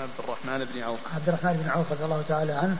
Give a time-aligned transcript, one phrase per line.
[0.00, 0.98] عبد الرحمن بن عوف.
[1.14, 2.76] عبد الرحمن بن عوف رضي الله تعالى عنه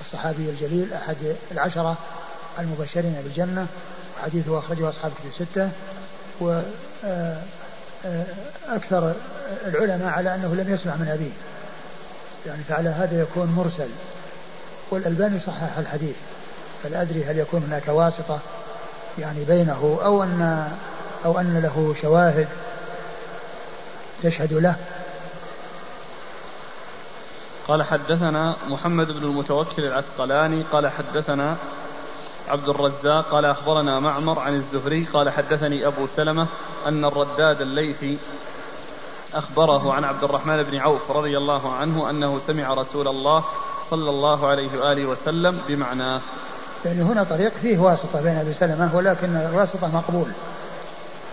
[0.00, 1.16] الصحابي الجليل أحد
[1.52, 1.96] العشرة
[2.58, 3.66] المبشرين بالجنة
[4.24, 5.70] حديثه أخرجه أصحاب كتب الستة
[6.40, 6.60] و
[7.04, 7.42] آه،
[8.06, 8.24] آه،
[8.68, 9.14] أكثر
[9.66, 11.32] العلماء على أنه لم يسمع من أبيه.
[12.46, 13.88] يعني فعلى هذا يكون مرسل.
[14.90, 16.16] والألباني صحح الحديث.
[16.82, 18.40] فلا أدري هل يكون هناك واسطة
[19.18, 20.68] يعني بينه أو أن
[21.24, 22.48] أو أن له شواهد
[24.22, 24.76] تشهد له.
[27.68, 31.56] قال حدثنا محمد بن المتوكل العسقلاني قال حدثنا
[32.48, 36.46] عبد الرزاق قال أخبرنا معمر عن الزهري قال حدثني أبو سلمة
[36.86, 38.18] أن الرداد الليثي
[39.34, 43.44] أخبره عن عبد الرحمن بن عوف رضي الله عنه أنه سمع رسول الله
[43.90, 46.20] صلى الله عليه وآله وسلم بمعناه
[46.84, 50.26] يعني هنا طريق فيه واسطة بين أبي سلمة ولكن الواسطة مقبول.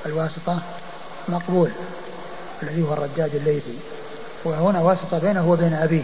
[0.05, 0.59] الواسطة
[1.29, 1.69] مقبول.
[2.63, 3.77] الذي هو الرداد الليثي.
[4.45, 6.03] وهنا واسطة بينه وبين أبيه.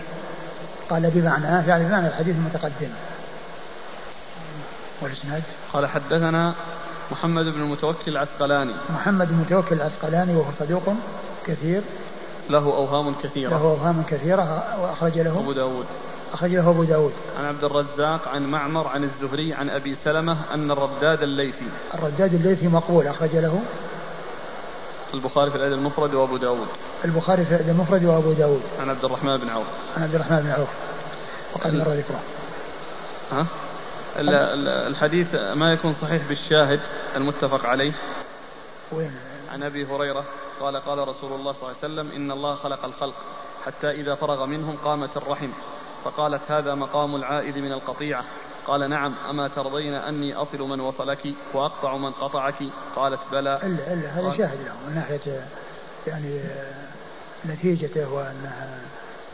[0.90, 2.90] قال بمعناه يعني بمعنى الحديث المتقدم.
[5.02, 6.54] والإسناد؟ قال حدثنا
[7.12, 8.74] محمد بن المتوكل العسقلاني.
[8.90, 10.94] محمد بن المتوكل العسقلاني وهو صدوق
[11.48, 11.82] كثير.
[12.50, 13.50] له أوهام كثيرة.
[13.50, 15.86] له أوهام كثيرة وأخرج له أبو داود.
[16.34, 17.14] أخرج له أبو داود.
[17.40, 21.70] عن عبد الرزاق عن معمر عن الزهري عن أبي سلمة أن الرداد الليثي.
[21.94, 23.62] الرداد الليثي مقبول أخرج له.
[25.14, 26.68] البخاري في الأدب المفرد وأبو داود.
[27.06, 28.62] البخاري في الأدب المفرد وأبو داود.
[28.80, 29.68] عن عبد الرحمن بن عوف.
[29.98, 30.70] عن عبد الرحمن بن عوف.
[31.54, 32.20] وقد مر ذكره.
[33.32, 33.46] ها؟
[34.88, 36.80] الحديث ما يكون صحيح بالشاهد
[37.16, 37.92] المتفق عليه.
[38.92, 39.16] وين؟
[39.52, 40.24] عن أبي هريرة
[40.60, 43.16] قال قال رسول الله صلى الله عليه وسلم إن الله خلق الخلق
[43.66, 45.50] حتى إذا فرغ منهم قامت الرحم.
[46.06, 48.24] فقالت هذا مقام العائد من القطيعة.
[48.70, 52.56] قال نعم أما ترضين أني أصل من وصلك وأقطع من قطعك؟
[52.96, 53.60] قالت بلى.
[53.64, 55.48] إلا إلا هذا شاهد له من ناحية
[56.08, 56.42] يعني
[57.46, 58.80] نتيجته وأنها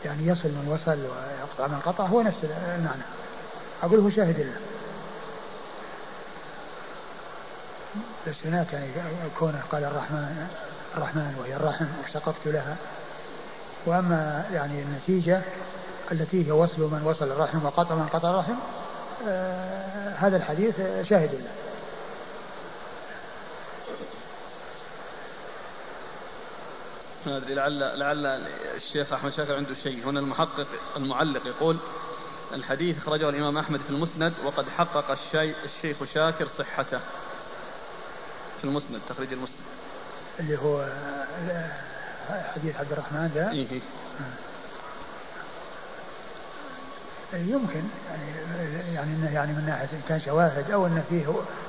[0.04, 3.02] يعني يصل من وصل ويقطع من قطع هو نفس المعنى.
[3.82, 4.56] أقول هو شاهد له.
[8.26, 8.90] بس هناك يعني
[9.38, 10.48] كونه قال الرحمن
[10.96, 12.76] الرحمن وهي الرحم واشتققت لها.
[13.86, 15.42] وأما يعني النتيجة
[16.12, 18.54] التي هي وصل من وصل الرحم وقطع من قطع الرحم
[20.18, 20.76] هذا الحديث
[21.08, 21.50] شاهد له
[27.26, 28.26] ما ادري لعل لعل
[28.76, 30.08] الشيخ أحمد شاكر عنده شيء.
[30.08, 30.66] هنا المحقق
[30.96, 31.76] المعلق يقول
[32.52, 37.00] الحديث أخرجه الإمام أحمد في المسند وقد حقق الشي الشيخ شاكر صحته.
[38.58, 39.56] في المسند تخريج المسند.
[40.40, 40.86] اللي هو
[42.54, 43.80] حديث عبد الرحمن ذا إيه.
[47.32, 51.26] يمكن يعني يعني انه يعني من ناحية إن كان شواهد أو إن فيه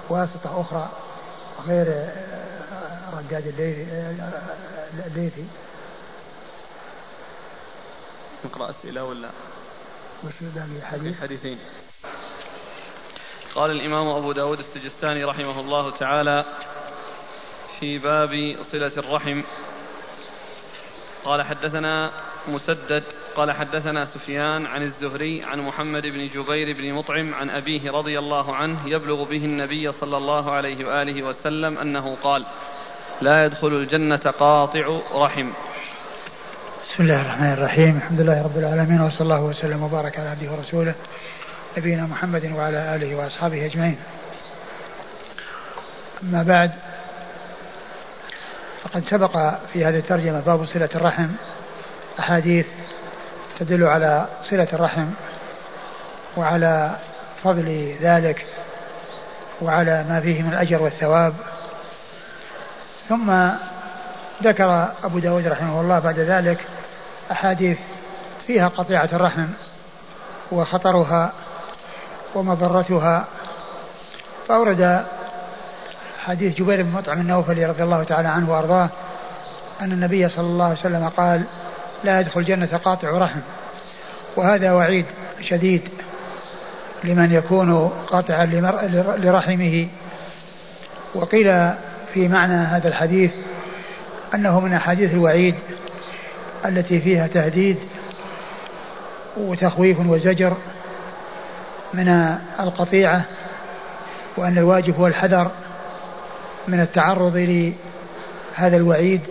[0.09, 0.89] واسطة أخرى
[1.67, 1.87] غير
[3.13, 3.53] رداد
[5.07, 5.45] الليثي
[8.45, 9.29] نقرأ أسئلة ولا؟
[10.23, 11.59] وش باقي حديث؟ حديثين.
[13.55, 16.45] قال الإمام أبو داود السجستاني رحمه الله تعالى
[17.79, 19.41] في باب صلة الرحم.
[21.25, 22.11] قال حدثنا
[22.49, 23.03] مسدد.
[23.35, 28.55] قال حدثنا سفيان عن الزهري عن محمد بن جبير بن مطعم عن أبيه رضي الله
[28.55, 32.45] عنه يبلغ به النبي صلى الله عليه وآله وسلم أنه قال
[33.21, 35.49] لا يدخل الجنة قاطع رحم.
[36.83, 37.97] بسم الله الرحمن الرحيم.
[37.97, 40.95] الحمد لله رب العالمين وصلى الله وسلم وبارك على عبده ورسوله
[41.77, 43.97] نبينا محمد وعلى آله وأصحابه أجمعين.
[46.23, 46.71] أما بعد
[48.83, 49.37] فقد سبق
[49.73, 51.27] في هذه الترجمة باب صلة الرحم.
[52.19, 52.65] أحاديث
[53.59, 55.05] تدل على صلة الرحم
[56.37, 56.91] وعلى
[57.43, 58.45] فضل ذلك
[59.61, 61.33] وعلى ما فيه من الأجر والثواب.
[63.09, 63.49] ثم
[64.43, 66.59] ذكر أبو داود رحمه الله بعد ذلك
[67.31, 67.77] أحاديث
[68.47, 69.47] فيها قطيعة الرحم
[70.51, 71.31] وخطرها
[72.35, 73.25] ومضرتها.
[74.47, 75.05] فأورد
[76.25, 78.89] حديث جبير بن مطعم النوفلي رضي الله تعالى عنه وأرضاه
[79.81, 81.43] أن النبي صلى الله عليه وسلم قال
[82.03, 83.39] لا يدخل الجنة قاطع رحم.
[84.35, 85.05] وهذا وعيد
[85.41, 85.81] شديد
[87.03, 88.45] لمن يكون قاطعا
[89.17, 89.87] لرحمه.
[91.15, 91.71] وقيل
[92.13, 93.31] في معنى هذا الحديث
[94.35, 95.55] أنه من أحاديث الوعيد
[96.65, 97.77] التي فيها تهديد
[99.37, 100.53] وتخويف وزجر
[101.93, 103.21] من القطيعة
[104.37, 105.51] وأن الواجب هو الحذر
[106.67, 109.21] من التعرض لهذا الوعيد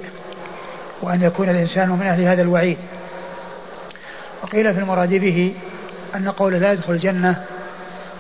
[1.03, 2.79] وأن يكون الإنسان من أهل هذا الوعيد.
[4.43, 5.55] وقيل في المراد به
[6.15, 7.45] أن قول لا يدخل الجنة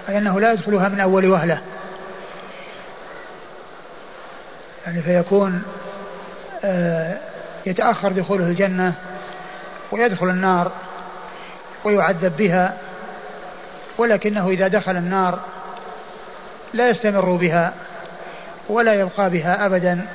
[0.08, 1.60] أي أنه لا يدخلها من أول وهلة.
[4.86, 5.62] يعني فيكون
[6.64, 7.16] آه،
[7.66, 8.94] يتأخر دخوله الجنة
[9.92, 10.72] ويدخل النار
[11.84, 12.76] ويعذب بها
[13.98, 15.38] ولكنه إذا دخل النار
[16.74, 17.72] لا يستمر بها
[18.68, 20.06] ولا يبقى بها أبدا.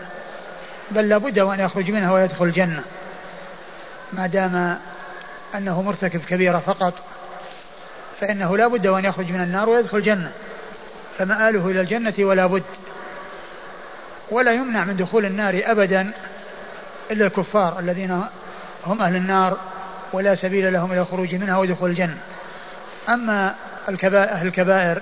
[0.91, 2.83] بل لابد وأن يخرج منها ويدخل الجنة.
[4.13, 4.77] ما دام
[5.55, 6.93] أنه مرتكب كبيرة فقط
[8.21, 10.31] فإنه لا بد وأن يخرج من النار ويدخل الجنة.
[11.17, 12.63] فمآله إلى الجنة ولا بد.
[14.31, 16.11] ولا يمنع من دخول النار أبدا
[17.11, 18.23] إلا الكفار الذين
[18.85, 19.57] هم أهل النار
[20.13, 22.17] ولا سبيل لهم إلى الخروج منها ودخول الجنة.
[23.09, 23.55] أما
[23.89, 25.01] الكبائر أهل الكبائر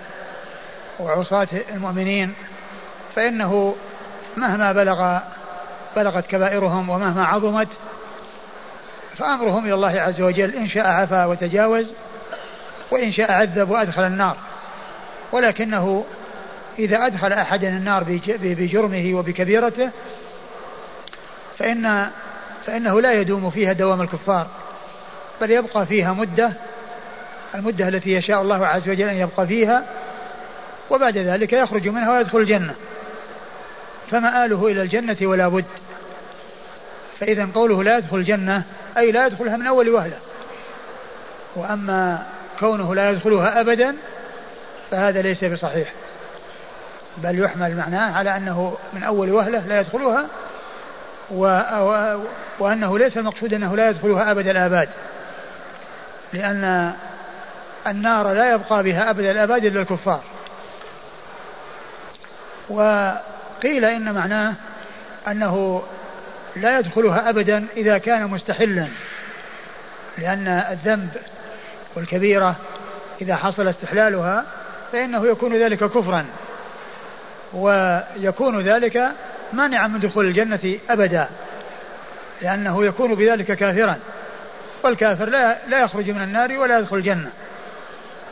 [1.00, 2.34] وعصاة المؤمنين
[3.16, 3.76] فإنه
[4.38, 5.20] مهما بلغ
[5.96, 7.68] بلغت كبائرهم ومهما عظمت
[9.18, 11.92] فأمرهم إلى الله عز وجل إن شاء عفا وتجاوز
[12.92, 14.38] وإن شاء عذب وأدخل النار.
[15.32, 16.06] ولكنه
[16.80, 19.90] إذا أدخل أحدا النار بجرمه وبكبيرته
[21.60, 22.10] فإن
[22.66, 24.48] فإنه لا يدوم فيها دوام الكفار
[25.42, 26.52] بل يبقى فيها مدة
[27.56, 29.84] المدة التي يشاء الله عز وجل أن يبقى فيها
[30.90, 32.76] وبعد ذلك يخرج منها ويدخل الجنة.
[34.12, 35.66] فمآله إلى الجنة ولا بد.
[37.20, 38.64] فإذا قوله لا يدخل الجنة
[38.98, 40.20] أي لا يدخلها من أول وهلة.
[41.56, 42.24] وأما
[42.60, 43.96] كونه لا يدخلها أبدا
[44.92, 45.94] فهذا ليس بصحيح.
[47.18, 50.28] بل يحمل معناه على أنه من أول وهلة لا يدخلها
[51.32, 51.46] و...
[52.60, 54.90] وأنه ليس المقصود أنه لا يدخلها أبد الآباد.
[56.34, 56.94] لأن
[57.88, 60.22] النار لا يبقى بها أبد الآباد إلا الكفار.
[63.60, 64.54] وقيل إن معناه
[65.28, 65.84] أنه
[66.56, 68.88] لا يدخلها أبدا إذا كان مستحلا
[70.18, 71.10] لأن الذنب
[71.96, 72.56] والكبيرة
[73.22, 74.46] إذا حصل استحلالها
[74.92, 76.26] فإنه يكون ذلك كفرا
[77.54, 79.12] ويكون ذلك
[79.54, 81.28] مانعا من دخول الجنة أبدا
[82.42, 83.96] لأنه يكون بذلك كافرا
[84.84, 87.30] والكافر لا لا يخرج من النار ولا يدخل الجنة.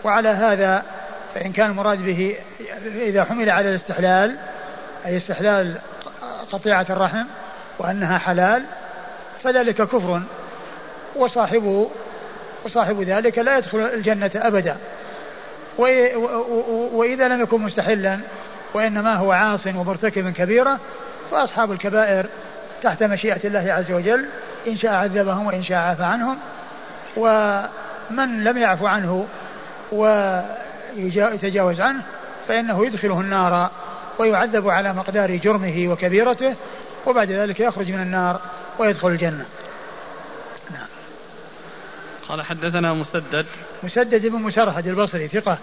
[0.03, 0.83] وعلى هذا
[1.35, 2.35] فإن كان المراد به
[2.95, 4.37] إذا حمل على الاستحلال
[5.07, 5.77] أي استحلال
[6.51, 7.25] قطيعة الرحم
[7.79, 8.63] وأنها حلال
[9.43, 10.21] فذلك كفر
[11.15, 11.89] وصاحبه
[12.65, 14.77] وصاحب ذلك لا يدخل الجنة أبدا.
[16.93, 18.19] وإذا لم يكن مستحلا
[18.73, 20.79] وإنما هو عاص ومرتكب كبيرة
[21.31, 22.25] فأصحاب الكبائر
[22.83, 24.25] تحت مشيئة الله عز وجل
[24.67, 26.37] إن شاء عذبهم وإن شاء عفى عنهم.
[27.17, 29.27] ومن لم يعفو عنه
[29.91, 32.01] ويتجاوز عنه
[32.47, 33.71] فإنه يدخله النار.
[34.19, 36.55] ويعذب على مقدار جرمه وكبيرته
[37.05, 38.41] وبعد ذلك يخرج من النار
[38.79, 39.45] ويدخل الجنة.
[40.71, 40.87] نعم.
[42.29, 43.45] قال حدثنا مسدد.
[43.83, 45.57] مسدد بن مسرهد البصري ثقة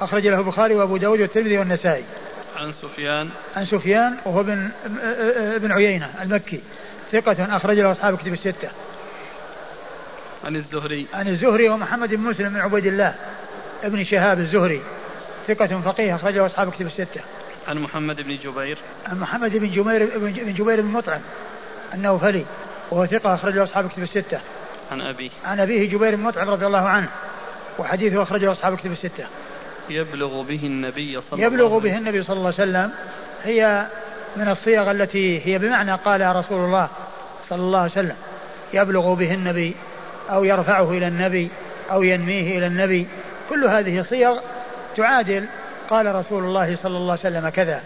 [0.00, 2.04] أخرج له البخاري وأبو داود والترمذي والنسائي.
[2.56, 3.30] عن سفيان.
[3.56, 4.70] عن سفيان وهو ابن
[5.36, 6.60] ابن عيينة المكي
[7.12, 8.68] ثقة أخرج له أصحاب كتب الستة.
[10.44, 11.06] عن الزهري.
[11.14, 13.14] عن الزهري ومحمد بن مسلم بن عبيد الله
[13.84, 14.80] ابن شهاب الزهري
[15.48, 17.20] ثقة فقيه أخرج له أصحاب كتب الستة.
[17.70, 18.78] عن محمد بن جبير.
[19.06, 21.20] عن محمد بن جبير بن جبير بن مطعم
[21.94, 22.44] النوفلي
[22.90, 24.40] وهو ثقة أخرج له أصحاب كتب الستة.
[24.92, 25.30] عن أبيه.
[25.44, 27.08] عن أبيه جبير بن مطعم رضي الله عنه
[27.78, 29.24] وحديثه أخرجه أصحاب كتب الستة.
[29.90, 32.92] يبلغ به النبي صلى يبلغ الله به النبي صلى الله عليه وسلم
[33.44, 33.86] هي
[34.36, 36.88] من الصيغ التي هي بمعنى قال رسول الله
[37.50, 38.16] صلى الله عليه وسلم.
[38.74, 39.74] يبلغ به النبي
[40.30, 41.48] أو يرفعه إلى النبي
[41.90, 43.06] أو ينميه إلى النبي.
[43.50, 44.40] كل هذه صيغ
[44.96, 45.46] تعادل
[45.90, 47.82] قال رسول الله صلى الله عليه وسلم كذا.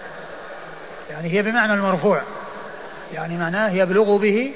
[1.11, 2.23] يعني هي بمعنى المرفوع.
[3.14, 4.54] يعني معناه يبلغ به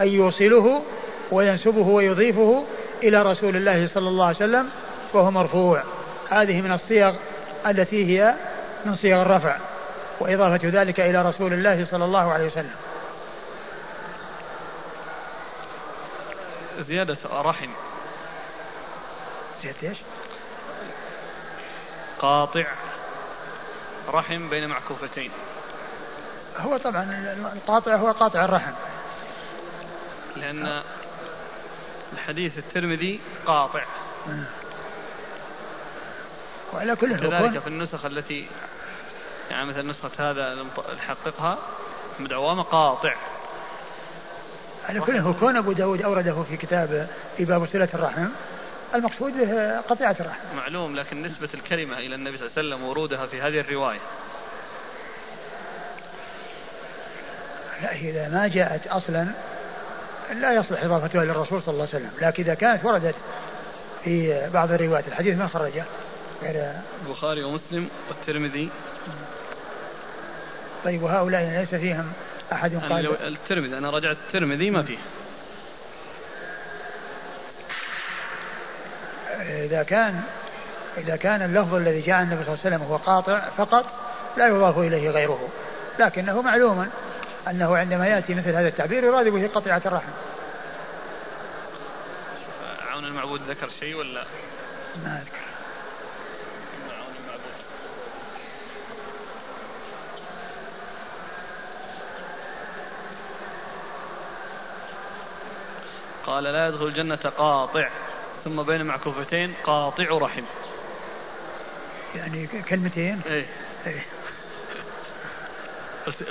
[0.00, 0.82] أي يوصله
[1.30, 2.64] وينسبه ويضيفه
[3.02, 4.68] إلى رسول الله صلى الله عليه وسلم
[5.12, 5.82] وهو مرفوع.
[6.30, 7.14] هذه من الصيغ
[7.66, 8.34] التي هي
[8.84, 9.56] من صيغ الرفع
[10.20, 12.74] وإضافة ذلك إلى رسول الله صلى الله عليه وسلم.
[16.88, 17.70] زيادة رحم.
[19.62, 19.98] زيادة إيش؟
[22.22, 22.64] قاطع
[24.08, 25.30] رحم بين معكوفتين.
[26.58, 27.02] هو طبعا
[27.54, 28.72] القاطع هو قاطع الرحم.
[30.36, 30.82] لأن
[32.12, 33.84] الحديث الترمذي قاطع.
[36.74, 38.48] وعلى كل كذلك في النسخ التي
[39.50, 41.58] يعني مثل نسخة هذا لم نحققها
[42.20, 43.14] مدعوامة قاطع.
[44.88, 48.28] على كل هو كون أبو داود أورده في كتاب في باب صلة الرحم
[48.94, 53.26] المقصود به قطيعة الرحم معلوم لكن نسبة الكلمة إلى النبي صلى الله عليه وسلم ورودها
[53.26, 54.00] في هذه الرواية.
[57.82, 59.26] لا إذا ما جاءت أصلا
[60.34, 62.10] لا يصلح إضافتها للرسول صلى الله عليه وسلم.
[62.20, 63.14] لكن إذا كانت وردت
[64.04, 65.84] في بعض الروايات الحديث من خرجه
[66.42, 66.72] غير
[67.06, 68.70] البخاري ومسلم والترمذي.
[70.84, 72.12] طيب وهؤلاء ليس فيهم
[72.52, 74.98] أحد قال الترمذي أنا رجعت الترمذي ما فيه
[79.40, 80.22] إذا كان
[80.98, 83.84] إذا كان اللفظ الذي جاء النبي صلى الله عليه وسلم هو قاطع فقط
[84.36, 85.48] لا يضاف إليه غيره.
[85.98, 86.90] لكنه معلوم
[87.48, 90.12] أنه عندما يأتي مثل هذا التعبير يراد به قطيعة الرحم.
[92.92, 94.24] عون المعبود ذكر شيء ولا؟
[95.04, 95.42] ما أذكر
[106.26, 107.88] قال لا يدخل الجنة قاطع.
[108.44, 110.42] ثم بين معكوفتين قاطع رحم.
[112.14, 113.46] يعني كلمتين؟ إيه,
[113.86, 114.06] إيه.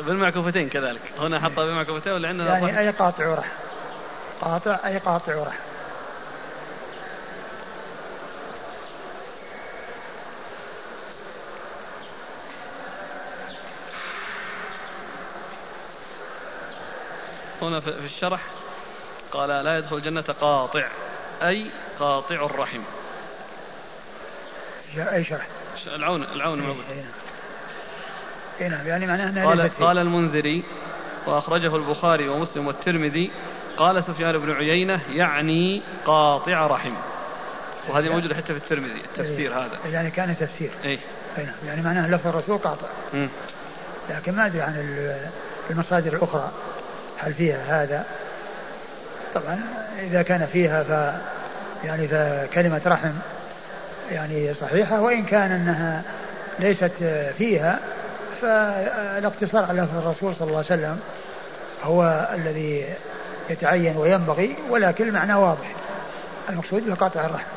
[0.01, 1.01] بالمعكوفتين كذلك.
[1.19, 3.49] هنا حطها بالمعكوفتين ولا عندنا يعني أي قاطع رحم.
[4.41, 5.59] قاطع أي قاطع رحم.
[17.61, 18.41] هنا في الشرح
[19.31, 20.87] قال لا يدخل الجنة قاطع.
[21.41, 21.65] أي
[21.99, 22.81] قاطع الرحم.
[24.97, 25.47] أي شرح؟
[25.87, 26.83] العون العون موجود
[28.61, 28.87] اي نعم.
[28.87, 30.63] يعني معناه قال قال المنذري
[31.25, 33.31] وأخرجه البخاري ومسلم والترمذي
[33.77, 36.93] قال سفيان بن عيينة يعني قاطع رحم.
[37.87, 39.79] وهذه يعني موجودة حتى في الترمذي التفسير إيه هذا.
[39.91, 40.71] يعني كان تفسير.
[40.85, 40.99] اي
[41.37, 41.55] نعم.
[41.67, 42.87] يعني معناه لفظ الرسول قاطع.
[44.09, 45.05] لكن ما أدري عن
[45.69, 46.51] المصادر الأخرى.
[47.17, 48.05] هل فيها هذا؟
[49.35, 49.59] طبعا
[49.99, 51.15] إذا كان فيها ف
[51.85, 53.11] يعني فكلمة رحم
[54.11, 56.03] يعني صحيحة وإن كان أنها
[56.59, 56.91] ليست
[57.37, 57.79] فيها
[58.41, 60.99] فالاقتصار على لفظ الرسول صلى الله عليه وسلم
[61.83, 62.85] هو الذي
[63.49, 65.71] يتعين وينبغي ولكن المعنى واضح.
[66.49, 67.47] المقصود بقطع الرحم.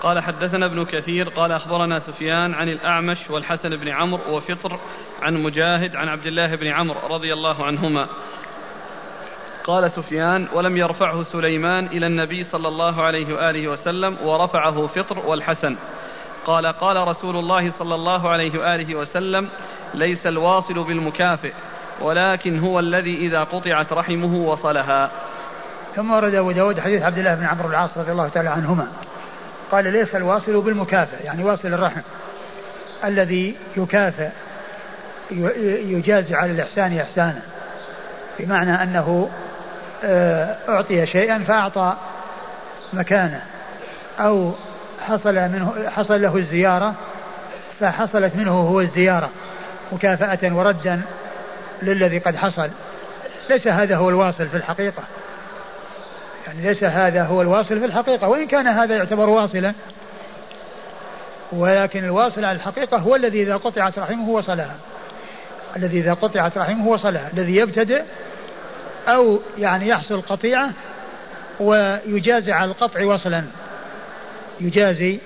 [0.00, 4.78] قال حدثنا ابن كثير قال أخبرنا سفيان عن الأعمش والحسن بن عمرو وفطر
[5.22, 8.06] عن مجاهد عن عبد الله بن عمرو رضي الله عنهما.
[9.66, 15.76] قال سفيان ولم يرفعه سليمان إلى النبي صلى الله عليه وآله وسلم ورفعه فطر والحسن.
[16.46, 19.48] قال قال رسول الله صلى الله عليه وآله وسلم
[19.94, 21.52] ليس الواصل بالمكافئ
[22.00, 25.10] ولكن هو الذي إذا قطعت رحمه وصلها.
[25.96, 28.86] ثم ورد أبو داود حديث عبد الله بن عمرو العاص رضي الله تعالى عنهما.
[29.72, 32.00] قال ليس الواصل بالمكافئ يعني واصل الرحم
[33.04, 34.28] الذي يكافئ
[35.84, 37.42] يجازي على الإحسان إحسانا
[38.38, 39.30] بمعنى أنه
[40.68, 41.94] أعطي شيئا فأعطى
[42.92, 43.42] مكانه
[44.20, 44.52] أو
[45.00, 46.94] حصل منه حصل له الزيارة
[47.80, 49.30] فحصلت منه هو الزيارة
[49.92, 51.00] مكافأة وردا
[51.82, 52.70] للذي قد حصل.
[53.50, 55.02] ليس هذا هو الواصل في الحقيقة.
[56.46, 59.72] يعني ليس هذا هو الواصل في الحقيقة وإن كان هذا يعتبر واصلا.
[61.52, 64.76] ولكن الواصل على الحقيقة هو الذي إذا قطعت رحمه وصلها.
[65.76, 67.30] الذي إذا قطعت رحمه وصلها.
[67.34, 68.02] الذي يبتدئ
[69.08, 70.70] أو يعني يحصل قطيعة
[71.60, 73.44] ويجازي على القطع وصلا.
[74.60, 75.18] يجازي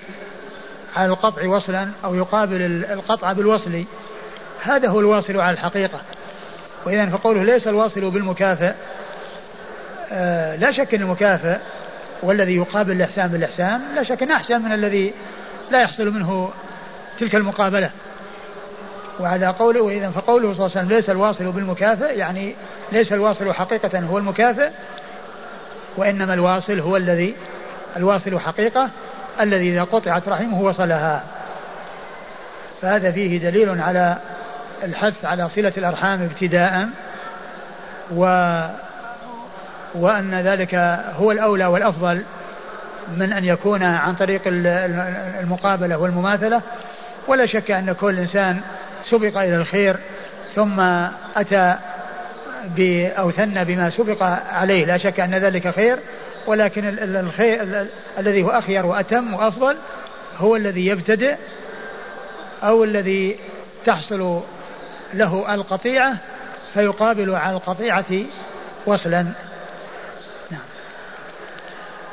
[0.95, 3.83] على القطع وصلا أو يقابل القطع بالوصل.
[4.63, 5.99] هذا هو الواصل على الحقيقة.
[6.85, 8.73] وإذا فقوله ليس الواصل بالمكافئ
[10.11, 11.57] آه لا شك أن المكافئ
[12.23, 15.13] والذي يقابل الإحسان بالإحسان لا شك أنه أحسن من الذي
[15.71, 16.51] لا يحصل منه
[17.19, 17.89] تلك المقابلة.
[19.21, 22.55] وعلى قوله وإذا فقوله صلى الله عليه وسلم ليس الواصل بالمكافئ يعني
[22.91, 24.69] ليس الواصل حقيقة هو المكافئ
[25.97, 27.35] وإنما الواصل هو الذي
[27.97, 28.89] الواصل حقيقة
[29.41, 31.23] الذي إذا قطعت رحمه وصلها.
[32.81, 34.17] فهذا فيه دليل على
[34.83, 36.89] الحث على صلة الأرحام ابتداء
[38.15, 38.23] و
[39.95, 40.75] وأن ذلك
[41.19, 42.23] هو الأولى والأفضل
[43.17, 46.61] من أن يكون عن طريق المقابلة والمماثلة.
[47.27, 48.61] ولا شك أن كل إنسان
[49.09, 49.97] سبق إلى الخير
[50.55, 50.79] ثم
[51.35, 51.75] أتى
[53.17, 54.85] أو ثنى بما سبق عليه.
[54.85, 55.99] لا شك أن ذلك خير
[56.47, 59.77] ولكن الخير الذي هو أخير وأتم وأفضل
[60.37, 61.35] هو الذي يبتدئ
[62.63, 63.35] أو الذي
[63.85, 64.41] تحصل
[65.13, 66.17] له القطيعة
[66.73, 68.25] فيقابل على القطيعة
[68.85, 69.21] وصلا.
[70.51, 70.61] نعم.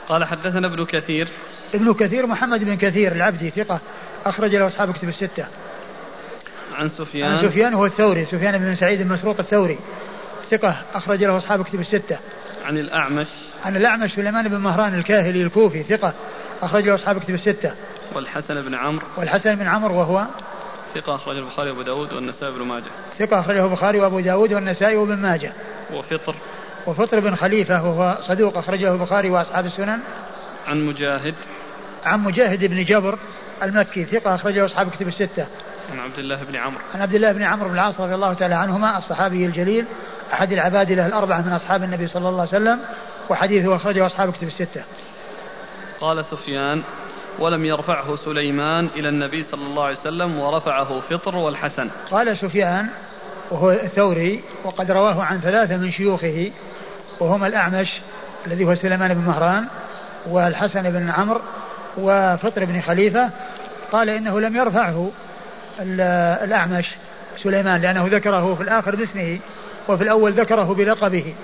[0.08, 1.28] قال حدثنا ابن كثير.
[1.74, 3.80] ابن كثير محمد بن كثير العبدي ثقة
[4.26, 5.46] أخرج له أصحاب كتب الستة.
[6.78, 7.32] عن سفيان.
[7.32, 9.78] عن سفيان هو الثوري سفيان بن سعيد بن مسروق الثوري.
[10.50, 12.18] ثقة أخرج له أصحاب كتب الستة.
[12.64, 13.26] عن الأعمش.
[13.64, 16.12] عن الأعمش سليمان بن مهران الكاهلي الكوفي ثقة
[16.62, 17.72] أخرج له أصحاب كتب الستة.
[18.14, 19.06] والحسن بن عمرو.
[19.16, 20.24] والحسن بن عمرو وهو؟
[20.94, 22.90] ثقة أخرجه البخاري وأبو داود والنسائي بن ماجه.
[23.18, 25.52] ثقة أخرجه البخاري وأبو داود والنسائي وابن ماجه.
[25.94, 26.34] وفطر.
[26.86, 29.98] وفطر بن خليفة وهو صدوق أخرجه البخاري وأصحاب السنن.
[30.66, 31.34] عن مجاهد.
[32.04, 33.18] عن مجاهد بن جبر
[33.62, 35.46] المكي ثقة أخرجه أصحاب كتب الستة.
[35.92, 36.80] عن عبد الله بن عمرو.
[36.94, 39.84] عن عبد الله بن عمرو بن العاص رضي الله تعالى عنهما الصحابي الجليل
[40.32, 42.80] أحد العباد له الأربعة من أصحاب النبي صلى الله عليه وسلم
[43.28, 44.82] وحديثه أخرجه أصحاب كتب الستة.
[46.00, 46.82] قال سفيان
[47.38, 51.90] ولم يرفعه سليمان إلى النبي صلى الله عليه وسلم ورفعه فطر والحسن.
[52.10, 52.86] قال سفيان
[53.50, 56.50] وهو الثوري وقد رواه عن ثلاثة من شيوخه
[57.20, 57.88] وهما الأعمش
[58.46, 59.64] الذي هو سليمان بن مهران
[60.26, 61.40] والحسن بن عمرو
[61.98, 63.30] وفطر بن خليفة.
[63.92, 65.10] قال إنه لم يرفعه
[65.80, 66.86] الأعمش
[67.42, 69.38] سليمان لأنه ذكره في الآخر باسمه
[69.88, 71.34] وفي الأول ذكره بلقبه.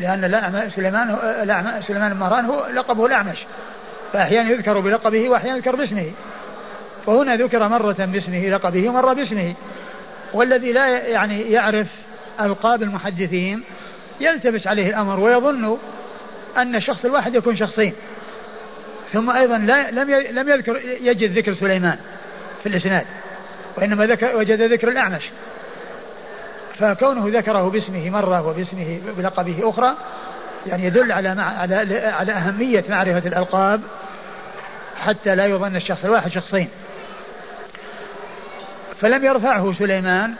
[0.00, 1.16] لأن سليمان
[1.86, 3.38] سليمان بن مهران هو لقبه الأعمش.
[4.12, 6.10] فأحيانا يذكر بلقبه وأحيانا يذكر باسمه.
[7.06, 9.54] وهنا ذكر مرة باسمه لقبه ومرة باسمه.
[10.32, 11.86] والذي لا يعني يعرف
[12.40, 13.62] ألقاب المحدثين
[14.20, 15.78] يلتبس عليه الأمر ويظن
[16.56, 17.94] أن الشخص الواحد يكون شخصين.
[19.12, 21.98] ثم أيضا لا لم لم يذكر يجد ذكر سليمان
[22.62, 23.04] في الإسناد.
[23.78, 25.22] وإنما ذكر وجد ذكر الأعمش.
[26.78, 29.94] فكونه ذكره باسمه مرة وباسمه بلقبه أخرى
[30.66, 33.80] يعني يدل على مع على على أهمية معرفة الألقاب
[34.96, 36.68] حتى لا يظن الشخص الواحد شخصين.
[39.00, 40.34] فلم يرفعه سليمان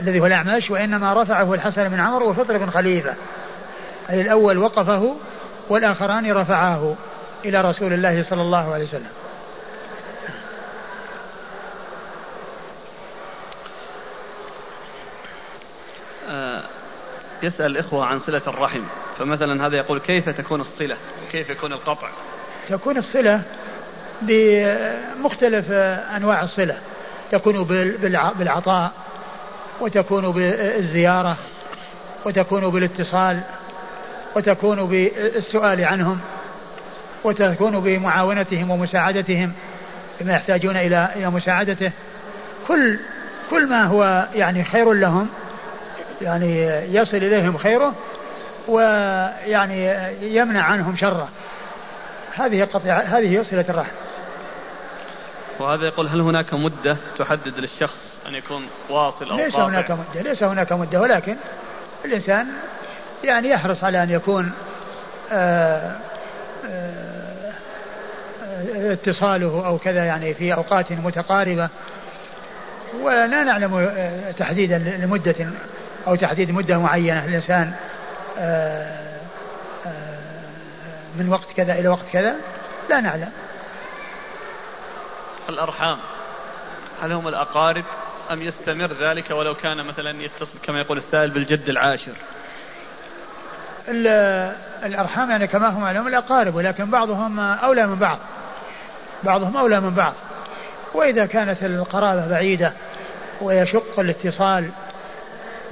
[0.00, 3.14] الذي هو الأعمش وإنما رفعه الحسن بن عمرو وفطر بن خليفة.
[4.10, 5.16] أي الأول وقفه
[5.68, 6.94] والآخران رفعاه
[7.44, 9.21] إلى رسول الله صلى الله عليه وسلم.
[17.42, 18.80] يسأل الإخوة عن صلة الرحم.
[19.18, 20.96] فمثلا هذا يقول كيف تكون الصلة؟
[21.32, 22.08] كيف يكون القطع؟
[22.68, 23.42] تكون الصلة
[24.22, 25.72] بمختلف
[26.16, 26.78] أنواع الصلة.
[27.32, 27.64] تكون
[28.38, 28.92] بالعطاء
[29.80, 31.36] وتكون بالزيارة
[32.24, 33.40] وتكون بالاتصال
[34.36, 36.20] وتكون بالسؤال عنهم
[37.24, 39.52] وتكون بمعاونتهم ومساعدتهم
[40.20, 41.90] بما يحتاجون إلى إلى مساعدته.
[42.68, 42.98] كل
[43.50, 45.28] كل ما هو يعني خير لهم
[46.22, 47.94] يعني يصل إليهم خيره
[48.68, 51.28] ويعني يمنع عنهم شره.
[52.34, 53.92] هذه قطع هذه صلة الرحم.
[55.58, 57.96] وهذا يقول هل هناك مدة تحدد للشخص
[58.28, 61.36] أن يكون واصل أو ليس قاطع؟ هناك مدة ليس هناك مدة ولكن
[62.04, 62.46] الإنسان
[63.24, 64.52] يعني يحرص على أن يكون
[65.32, 65.96] آآ
[66.66, 67.52] آه، آآ
[68.44, 71.68] آه، اتصاله أو كذا يعني في أوقات متقاربة.
[73.00, 75.34] ولا نعلم آه، تحديدا لمدة
[76.06, 77.72] أو تحديد مدة معينة للإنسان
[81.16, 82.34] من وقت كذا إلى وقت كذا
[82.90, 83.32] لا نعلم.
[85.48, 85.98] الأرحام
[87.02, 87.84] هل هم الأقارب
[88.32, 92.12] أم يستمر ذلك ولو كان مثلا يتصل كما يقول السائل بالجد العاشر؟
[94.84, 98.18] الأرحام يعني كما هم معلوم الأقارب ولكن بعضهم أولى من بعض.
[99.22, 100.14] بعضهم أولى من بعض.
[100.94, 102.72] وإذا كانت القرابة بعيدة
[103.40, 104.70] ويشق الاتصال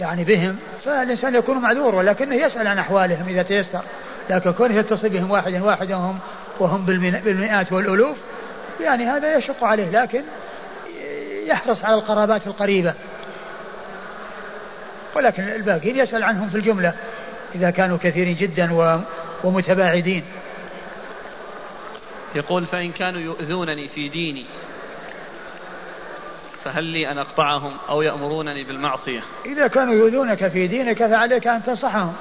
[0.00, 0.58] يعني بهم.
[0.84, 3.82] فالإنسان يكون معذور ولكنه يسأل عن أحوالهم إذا تيسر.
[4.30, 6.18] لكن كونه يتصل بهم واحد واحد وهم
[6.58, 6.84] وهم
[7.24, 8.16] بالمئات والألوف
[8.80, 10.22] يعني هذا يشق عليه لكن
[11.46, 12.94] يحرص على القرابات القريبة.
[15.16, 16.94] ولكن الباقين يسأل عنهم في الجملة
[17.54, 18.94] إذا كانوا كثيرين جدا
[19.44, 20.24] ومتباعدين.
[22.34, 24.44] يقول فإن كانوا يؤذونني في ديني
[26.64, 32.14] فهل لي أن أقطعهم أو يأمرونني بالمعصية؟ إذا كانوا يؤذونك في دينك فعليك أن تنصحهم.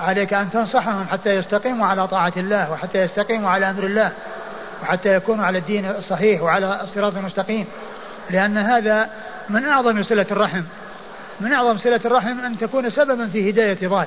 [0.00, 4.12] عليك أن تنصحهم حتى يستقيموا على طاعة الله وحتى يستقيموا على أمر الله
[4.82, 7.66] وحتى يكونوا على الدين الصحيح وعلى الصراط المستقيم.
[8.30, 9.10] لأن هذا
[9.48, 10.62] من أعظم صلة الرحم.
[11.40, 14.06] من أعظم صلة الرحم أن تكون سببا في هداية ضال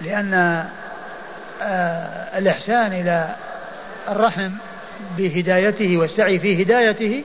[0.00, 0.34] لأن
[1.62, 3.34] آه الإحسان إلى
[4.08, 4.50] الرحم
[5.18, 7.24] بهدايته والسعي في هدايته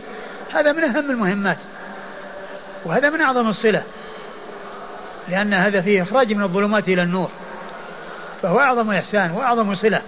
[0.60, 1.58] هذا من أهم المهمات
[2.86, 3.84] وهذا من أعظم الصلة
[5.30, 7.30] لأن هذا فيه إخراج من الظلمات إلى النور
[8.42, 10.02] فهو أعظم إحسان وأعظم صلة.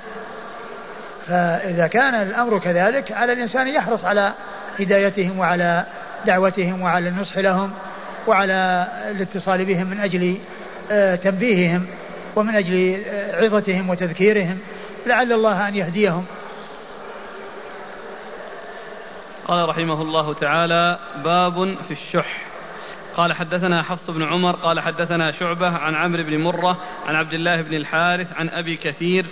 [1.28, 4.34] فإذا كان الأمر كذلك على الإنسان يحرص على
[4.80, 5.86] هدايتهم وعلى
[6.26, 7.72] دعوتهم وعلى النصح لهم
[8.28, 10.38] وعلى الاتصال بهم من أجل
[10.92, 11.86] آه، تنبيههم
[12.36, 14.60] ومن أجل آه، عظتهم وتذكيرهم
[15.08, 16.26] لعل الله أن يهديهم.
[19.50, 22.46] قال رحمه الله تعالى باب في الشح.
[23.18, 27.62] قال حدثنا حفص بن عمر قال حدثنا شعبة عن عمرو بن مرة عن عبد الله
[27.62, 29.26] بن الحارث عن أبي كثير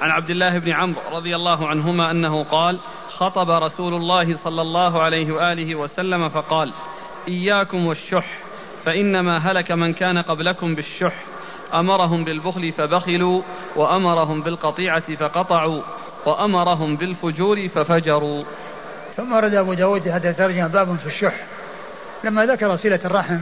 [0.00, 2.78] عن عبد الله بن عمرو رضي الله عنهما أنه قال
[3.08, 6.72] خطب رسول الله صلى الله عليه وآله وسلم فقال
[7.28, 8.38] إياكم والشح
[8.84, 11.14] فإنما هلك من كان قبلكم بالشح.
[11.74, 13.42] أمرهم بالبخل فبخلوا
[13.76, 15.82] وأمرهم بالقطيعة فقطعوا
[16.26, 18.44] وأمرهم بالفجور ففجروا.
[19.16, 21.34] ثم ورد أبو داود هذا ترجمة باب في الشح.
[22.24, 23.38] لما ذكر صلة الرحم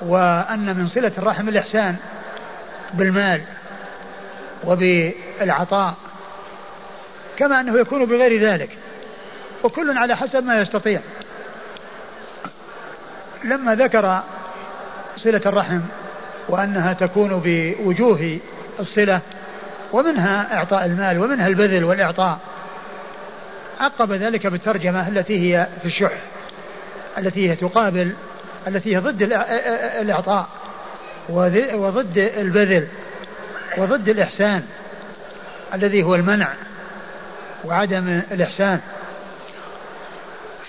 [0.00, 1.96] وأن من صلة الرحم الإحسان
[2.94, 3.42] بالمال
[4.64, 5.94] وبالعطاء
[7.36, 8.70] كما أنه يكون بغير ذلك.
[9.62, 11.00] وكل على حسب ما يستطيع.
[13.44, 14.20] لما ذكر
[15.16, 15.80] صلة الرحم
[16.48, 18.38] وأنها تكون بوجوه
[18.80, 19.20] الصلة
[19.92, 22.38] ومنها إعطاء المال ومنها البذل والإعطاء
[23.80, 26.12] عقب ذلك بالترجمة التي هي في الشح
[27.18, 28.12] التي هي تقابل
[28.66, 29.22] التي هي ضد
[30.00, 30.48] الإعطاء
[31.28, 32.86] وضد البذل
[33.78, 34.62] وضد الإحسان
[35.74, 36.48] الذي هو المنع
[37.64, 38.80] وعدم الإحسان.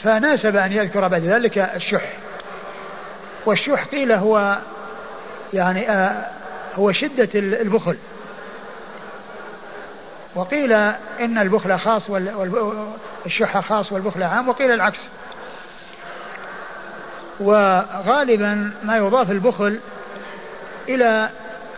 [0.03, 2.13] فناسب أن يذكر بعد ذلك الشح.
[3.45, 4.57] والشح قيل هو
[5.53, 5.87] يعني
[6.75, 7.97] هو شدة البخل.
[10.35, 10.73] وقيل
[11.19, 14.99] إن البخل خاص والشح خاص والبخل عام وقيل العكس.
[17.39, 19.79] وغالبا ما يضاف البخل
[20.89, 21.29] إلى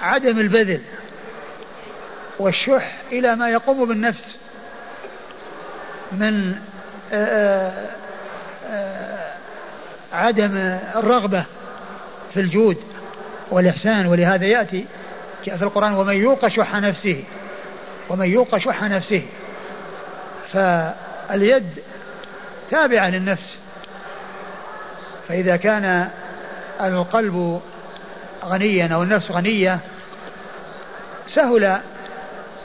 [0.02, 0.82] عدم البذل
[2.40, 4.24] والشح إلى ما يقوم بالنفس
[6.12, 6.56] من
[10.14, 10.58] عدم
[10.96, 11.46] الرغبة
[12.34, 12.78] في الجود
[13.52, 14.86] والإحسان ولهذا يأتي
[15.44, 17.24] في القرآن ومن يوق شح نفسه
[18.10, 19.22] ومن يوق شح نفسه.
[20.54, 21.68] فاليد
[22.72, 23.56] تابعة للنفس.
[25.28, 26.10] فإذا كان
[26.82, 27.62] القلب
[28.46, 29.80] غنيا أو النفس غنية
[31.36, 31.78] سهل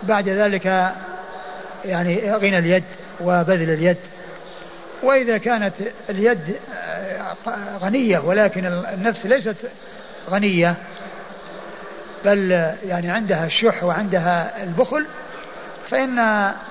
[0.03, 0.92] بعد ذلك
[1.85, 2.85] يعني غنى اليد
[3.20, 3.96] وبذل اليد.
[5.03, 5.72] وإذا كانت
[6.11, 6.57] اليد
[7.81, 9.57] غنية ولكن النفس ليست
[10.31, 10.74] غنية
[12.24, 12.51] بل
[12.87, 15.07] يعني عندها الشح وعندها البخل
[15.90, 16.18] فإن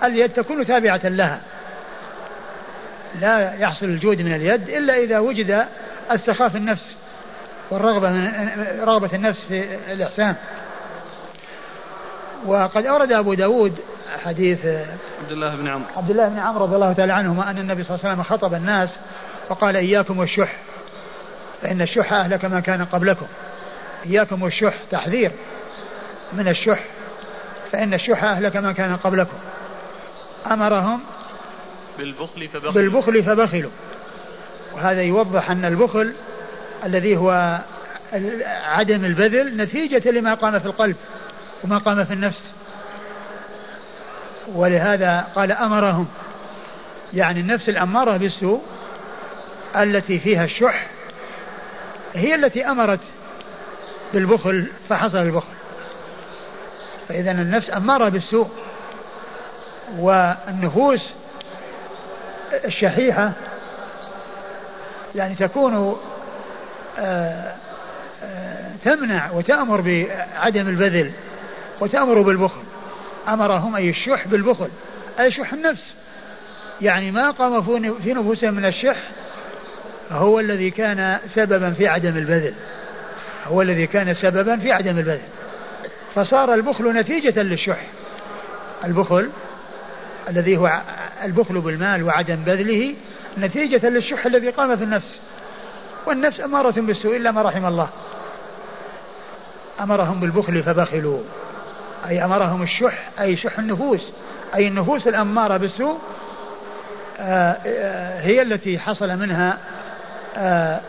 [0.04, 1.40] اليد تكون تابعة لها.
[3.22, 5.66] لا يحصل الجود من اليد إلا إذا وجد
[6.10, 6.96] استخاف النفس
[7.72, 8.32] والرغبة من
[8.84, 10.36] رغبة النفس في الإحسان.
[12.46, 13.80] وقد أورد أبو داود
[14.26, 15.86] حديث عبد الله بن عمرو.
[15.98, 18.54] عبد الله بن عمرو رضي الله تعالى عنهما أن النبي صلى الله عليه وسلم خطب
[18.54, 18.90] الناس
[19.50, 20.56] وقال إياكم والشح
[21.62, 23.26] فإن الشح أهلك ما كان قبلكم.
[24.06, 25.32] إياكم والشح تحذير
[26.34, 26.80] من الشح.
[27.72, 29.38] فإن الشح أهلك ما كان قبلكم.
[30.52, 31.00] أمرهم
[31.98, 32.74] بالبخل فبخلوا.
[32.74, 33.72] بالبخل فبخلوا.
[34.74, 36.14] وهذا يوضح أن البخل
[36.86, 37.60] الذي هو
[38.66, 40.96] عدم البذل نتيجة لما قام في القلب
[41.64, 42.42] وما قام في النفس.
[44.48, 46.08] ولهذا قال أمرهم.
[47.14, 48.64] يعني النفس الأمارة بالسوء
[49.76, 50.88] التي فيها الشح
[52.16, 53.00] هي التي أمرت
[54.14, 55.57] بالبخل فحصل البخل.
[57.10, 58.50] فإذا النفس أمارة بالسوء
[59.98, 61.02] والنفوس
[62.66, 63.32] الشحيحة
[65.16, 65.98] يعني تكون
[67.00, 67.54] آه،
[68.24, 71.12] آه، تمنع وتأمر بعدم البذل
[71.80, 72.62] وتأمر بالبخل.
[73.28, 74.70] أمرهم أي الشح بالبخل
[75.20, 75.84] أي شح النفس.
[76.82, 77.62] يعني ما قام
[78.04, 78.98] في نفوسهم من الشح
[80.12, 82.54] هو الذي كان سببا في عدم البذل.
[83.48, 85.22] هو الذي كان سببا في عدم البذل.
[86.16, 87.82] فصار البخل نتيجة للشح.
[88.86, 89.30] البخل
[90.30, 90.82] الذي هو
[91.24, 92.96] البخل بالمال وعدم بذله
[93.38, 95.20] نتيجة للشح الذي قام في النفس.
[96.06, 97.90] والنفس أمارة بالسوء إلا ما رحم الله.
[99.80, 101.20] أمرهم بالبخل فبخلوا.
[102.10, 104.02] أي أمرهم الشح أي شح النفوس.
[104.56, 105.98] أي النفوس الأمارة بالسوء
[107.20, 109.58] آه، آه، هي التي حصل منها
[110.38, 110.80] آه،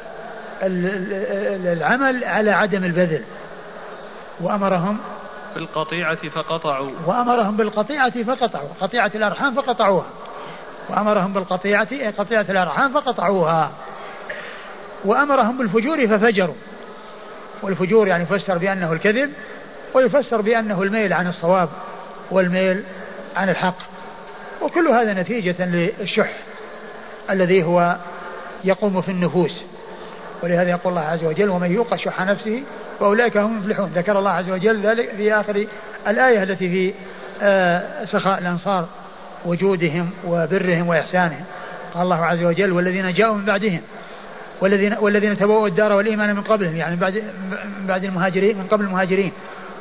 [0.62, 3.22] العمل على عدم البذل.
[4.40, 4.98] وأمرهم
[5.55, 6.90] بالقطيعة فقطعوا.
[7.07, 8.68] وأمرهم بالقطيعة فقطعوا.
[8.81, 10.07] قطيعة الأرحام فقطعوها.
[10.88, 13.70] وأمرهم بالقطيعة أي قطيعة الأرحام فقطعوها.
[15.05, 16.55] وأمرهم بالفجور ففجروا.
[17.62, 19.31] والفجور يعني يفسر بأنه الكذب
[19.94, 21.68] ويفسر بأنه الميل عن الصواب
[22.31, 22.83] والميل
[23.37, 23.79] عن الحق.
[24.62, 26.31] وكل هذا نتيجة للشح
[27.31, 27.96] الذي هو
[28.64, 29.62] يقوم في النفوس.
[30.42, 32.62] ولهذا يقول الله عز وجل ومن يوق شح نفسه
[33.01, 33.93] فأولئك هم المفلحون.
[33.95, 35.67] ذكر الله عز وجل ذلك في آخر
[36.09, 36.95] الآية التي في
[37.43, 38.89] آه، سخاء الأنصار
[39.45, 41.45] وجودهم وبرهم وإحسانهم.
[41.95, 43.81] قال الله عز وجل والذين جاءوا من بعدهم
[44.61, 49.33] والذين والذين تبوأوا الدار والإيمان من قبلهم يعني بعد من بعد المهاجرين من قبل المهاجرين.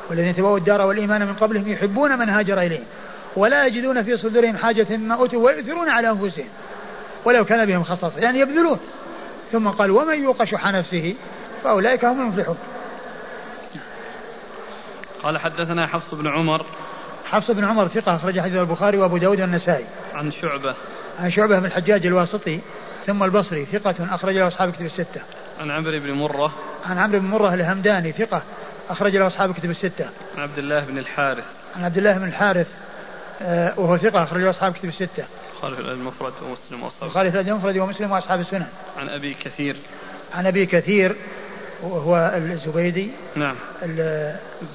[0.09, 2.83] والذين تبوأوا الدار والإيمان من قبلهم يحبون من هاجر إليهم
[3.35, 6.45] ولا يجدون في صدورهم حاجة مما أوتوا ويؤثرون على أنفسهم
[7.25, 8.19] ولو كان بهم خصاصة.
[8.19, 8.79] يعني يبذلون.
[9.51, 11.15] ثم قال ومن يوق شح نفسه
[11.63, 12.57] فأولئك هم المفلحون.
[15.23, 16.65] قال حدثنا حفص بن عمر.
[17.25, 19.85] حفص بن عمر ثقة أخرج حديث البخاري وأبو داود والنسائي.
[20.13, 20.75] عن شعبة.
[21.19, 22.59] عن شعبة بن الحجاج الواسطي
[23.07, 25.21] ثم البصري ثقة أخرج له أصحاب كتب الستة.
[25.59, 26.53] عن عمرو بن مرة.
[26.85, 28.41] عن عمرو بن مرة الهمداني ثقة
[28.89, 30.05] أخرج له أصحاب كتب الستة.
[30.37, 31.43] عن عبد الله بن الحارث.
[31.75, 32.67] عن عبد الله بن الحارث
[33.41, 35.25] آه، وهو ثقة أخرجه أصحاب كتب الستة.
[35.61, 38.67] خالف المفرد ومسلم وأصحاب خالف المفرد ومسلم وأصحاب السنن.
[38.97, 39.75] عن أبي كثير.
[40.35, 41.15] عن أبي كثير
[41.83, 43.11] وهو الزبيدي.
[43.35, 43.55] نعم.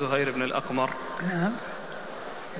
[0.01, 0.91] زهير بن الأقمر.
[1.33, 1.53] نعم.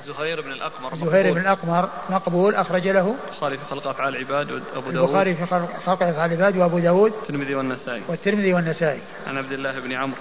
[0.07, 3.14] زهير بن الأقمر زهير بن الأقمر مقبول أخرج له.
[3.31, 5.09] البخاري في خلق أفعال العباد وأبو داود.
[5.09, 5.46] البخاري في
[5.87, 7.12] خلق أفعال العباد وأبو داود.
[7.22, 8.02] الترمذي والنسائي.
[8.09, 9.00] والترمذي والنسائي.
[9.26, 10.16] عن عبد الله بن عمرو.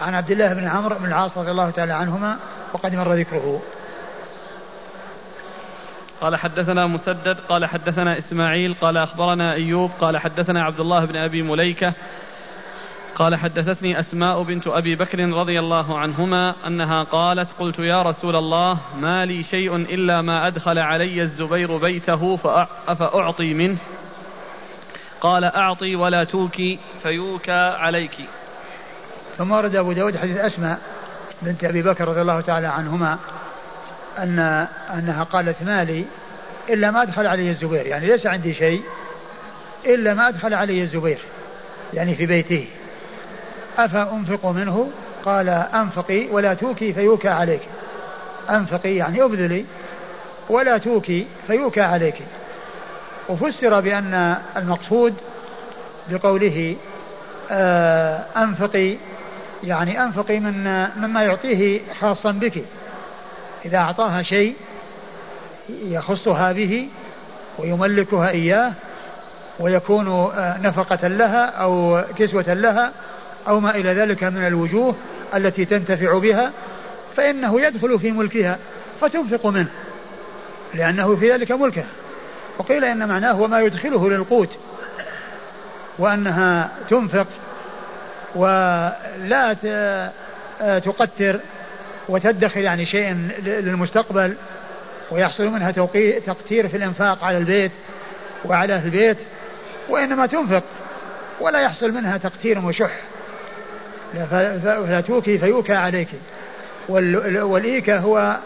[0.00, 2.38] عن عبد الله بن عمرو بن العاص رضي الله تعالى عنهما
[2.72, 3.62] وقد مر ذكره.
[6.20, 11.42] قال حدثنا مسدد قال حدثنا إسماعيل قال أخبرنا أيوب قال حدثنا عبد الله بن أبي
[11.42, 11.92] مليكة
[13.20, 18.78] قال حدثتني أسماء بنت أبي بكر رضي الله عنهما أنها قالت قلت يا رسول الله
[19.00, 22.36] ما لي شيء إلا ما أدخل علي الزبير بيته
[22.98, 23.76] فأعطي منه.
[25.20, 28.16] قال أعطي ولا توكي فيوكى عليك.
[29.38, 30.78] ثم ورد أبو داود حديث أسماء
[31.42, 33.18] بنت أبي بكر رضي الله تعالى عنهما
[34.18, 34.38] أن
[34.94, 36.04] أنها قالت ما لي
[36.68, 37.86] إلا ما أدخل علي الزبير.
[37.86, 38.82] يعني ليس عندي شيء
[39.86, 41.18] إلا ما أدخل علي الزبير.
[41.94, 42.66] يعني في بيته.
[43.84, 44.90] أفأنفق منه؟
[45.24, 47.60] قال أنفقي ولا توكي فيوكى عليك.
[48.50, 49.64] أنفقي يعني أبذلي.
[50.48, 52.14] ولا توكي فيوكى عليك.
[53.28, 55.14] وفسر بأن المقصود
[56.10, 56.76] بقوله
[57.50, 58.96] آه، أنفقي
[59.64, 62.62] يعني أنفقي من مما يعطيه خاصا بك.
[63.64, 64.54] إذا أعطاها شيء
[65.68, 66.88] يخصها به
[67.58, 68.72] ويملكها إياه
[69.60, 72.92] ويكون آه، نفقة لها أو كسوة لها
[73.48, 74.94] أو ما إلى ذلك من الوجوه
[75.34, 76.52] التي تنتفع بها
[77.16, 78.58] فإنه يدخل في ملكها
[79.00, 79.68] فتنفق منه
[80.74, 81.84] لأنه في ذلك ملكه.
[82.58, 84.48] وقيل إن معناه وما يدخله للقوت
[85.98, 87.26] وأنها تنفق
[88.34, 89.56] ولا
[90.60, 91.40] تقتر
[92.08, 94.34] وتدخر يعني شيئا للمستقبل
[95.10, 95.70] ويحصل منها
[96.26, 97.72] تقتير في الإنفاق على البيت
[98.44, 99.16] وعلى البيت
[99.88, 100.62] وإنما تنفق
[101.40, 102.90] ولا يحصل منها تقتير وشح
[104.30, 106.08] فلا توكي فيوكى عليك.
[106.88, 108.36] والإيكا هو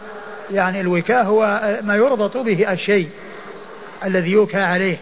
[0.50, 3.09] يعني الوكاء هو ما يربط به الشيء
[4.05, 4.96] الذي يوكى عليه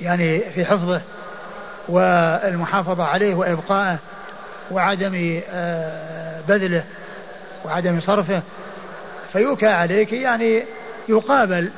[0.00, 1.00] يعني في حفظه
[1.88, 3.98] والمحافظة عليه وإبقائه
[4.70, 6.84] وعدم آه، بذله
[7.64, 8.42] وعدم صرفه.
[9.32, 10.62] فيوكى عليك يعني
[11.08, 11.70] يقابل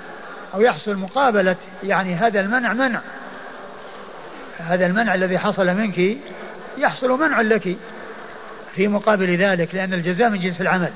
[0.54, 3.00] أو يحصل مقابلة يعني هذا المنع منع.
[4.59, 6.16] هذا المنع الذي حصل منك
[6.78, 7.76] يحصل منع لك
[8.74, 10.90] في مقابل ذلك لأن الجزاء من جنس العمل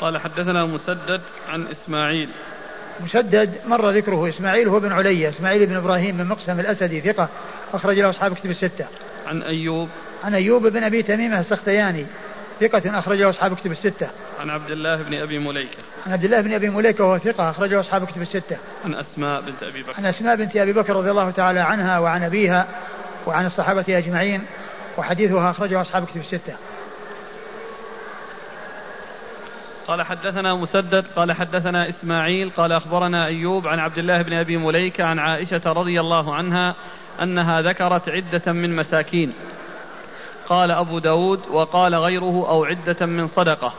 [0.00, 2.28] قال حدثنا مسدد عن إسماعيل
[3.00, 7.28] مسدد مر ذكره إسماعيل هو بن عليا إسماعيل بن إبراهيم بن مقسم الأسدي ثقة
[7.74, 8.84] أخرج له أصحاب كتب الستة
[9.26, 9.88] عن أيوب
[10.24, 12.06] عن أيوب بن أبي تميمة السختياني
[12.60, 14.08] ثقة أخرجه أصحاب كتب الستة.
[14.40, 15.78] عن عبد الله بن أبي مليكة.
[16.06, 18.56] عن عبد الله بن أبي مليكة وهو ثقة أخرجه أصحاب كتب الستة.
[18.84, 19.94] عن أسماء بنت أبي بكر.
[19.98, 22.66] عن أسماء بنت أبي بكر رضي الله تعالى عنها وعن أبيها
[23.26, 24.46] وعن الصحابة أجمعين
[24.98, 26.54] وحديثها أخرجه أصحاب كتب الستة.
[29.86, 35.04] قال حدثنا مسدد قال حدثنا إسماعيل قال أخبرنا أيوب عن عبد الله بن أبي مليكة
[35.04, 36.74] عن عائشة رضي الله عنها
[37.22, 39.32] أنها ذكرت عدة من مساكين.
[40.48, 43.72] قال أبو داود وقال غيره أو عدة من صدقة.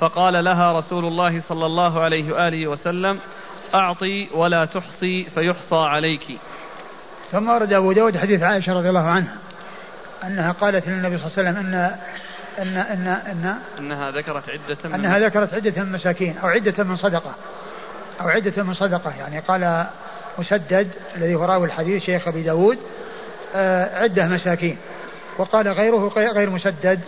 [0.00, 3.18] فقال لها رسول الله صلى الله عليه وآله وسلم
[3.74, 6.38] أعطي ولا تحصي فيحصى عليك.
[7.34, 9.34] ثم ورد أبو داود حديث عائشة رضي الله عنها
[10.24, 11.96] أنها قالت للنبي صلى الله عليه وسلم أن
[12.58, 16.96] أن أن أن أنها ذكرت عدة من أنها ذكرت عدة من مساكين أو عدة من
[16.96, 17.34] صدقة
[18.20, 19.86] أو عدة من صدقة يعني قال
[20.38, 22.78] مسدد الذي هو راوي الحديث شيخ أبي داود
[23.56, 24.76] آه، عدة مساكين
[25.38, 27.00] وقال غيره غير مسدد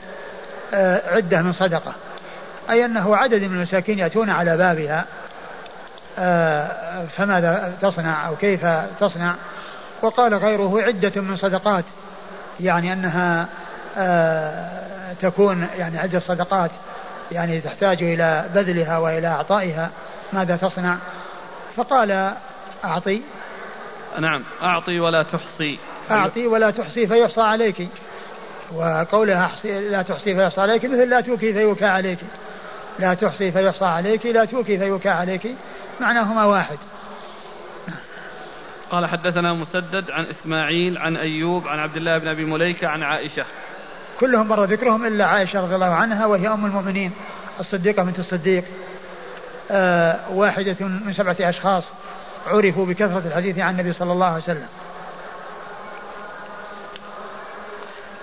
[0.74, 1.94] آه، عدة من صدقة
[2.70, 5.04] أي أنه عدد من المساكين يأتون على بابها
[6.18, 8.66] آه، فماذا تصنع أو كيف
[9.00, 9.34] تصنع؟
[10.02, 11.84] وقال غيره عدة من صدقات
[12.60, 13.48] يعني أنها
[13.98, 16.70] آه، تكون يعني عدة صدقات
[17.32, 19.90] يعني تحتاج إلى بذلها وإلى إعطائها
[20.32, 20.96] ماذا تصنع؟
[21.76, 22.32] فقال
[22.84, 23.22] أعطي.
[24.18, 25.78] نعم أعطي ولا تحصي.
[26.10, 27.88] أعطي ولا تحصي فيحصى عليك.
[28.72, 32.18] وقولها لا تحصي فيحصى عليك مثل لا توكي فيوكى عليك.
[32.98, 35.48] لا تحصي فيحصى عليك لا توكي فيوكى عليك
[36.00, 36.78] معناهما واحد.
[38.90, 43.44] قال حدثنا مسدد عن إسماعيل عن أيوب عن عبد الله بن أبي مليكة عن عائشة.
[44.20, 47.12] كلهم مر ذكرهم إلا عائشة رضي الله عنها وهي أم المؤمنين
[47.60, 48.64] الصديقة بنت الصديق.
[49.70, 51.84] آه واحدة من سبعة أشخاص
[52.46, 54.68] عرفوا بكثرة الحديث عن النبي صلى الله عليه وسلم.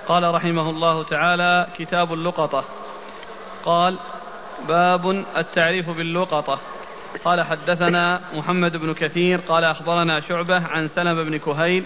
[0.08, 2.64] قال رحمه الله تعالى كتاب اللقطة.
[3.66, 3.98] قال
[4.68, 6.60] باب التعريف باللقطة.
[7.26, 11.84] قال حدثنا محمد بن كثير قال أخبرنا شعبة عن سلم بن كهيل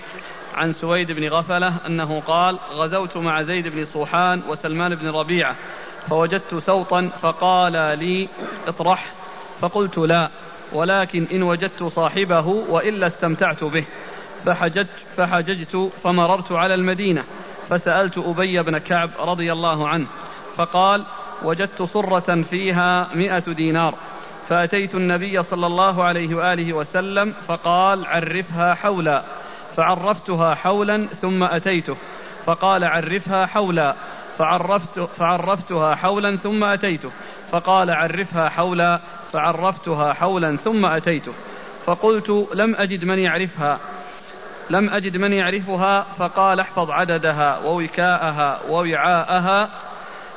[0.55, 5.55] عن سويد بن غفلة أنه قال غزوت مع زيد بن صوحان وسلمان بن ربيعة
[6.09, 8.29] فوجدت سوطا فقال لي
[8.67, 9.11] اطرح
[9.61, 10.29] فقلت لا
[10.73, 13.85] ولكن إن وجدت صاحبه وإلا استمتعت به
[14.45, 17.23] فحججت, فحججت فمررت على المدينة
[17.69, 20.05] فسألت أبي بن كعب رضي الله عنه
[20.57, 21.03] فقال
[21.43, 23.93] وجدت صرة فيها مئة دينار
[24.49, 29.23] فأتيت النبي صلى الله عليه وآله وسلم فقال عرفها حولا
[29.77, 31.97] فعرفتها حولا ثم أتيته
[32.45, 33.95] فقال عرفها حولا
[34.37, 37.11] فعرفت فعرفتها حولا ثم أتيته
[37.51, 38.99] فقال عرفها حولا
[39.33, 41.33] فعرفتها حولا ثم أتيته
[41.85, 43.79] فقلت لم أجد من يعرفها
[44.69, 49.69] لم أجد من يعرفها فقال احفظ عددها ووكاءها ووعاءها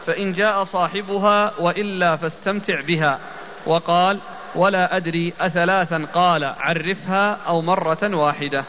[0.06, 3.18] فإن جاء صاحبها وإلا فاستمتع بها.
[3.66, 4.18] وقال
[4.54, 8.64] ولا أدري أثلاثا قال عرفها أو مرة واحدة.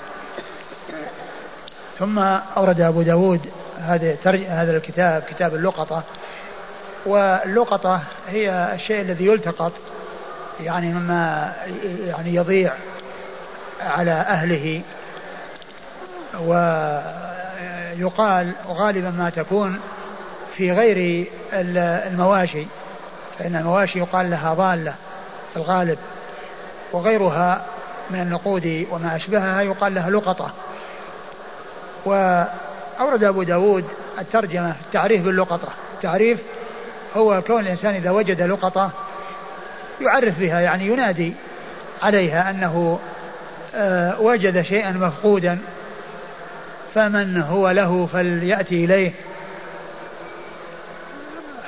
[1.99, 2.19] ثم
[2.57, 3.49] أورد أبو داود
[3.79, 4.15] هذا
[4.49, 6.03] هذا الكتاب كتاب اللقطة.
[7.05, 9.71] واللقطة هي الشيء الذي يلتقط
[10.63, 11.53] يعني مما
[12.07, 12.73] يعني يضيع
[13.81, 14.81] على أهله.
[17.99, 19.79] ويقال غالبا ما تكون
[20.57, 22.65] في غير المواشي.
[23.39, 24.93] فإن المواشي يقال لها ضالة
[25.53, 25.97] في الغالب
[26.91, 27.65] وغيرها
[28.09, 30.51] من النقود وما أشبهها يقال لها لقطة.
[32.05, 33.85] وأورد أبو داود
[34.19, 35.69] الترجمة التعريف باللقطة.
[35.95, 36.39] التعريف
[37.15, 38.91] هو كون الإنسان إذا وجد لقطة
[40.01, 41.33] يعرف بها يعني ينادي
[42.01, 42.99] عليها أنه
[43.75, 45.59] آه، وجد شيئا مفقودا
[46.95, 49.11] فمن هو له فليأتي إليه.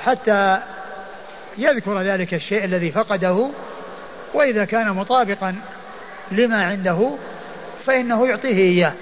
[0.04, 0.58] حتى
[1.58, 3.48] يذكر ذلك الشيء الذي فقده
[4.34, 5.54] وإذا كان مطابقا
[6.30, 7.10] لما عنده
[7.86, 8.92] فإنه يعطيه إياه.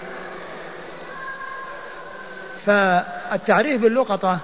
[2.66, 4.38] فالتعريف باللقطة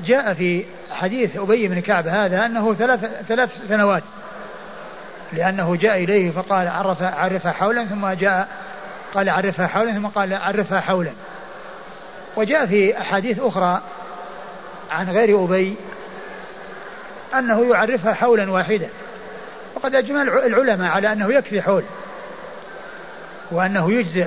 [0.00, 4.02] جاء في حديث أبي بن كعب هذا أنه ثلاث, ثلاث سنوات
[5.32, 8.48] لأنه جاء إليه فقال عرف عرفها حولا ثم جاء
[9.14, 11.10] قال عرفها حولا ثم قال عرفها حولا.
[12.36, 13.80] وجاء في أحاديث أخرى
[14.90, 15.76] عن غير أبي
[17.38, 18.88] أنه يعرفها حولا واحدا.
[19.74, 21.82] وقد أجمع العلماء على أنه يكفي حول.
[23.50, 24.26] وأنه يجزئ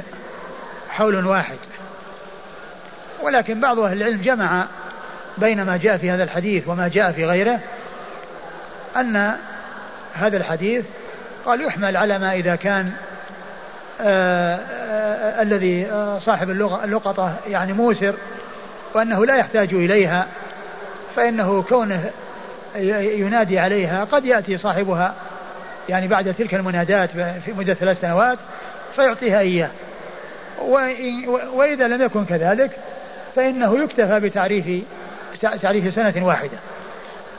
[0.90, 1.58] حول واحد.
[3.22, 4.66] ولكن بعض أهل العلم جمع
[5.38, 7.60] بين ما جاء في هذا الحديث وما جاء في غيره
[8.98, 9.36] أن
[10.14, 10.86] هذا الحديث
[11.46, 12.92] قال يحمل على ما إذا كان
[14.02, 18.14] آآ آه، آآ آه، الذي آه، صاحب اللغة اللقطة يعني موسر
[18.94, 20.28] وأنه لا يحتاج إليها
[21.16, 22.12] فإنه كونه
[22.76, 25.14] ينادي عليها قد يأتي صاحبها
[25.90, 27.10] يعني بعد تلك المنادات
[27.46, 28.38] في مدة ثلاث سنوات
[28.96, 29.70] فيعطيها إياه.
[31.54, 32.72] وإذا لم يكن كذلك
[33.36, 34.84] فإنه يكتفى بتعريف
[35.62, 36.58] تعريف سنة واحدة.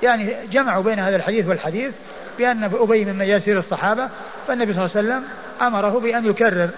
[0.02, 1.94] يعني جمعوا بين هذا الحديث والحديث
[2.38, 4.08] بأن أبي من مياسير الصحابة
[4.48, 5.24] فالنبي صلى الله عليه وسلم
[5.62, 6.68] أمره بأن يكرر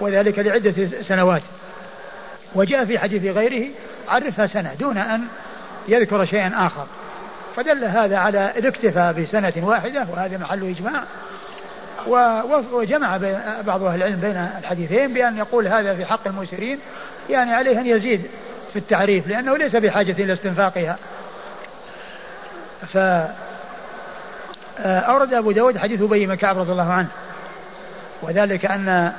[0.00, 1.42] وذلك لعدة سنوات.
[2.54, 3.66] وجاء في حديث غيره
[4.08, 5.20] عرفها سنة دون أن
[5.88, 6.86] يذكر شيئا آخر.
[7.56, 11.02] فدل هذا على الاكتفاء بسنة واحدة وهذا محل إجماع.
[12.72, 13.16] وجمع
[13.66, 16.78] بعض أهل العلم بين الحديثين بأن يقول هذا في حق المسرين
[17.30, 18.22] يعني عليه أن يزيد
[18.72, 20.96] في التعريف لأنه ليس بحاجة إلى استنفاقها.
[22.92, 22.98] ف
[24.82, 27.08] آه، أورد أبو داود حديث أبي بن كعب رضي الله عنه
[28.22, 29.12] وذلك أن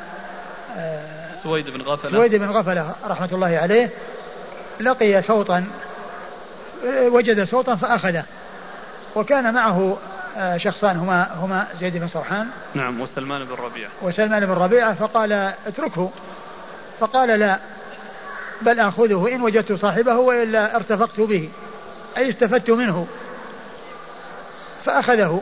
[0.77, 1.03] آه،
[1.43, 2.11] سويد بن غفلة.
[2.11, 3.89] سويد بن غفلة رحمة الله عليه
[4.79, 5.63] لقي صوتا آه،
[6.85, 8.23] وجد صوتا فأخذه
[9.15, 9.97] وكان معه
[10.57, 13.89] شخصان هما هما زيد بن صوحان نعم وسلمان بن ربيعة.
[14.01, 15.33] وسلمان بن ربيعة فقال
[15.67, 16.11] اتركه.
[16.99, 17.59] فقال لا
[18.61, 21.49] بل آخذه إن وجدت صاحبه وإلا ارتفقت به
[22.17, 23.07] أي استفدت منه.
[24.85, 25.41] فأخذه.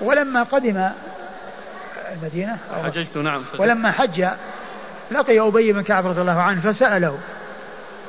[0.00, 0.90] ولما قدم
[2.12, 4.28] المدينة حججت نعم ولما حج
[5.10, 7.18] لقي أبي بن كعب رضي الله عنه فسأله.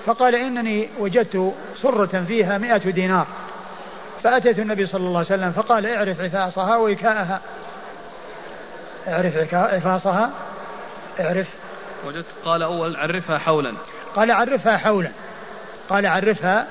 [0.07, 3.27] فقال إنني وجدت صرة فيها مئة دينار.
[4.23, 7.41] فأتيت النبي صلى الله عليه وسلم فقال اعرف عفاصها وإكاءها.
[9.07, 10.31] اعرف عفاصها
[11.19, 11.47] اعرف.
[12.05, 13.73] وجدت قال أول عرفها حولا.
[14.15, 15.11] قال عرفها حولا.
[15.89, 16.67] قال عرفها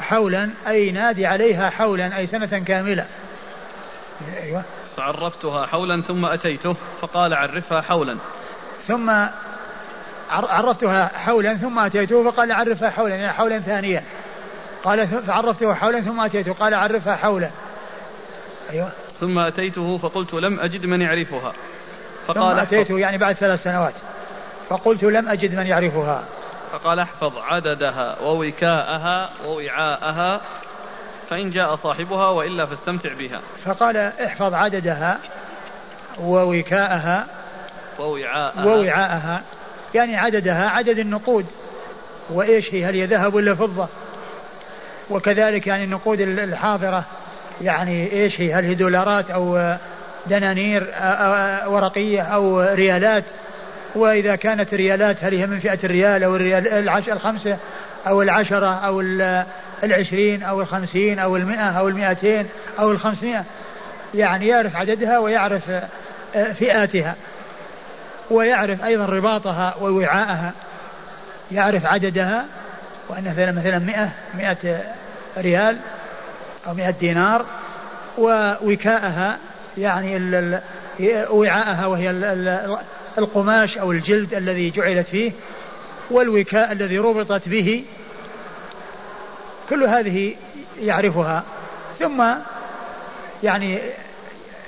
[0.00, 3.06] حولا أي نادي عليها حولا أي سنة كاملة.
[4.42, 4.62] أيوة.
[4.96, 8.16] فعرفتها حولا ثم أتيته فقال عرفها حولا.
[8.88, 9.10] ثم
[10.34, 14.02] عرفتها حولا ثم أتيته فقال عرفها حولا يعني حولا ثانيا
[14.84, 17.50] قال فعرفته حولا ثم أتيته قال عرفها حولا.
[18.70, 18.88] أيوة.
[19.20, 21.52] ثم أتيته فقلت لم أجد من يعرفها.
[22.26, 23.94] فقال ثم أتيته يعني بعد ثلاث سنوات.
[24.68, 26.24] فقلت لم أجد من يعرفها.
[26.72, 30.40] فقال احفظ عددها ووكاءها ووعاءها
[31.30, 33.40] فإن جاء صاحبها وإلا فاستمتع بها.
[33.64, 35.18] فقال احفظ عددها
[36.20, 37.26] ووكاءها
[37.98, 38.66] ووعاءها.
[38.66, 39.42] ووعاءها.
[39.94, 41.46] يعني عددها عدد النقود.
[42.30, 43.88] وإيش هي؟ هل هي ذهب ولا فضة؟
[45.10, 47.04] وكذلك يعني النقود الحاضرة
[47.62, 49.74] يعني إيش هي؟ هل هي دولارات أو
[50.26, 50.86] دنانير
[51.66, 53.24] ورقية أو ريالات؟
[53.94, 57.56] وإذا كانت ريالات هل هي من فئة الريال أو الريال العش الخمسة
[58.06, 59.00] أو العشرة أو
[59.84, 62.46] العشرين أو الخمسين أو المئة أو المئتين
[62.78, 63.44] أو الخمسمائة؟
[64.14, 65.70] يعني يعرف عددها ويعرف
[66.32, 67.14] فئاتها.
[68.30, 70.52] ويعرف أيضا رباطها ووعاءها
[71.52, 72.44] يعرف عددها
[73.08, 74.80] وأن مثلا مثلا مئة مئة
[75.38, 75.76] ريال
[76.66, 77.46] أو مئة دينار
[78.18, 79.38] ووكاءها
[79.78, 80.16] يعني
[81.30, 82.10] وعاءها وهي
[83.18, 85.32] القماش أو الجلد الذي جعلت فيه
[86.10, 87.84] والوكاء الذي ربطت به.
[89.68, 90.34] كل هذه
[90.80, 91.42] يعرفها
[91.98, 92.24] ثم
[93.42, 93.78] يعني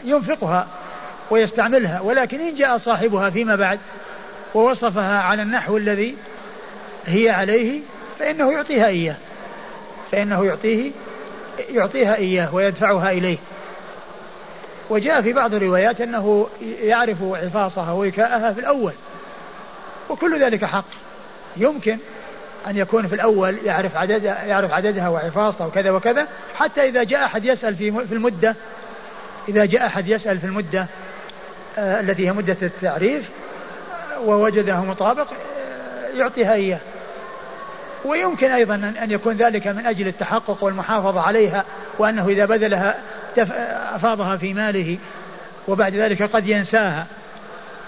[0.05, 0.67] ينفقها.
[1.31, 3.79] ويستعملها ولكن إن جاء صاحبها فيما بعد
[4.55, 6.17] ووصفها على النحو الذي
[7.07, 7.81] هي عليه
[8.19, 9.17] فإنه يعطيها إياه.
[10.13, 10.93] فإنه يعطيه
[11.69, 13.39] يعطيها إياه ويدفعها إليه.
[14.91, 16.49] وجاء في بعض الروايات أنه
[16.83, 18.93] يعرف عفاصها ووكاءها في الأول
[20.09, 20.85] وكل ذلك حق.
[21.57, 21.99] يمكن
[22.67, 27.45] أن يكون في الأول يعرف عدد يعرف عددها وعفاصها وكذا وكذا حتى إذا جاء أحد
[27.45, 28.57] يسأل في المدة
[29.49, 30.87] إذا جاء أحد يسأل في المدة
[31.79, 33.23] التي هي مدة التعريف
[34.25, 36.79] ووجده مطابق آه يعطيها إياه.
[38.05, 41.65] ويمكن أيضا أن يكون ذلك من أجل التحقق والمحافظة عليها
[41.99, 42.95] وأنه إذا بذلها
[43.95, 44.99] أفاضها في ماله
[45.69, 47.07] وبعد ذلك قد ينساها.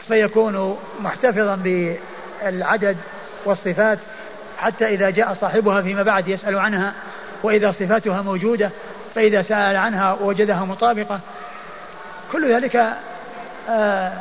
[0.09, 2.97] فيكون محتفظا بالعدد
[3.45, 3.99] والصفات
[4.59, 6.93] حتى إذا جاء صاحبها فيما بعد يسأل عنها
[7.43, 8.71] وإذا صفاتها موجودة
[9.15, 11.21] فإذا سأل عنها وجدها مطابقة.
[12.33, 12.97] كل ذلك
[13.69, 14.13] آه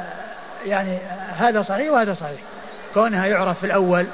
[0.66, 0.98] يعني
[1.38, 2.40] هذا صحيح وهذا صحيح.
[2.94, 4.06] كونها يعرف في الأول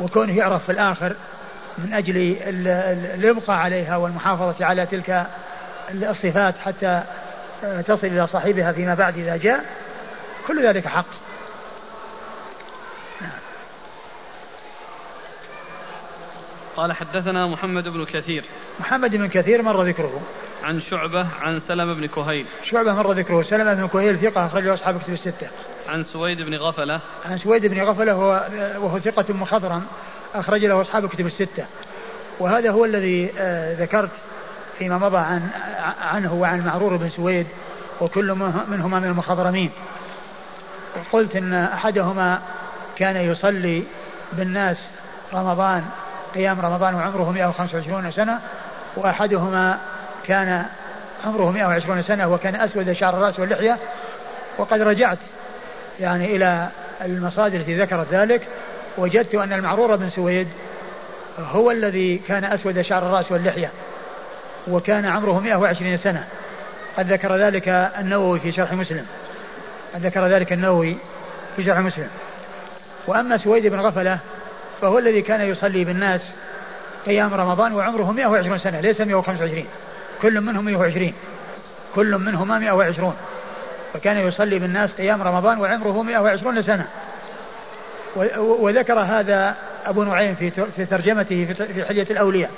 [0.00, 1.14] وكونه يعرف في الآخر
[1.78, 2.36] من أجل
[3.14, 5.26] الإبقاء عليها والمحافظة على تلك
[5.90, 7.02] الصفات حتى
[7.64, 9.64] آه، تصل إلى صاحبها فيما بعد إذا جاء
[10.46, 11.04] كل ذلك حق.
[16.76, 18.44] قال حدثنا محمد بن كثير.
[18.80, 20.20] محمد بن كثير مر ذكره.
[20.64, 22.46] عن شعبة عن سلمة بن كهيل.
[22.70, 23.42] شعبة مر ذكره.
[23.42, 25.46] سلمة بن كهيل ثقة أخرجه أصحاب كتب الستة.
[25.88, 27.00] عن سويد بن غفلة.
[27.30, 28.46] عن سويد بن غفلة وهو,
[28.78, 29.86] وهو ثقة مخضرم
[30.34, 31.64] أخرج له أصحاب كتب الستة.
[32.38, 34.10] وهذا هو الذي آه، ذكرت
[34.78, 35.48] فيما مضى عن
[36.12, 37.46] عنه وعن معرور بن سويد
[38.00, 38.34] وكل
[38.68, 39.70] منهما من المخضرمين.
[41.12, 42.40] قلت إن أحدهما
[42.96, 43.84] كان يصلي
[44.32, 44.76] بالناس
[45.34, 45.84] رمضان
[46.34, 48.38] قيام رمضان وعمره 125 سنة
[48.96, 49.78] وأحدهما
[50.26, 50.64] كان
[51.24, 53.78] عمره 120 سنة وكان أسود شعر الرأس واللحية
[54.58, 55.18] وقد رجعت
[56.00, 56.68] يعني إلى
[57.04, 58.46] المصادر التي ذكرت ذلك
[58.98, 60.48] وجدت أن المعرور بن سويد
[61.38, 63.70] هو الذي كان أسود شعر الرأس واللحية
[64.68, 66.24] وكان عمره 120 سنة.
[66.96, 67.68] قد ذكر ذلك
[67.98, 69.06] النووي في شرح مسلم.
[69.94, 70.96] قد ذكر ذلك النووي
[71.56, 72.08] في شرح مسلم.
[73.06, 74.18] وأما سويد بن غفلة
[74.80, 76.20] فهو الذي كان يصلي بالناس
[77.06, 79.64] قيام رمضان وعمره 120 سنة ليس 125
[80.22, 81.12] كل منهم 120
[81.94, 83.16] كل منهما 120
[83.94, 86.86] فكان يصلي بالناس قيام رمضان وعمره 120 سنة
[88.36, 89.56] وذكر هذا
[89.86, 90.34] أبو نعيم
[90.76, 92.50] في ترجمته في حلية الأولياء.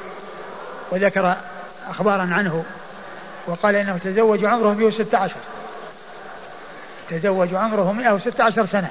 [0.90, 1.36] وذكر
[1.88, 2.64] أخبارا عنه.
[3.46, 5.34] وقال إنه تزوج عمره 116
[7.10, 8.90] تزوج عمره 116 سنة.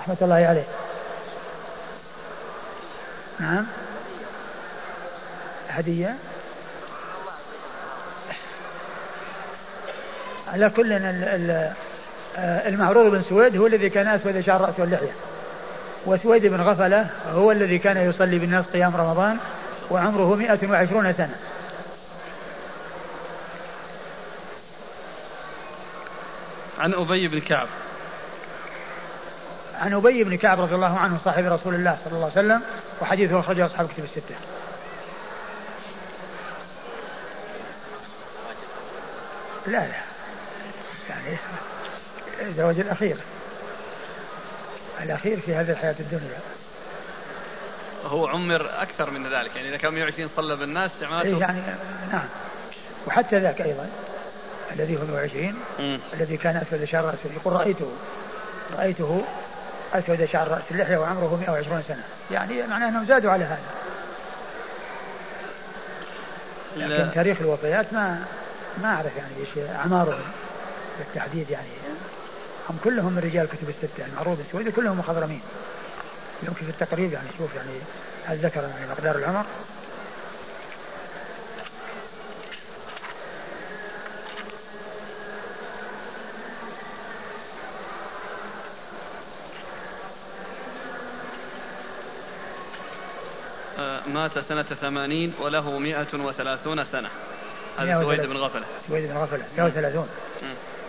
[0.00, 0.64] رحمة الله عليه.
[3.40, 3.66] نعم.
[5.68, 6.16] هدية؟
[10.52, 10.92] على كل
[12.38, 15.12] المعرور بن سويد هو الذي كان أسود شعر رأسه واللحية.
[16.06, 19.38] وسويد بن غفلة هو الذي كان يصلي بالناس قيام رمضان
[19.90, 21.34] وعمره 120 سنة.
[26.78, 27.66] عن أبي بن كعب.
[29.80, 32.62] عن أبي بن كعب رضي الله عنه صاحب رسول الله صلى الله عليه وسلم
[33.00, 34.34] وحديثه أخرجه أصحاب كتب الستة.
[39.66, 40.09] لا لا.
[42.50, 43.16] الزواج الأخير.
[45.02, 46.38] الأخير في هذه الحياة الدنيا.
[48.06, 51.60] هو عمر أكثر من ذلك يعني إذا كان 120 صلى بالناس إيه يعني
[52.12, 52.26] نعم.
[53.06, 53.86] وحتى ذاك أيضا
[54.72, 55.54] الذي هو 120
[56.14, 57.34] الذي كان أسود شعر رأسه.
[57.36, 57.92] يقول رأيته
[58.78, 59.22] رأيته
[59.94, 62.02] أسود شعر رأس اللحية وعمره 120 سنة.
[62.30, 63.60] يعني معناه أنهم زادوا على هذا.
[66.76, 68.24] لكن تاريخ الوفيات ما
[68.82, 70.24] ما أعرف يعني إيش أعمارهم
[70.98, 71.79] بالتحديد يعني.
[72.70, 75.42] هم كلهم من رجال كتب الستة المعروف السويدي كلهم مخضرمين.
[76.42, 77.78] يمكن في التقريب يعني شوف يعني
[78.26, 79.44] هل ذكر يعني مقدار العمر.
[93.78, 97.08] آه، مات سنة ثمانين وله مئة وثلاثون سنة.
[97.78, 98.64] هذا سويد بن غفلة.
[98.88, 100.08] سويد بن غفلة 130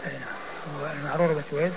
[0.05, 0.40] أي نعم.
[0.67, 1.73] المعرور بن سويد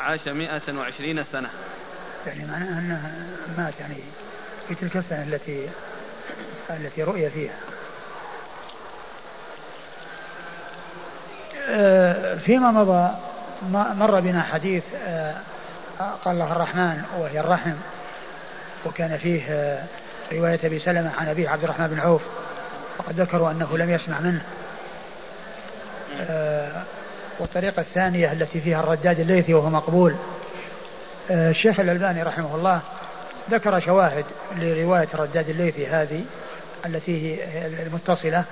[0.00, 1.50] عاش مئة وعشرين سنة.
[2.26, 3.12] يعني معناه أنه
[3.58, 3.96] مات يعني
[4.68, 5.68] في تلك السنة التي
[6.70, 7.54] التي رؤي فيها.
[11.68, 13.14] آه، فيما مضى
[13.72, 15.34] مر بنا حديث آه،
[15.98, 17.74] قال الله الرحمن وهي الرحم.
[18.86, 19.84] وكان فيه آه،
[20.32, 22.22] رواية أبي سلمة عن أبي عبد الرحمن بن عوف
[22.98, 24.42] وقد ذكروا أنه لم يسمع منه.
[27.38, 30.16] والطريقة الثانية التي فيها الرداد الليثي وهو مقبول
[31.30, 32.80] الشيخ الألباني رحمه الله
[33.50, 34.24] ذكر شواهد
[34.56, 36.24] لرواية الرداد الليثي هذه
[36.86, 38.44] التي هي المتصلة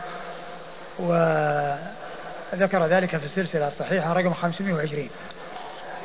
[0.99, 1.13] و
[2.55, 5.09] ذكر ذلك في السلسلة الصحيحة رقم 520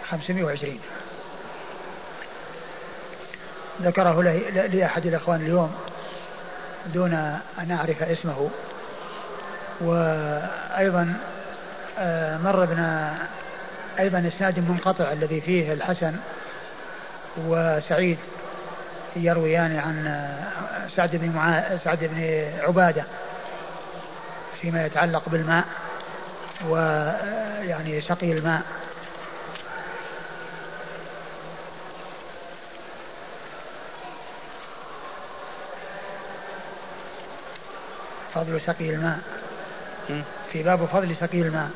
[0.09, 0.79] 520
[3.81, 4.21] ذكره
[4.73, 5.75] لأحد الأخوان اليوم
[6.93, 7.13] دون
[7.59, 8.49] أن أعرف اسمه.
[9.81, 11.13] وأيضا
[11.99, 13.17] آه، مر بنا
[13.99, 16.15] أيضا إسناد منقطع الذي فيه الحسن
[17.37, 18.17] وسعيد
[19.15, 21.79] يرويان عن آه، سعد بن معا...
[21.85, 23.03] سعد بن عبادة
[24.61, 25.65] فيما يتعلق بالماء
[26.69, 28.61] ويعني سقي الماء.
[38.35, 39.19] فضل سقي الماء.
[40.51, 41.69] في باب فضل سقي الماء.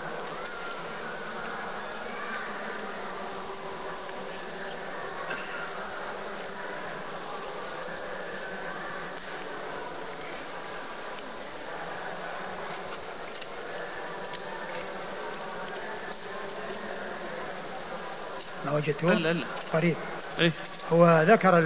[18.74, 19.96] وجدته؟ لا لا قريب.
[20.40, 20.52] إيه؟
[20.94, 21.60] هو ذكر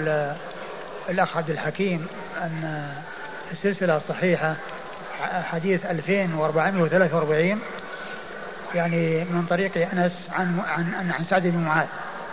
[1.09, 2.89] الأخ عبد الحكيم أن
[3.51, 4.55] السلسلة الصحيحة
[5.21, 7.61] حديث 2443
[8.75, 11.87] يعني من طريق أنس عن عن عن سعد بن معاذ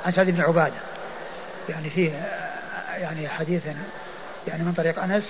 [0.06, 0.80] عن سعد بن عبادة.
[1.68, 2.10] يعني فيه
[2.98, 3.62] يعني حديث
[4.48, 5.24] يعني من طريق أنس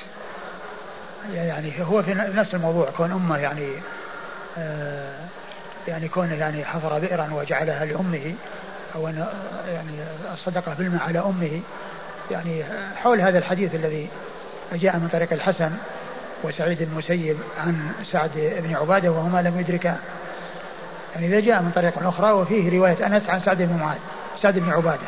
[1.35, 3.73] يعني هو في نفس الموضوع كون أمه يعني
[4.59, 5.15] آه
[5.89, 8.35] يعني كونه يعني حفر بئرا وجعلها لأمه
[8.95, 9.27] أو أن
[9.69, 9.93] يعني
[10.35, 11.61] الصدقة بالماء على أمه
[12.31, 12.65] يعني
[12.97, 14.09] حول هذا الحديث الذي
[14.73, 15.71] جاء من طريق الحسن.
[16.43, 19.97] وسعيد المسيب عن سعد بن عبادة وهما لم يدركا
[21.14, 23.99] يعني إذا جاء من طريق أخرى وفيه رواية أنس عن سعد بن معاذ
[24.43, 25.07] سعد بن عبادة.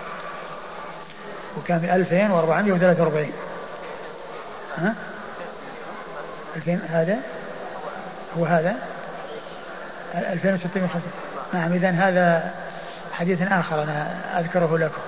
[1.58, 3.32] وكان من 2443
[4.78, 4.94] ها؟
[6.56, 7.18] 2000 هذا؟
[8.38, 8.76] هو هذا؟
[10.14, 11.00] 2605
[11.52, 12.54] نعم إذا هذا
[13.12, 15.00] حديث آخر أنا أذكره لكم.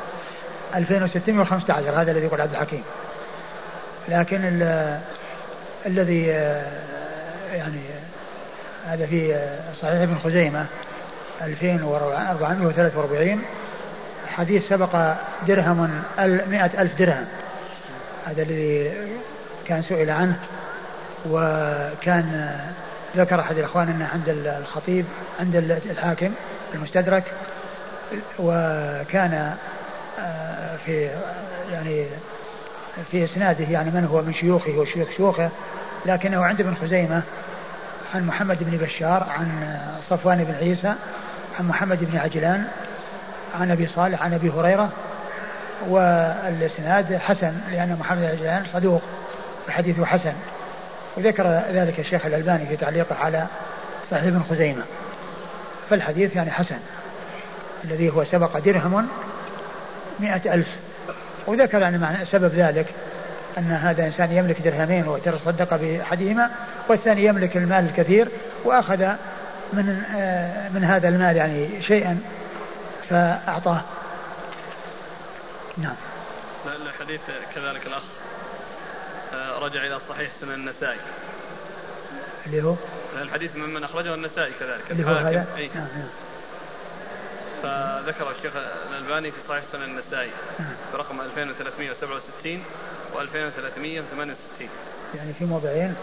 [0.75, 2.83] 2615 هذا الذي يقول عبد الحكيم.
[4.09, 4.45] لكن
[5.87, 6.27] الذي
[7.53, 7.81] يعني
[8.87, 9.49] هذا في
[9.83, 10.67] صحيح ابن خزيمة
[11.43, 13.43] 2443
[14.29, 15.15] حديث سبق
[15.49, 16.03] درهم
[16.51, 17.25] مئة ألف درهم.
[18.27, 18.93] هذا الذي
[19.67, 20.39] كان سئل عنه
[21.31, 22.59] وكان
[23.17, 25.05] ذكر أحد الإخوان أنه عند الخطيب
[25.41, 25.57] عند
[25.91, 26.33] الحاكم
[26.75, 27.25] المستدرك
[28.39, 29.55] وكان
[30.21, 31.11] آه، في
[31.73, 32.07] يعني
[33.11, 35.49] في إسناده يعني من هو؟ من شيوخه وشيوخ شيوخه
[36.07, 37.23] لكنه عند ابن خزيمة
[38.15, 39.79] عن محمد بن بشار عن
[40.11, 40.95] صفوان بن عيسى
[41.59, 42.65] عن محمد بن عجلان
[43.61, 44.89] عن أبي صالح عن أبي هريرة
[45.89, 49.03] والإسناد حسن لأن محمد بن عجلان صدوق
[49.69, 50.33] وحديثه حسن.
[51.17, 53.47] وذكر ذلك الشيخ الألباني في تعليقه على
[54.11, 54.83] صحيح ابن خزيمة.
[55.91, 56.77] فالحديث يعني حسن
[57.85, 59.07] الذي هو سبق درهم
[60.21, 60.84] مئة ألف.
[61.47, 62.87] وذكر أن معنى سبب ذلك
[63.59, 66.51] أن هذا إنسان يملك درهمين وتصدق بأحدهما
[66.89, 68.29] والثاني يملك المال الكثير
[68.65, 68.99] وأخذ
[69.73, 72.21] من آه، من هذا المال يعني شيئا
[73.11, 73.81] فأعطاه.
[75.77, 75.95] نعم.
[76.67, 77.21] الحديث
[77.55, 78.03] كذلك الأخ
[79.35, 80.99] آه، رجع إلى صحيح سنن النسائي.
[82.47, 82.75] اللي هو؟
[83.23, 86.24] الحديث ممن أخرجه النسائي كذلك اللي هو هذا؟ نعم نعم.
[87.65, 88.53] فذكر الشيخ
[88.91, 90.31] الألباني في صحيح سنن النسائي.
[90.93, 92.63] برقم 2367
[93.15, 94.69] و 2368
[95.15, 95.95] يعني في موضعين؟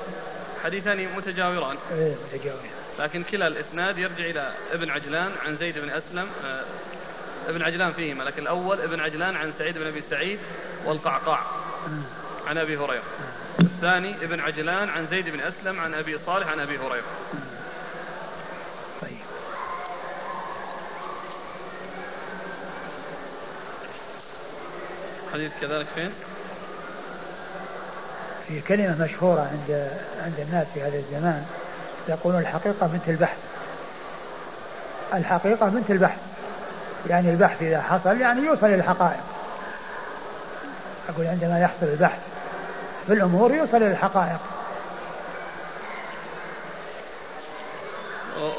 [0.63, 1.77] حديثان متجاوران.
[1.91, 6.63] إيه متجاوران لكن كلا الإسناد يرجع إلى ابن عجلان عن زيد بن أسلم آه
[7.47, 10.39] ابن عجلان فيهما لكن الأول ابن عجلان عن سعيد بن أبي سعيد
[10.85, 11.45] والقعقاع.
[12.47, 13.03] عن أبي هريرة.
[13.59, 17.03] الثاني ابن عجلان عن زيد بن أسلم عن أبي صالح عن أبي هريرة
[19.01, 19.17] طيب
[25.33, 26.11] حديث كذلك فين؟
[28.47, 29.91] في كلمة مشهورة عند
[30.23, 31.45] عند الناس في هذا الزمان
[32.07, 33.37] يقولون الحقيقة بنت البحث.
[35.13, 36.19] الحقيقة بنت البحث.
[37.09, 39.23] يعني البحث إذا حصل يعني يوصل إلى الحقائق
[41.09, 42.19] أقول عندما يحصل البحث
[43.07, 44.39] في الأمور يوصل إلى الحقائق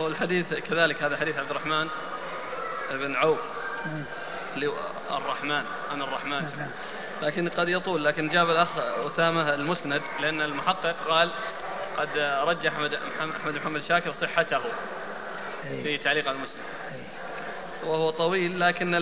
[0.00, 1.88] والحديث كذلك هذا حديث عبد الرحمن
[2.90, 3.38] بن عوف.
[5.10, 6.68] الرحمن أنا الرحمن.
[7.22, 11.30] لكن قد يطول لكن جاب الأخ أسامة المسند لأن المحقق قال
[11.96, 12.98] قد رجح أحمد
[13.38, 14.60] محمد محمد شاكر صحته
[15.82, 16.62] في تعليق على المسلم
[17.84, 18.92] وهو طويل لكن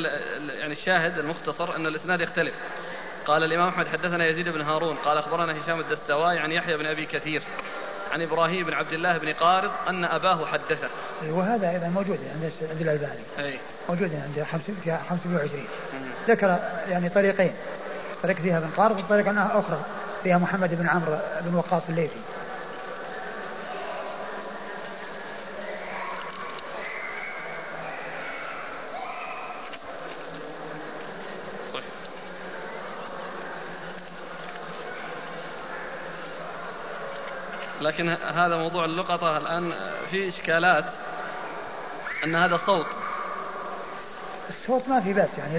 [0.59, 2.55] يعني الشاهد المختصر أن الإسناد يختلف.
[3.26, 4.96] قال الإمام أحمد حدثنا يزيد بن هارون.
[4.96, 7.42] قال أخبرنا هشام الدستواي عن يحيى بن أبي كثير.
[8.11, 10.88] عن إبراهيم بن عبد الله بن قارض أن أباه حدثه.
[11.28, 13.20] وهذا أيضا موجود عند عند الألباني.
[13.38, 13.58] أي.
[13.88, 15.64] موجود عند 520
[16.28, 16.58] ذكر
[16.88, 17.52] يعني طريقين.
[18.22, 19.80] طريق فيها بن قارض وطريقة أخرى
[20.22, 22.20] فيها محمد بن عمرو بن وقاص الليثي.
[37.81, 39.72] لكن هذا موضوع اللقطة الآن
[40.11, 40.85] في إشكالات
[42.24, 42.87] أن هذا صوت.
[44.51, 45.59] الصوت ما في بس يعني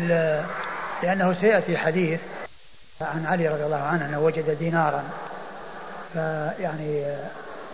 [1.03, 2.19] لأنه سيأتي حديث
[3.01, 5.03] عن علي رضي الله عنه أنه وجد دينارا
[6.13, 7.15] فيعني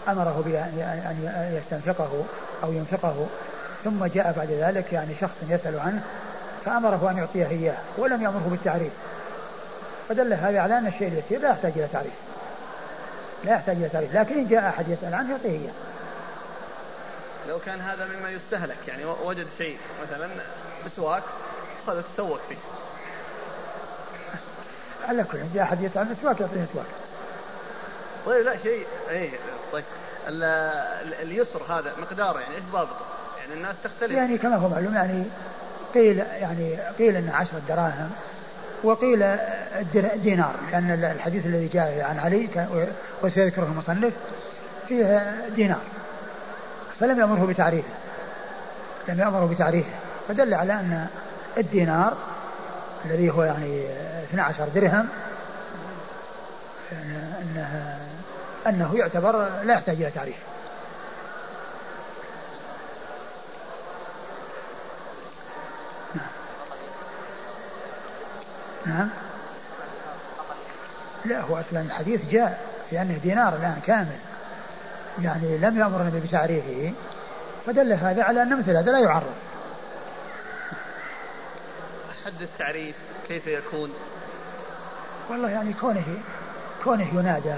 [0.08, 2.26] أمره بأن يستنفقه
[2.64, 3.28] أو ينفقه
[3.84, 6.02] ثم جاء بعد ذلك يعني شخص يسأل عنه
[6.66, 8.92] فأمره أن يعطيه إياه ولم يأمره بالتعريف.
[10.10, 12.27] فدل هذا على أن الشيء اليسير لا يحتاج إلى تعريف.
[13.44, 15.74] لا يحتاج إلى تعريف لكن إن جاء أحد يسأل عنه يعطيه إياه.
[17.48, 20.30] لو كان هذا مما يستهلك يعني وجد شيء مثلا
[20.86, 21.24] مسواك
[21.88, 22.58] خذ تسوق فيه.
[25.08, 26.86] على كل جاء أحد يسأل عن مسواك يعطيه مسواك.
[28.26, 29.32] طيب لا شيء اي
[29.72, 29.84] طيب.
[31.22, 33.06] اليسر هذا مقداره يعني إيش ضابطه؟
[33.40, 34.12] يعني الناس تختلف.
[34.12, 35.24] يعني كما هو معلوم يعني
[35.94, 38.12] قيل يعني قيل إنه عشرة دراهم.
[38.84, 39.38] وقيل
[40.24, 42.48] دينار لأن الحديث الذي جاء عن علي
[43.24, 44.14] وسيذكره المصنف
[44.88, 45.82] فيه دينار.
[47.00, 47.94] فلم يأمره بتعريفه.
[49.08, 49.92] لم يأمره بتعريفه.
[50.28, 51.08] فدل على أن
[51.58, 52.14] الدينار
[53.06, 53.86] الذي هو يعني
[54.30, 55.08] 12 درهم
[57.42, 57.98] أنه,
[58.68, 60.36] أنه يعتبر لا يحتاج إلى تعريف.
[68.88, 69.10] نعم.
[71.26, 74.18] لا هو أصلا الحديث جاء في أنه دينار الآن كامل.
[75.22, 76.94] يعني لم يأمرنا بتعريفه.
[77.66, 79.34] فدل هذا على أن مثل هذا لا يعرف.
[82.26, 82.96] حد التعريف
[83.28, 83.94] كيف يكون؟
[85.30, 86.04] والله يعني كونه
[86.84, 87.56] كونه ينادى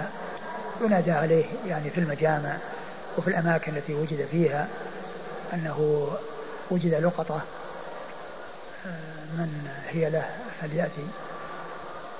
[0.81, 2.57] ينادى عليه يعني في المجامع
[3.17, 4.67] وفي الأماكن التي وجد فيها
[5.53, 6.07] أنه
[6.71, 7.41] وجد لقطة آه،
[9.37, 10.29] من هي له
[10.61, 11.07] فليأتي.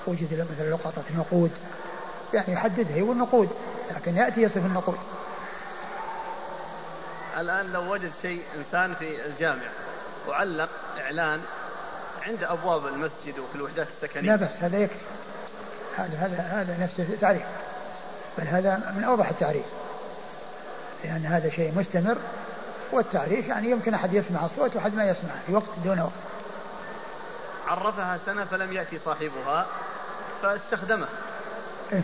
[0.06, 1.50] وجد مثلا لقطة نقود.
[2.34, 3.48] يعني يحددها هو النقود
[3.90, 4.98] لكن يأتي يصف النقود.
[7.38, 9.62] الآن لو وجد شيء إنسان في الجامع
[10.28, 10.68] وعلق
[11.00, 11.40] إعلان
[12.22, 14.36] عند أبواب المسجد وفي الوحدات السكنية.
[14.36, 14.98] لا بس هذا يكفي.
[15.96, 17.42] هذا هذا هذا نفس التعريف.
[18.38, 19.66] بل هذا من أوضح التعريف.
[21.04, 22.16] لأن هذا شيء مستمر
[22.92, 26.12] والتعريف يعني يمكن أحد يسمع الصوت وأحد ما يسمع في وقت دون وقت.
[27.70, 29.66] عرفها سنة فلم يأتي صاحبها
[30.42, 31.08] فاستخدمها
[31.92, 32.02] إيه،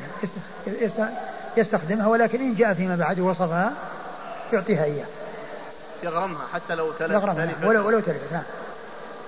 [1.56, 3.72] يستخدمها ولكن إن جاء فيما بعد ووصفها
[4.52, 5.06] يعطيها إياه.
[6.02, 7.64] يغرمها حتى لو تلفت.
[7.64, 8.42] ولو, ولو تلفت نعم.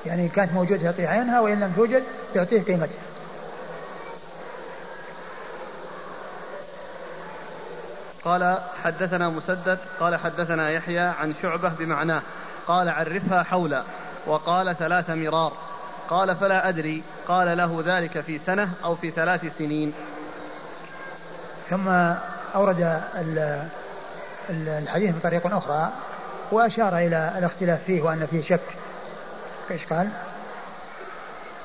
[0.07, 2.99] يعني إن كانت موجودة يعطيها عينها وإن لم توجد يعطيه قيمتها.
[8.24, 12.22] قال حدثنا مسدد قال حدثنا يحيى عن شعبة بمعناه
[12.66, 13.82] قال عرفها حولا
[14.26, 15.53] وقال ثلاث مرار.
[16.09, 19.92] قال فلا أدري قال له ذلك في سنة أو في ثلاث سنين.
[21.70, 21.88] ثم
[22.54, 23.02] أورد
[24.50, 25.92] الحديث من طريق أخرى
[26.52, 28.61] وأشار إلى الاختلاف فيه وأن فيه شك.
[29.70, 30.09] إيش قال؟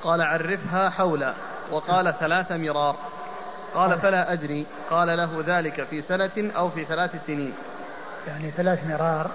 [0.03, 1.33] قال عرفها حولا
[1.71, 2.95] وقال ثلاث مرار.
[3.75, 7.53] قال فلا أدري قال له ذلك في سنة أو في ثلاث سنين.
[8.27, 9.31] يعني ثلاث مرار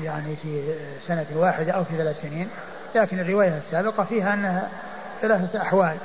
[0.00, 2.50] يعني في سنة واحدة أو في ثلاث سنين.
[2.94, 4.68] لكن الرواية السابقة فيها أنها
[5.22, 5.96] ثلاثة أحوال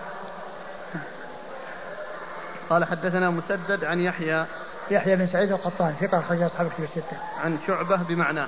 [2.70, 4.46] قال حدثنا مسدد عن يحيى
[4.92, 7.18] يحيى بن سعيد القطان ثقة أخرج أصحاب الكتب الستة.
[7.44, 8.48] عن شعبة بمعناه.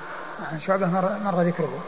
[0.52, 1.84] عن شعبة مر, مر ذكره.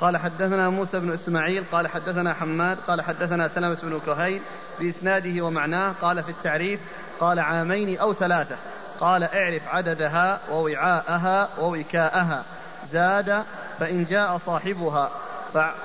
[0.00, 4.42] قال حدثنا موسى بن إسماعيل قال حدثنا حماد قال حدثنا سلمة بن كهيل
[4.80, 6.80] بإسناده ومعناه قال في التعريف
[7.20, 8.56] قال عامين أو ثلاثة
[9.00, 12.44] قال اعرف عددها ووعاءها ووكاءها
[12.92, 13.42] زاد
[13.80, 15.10] فإن جاء صاحبها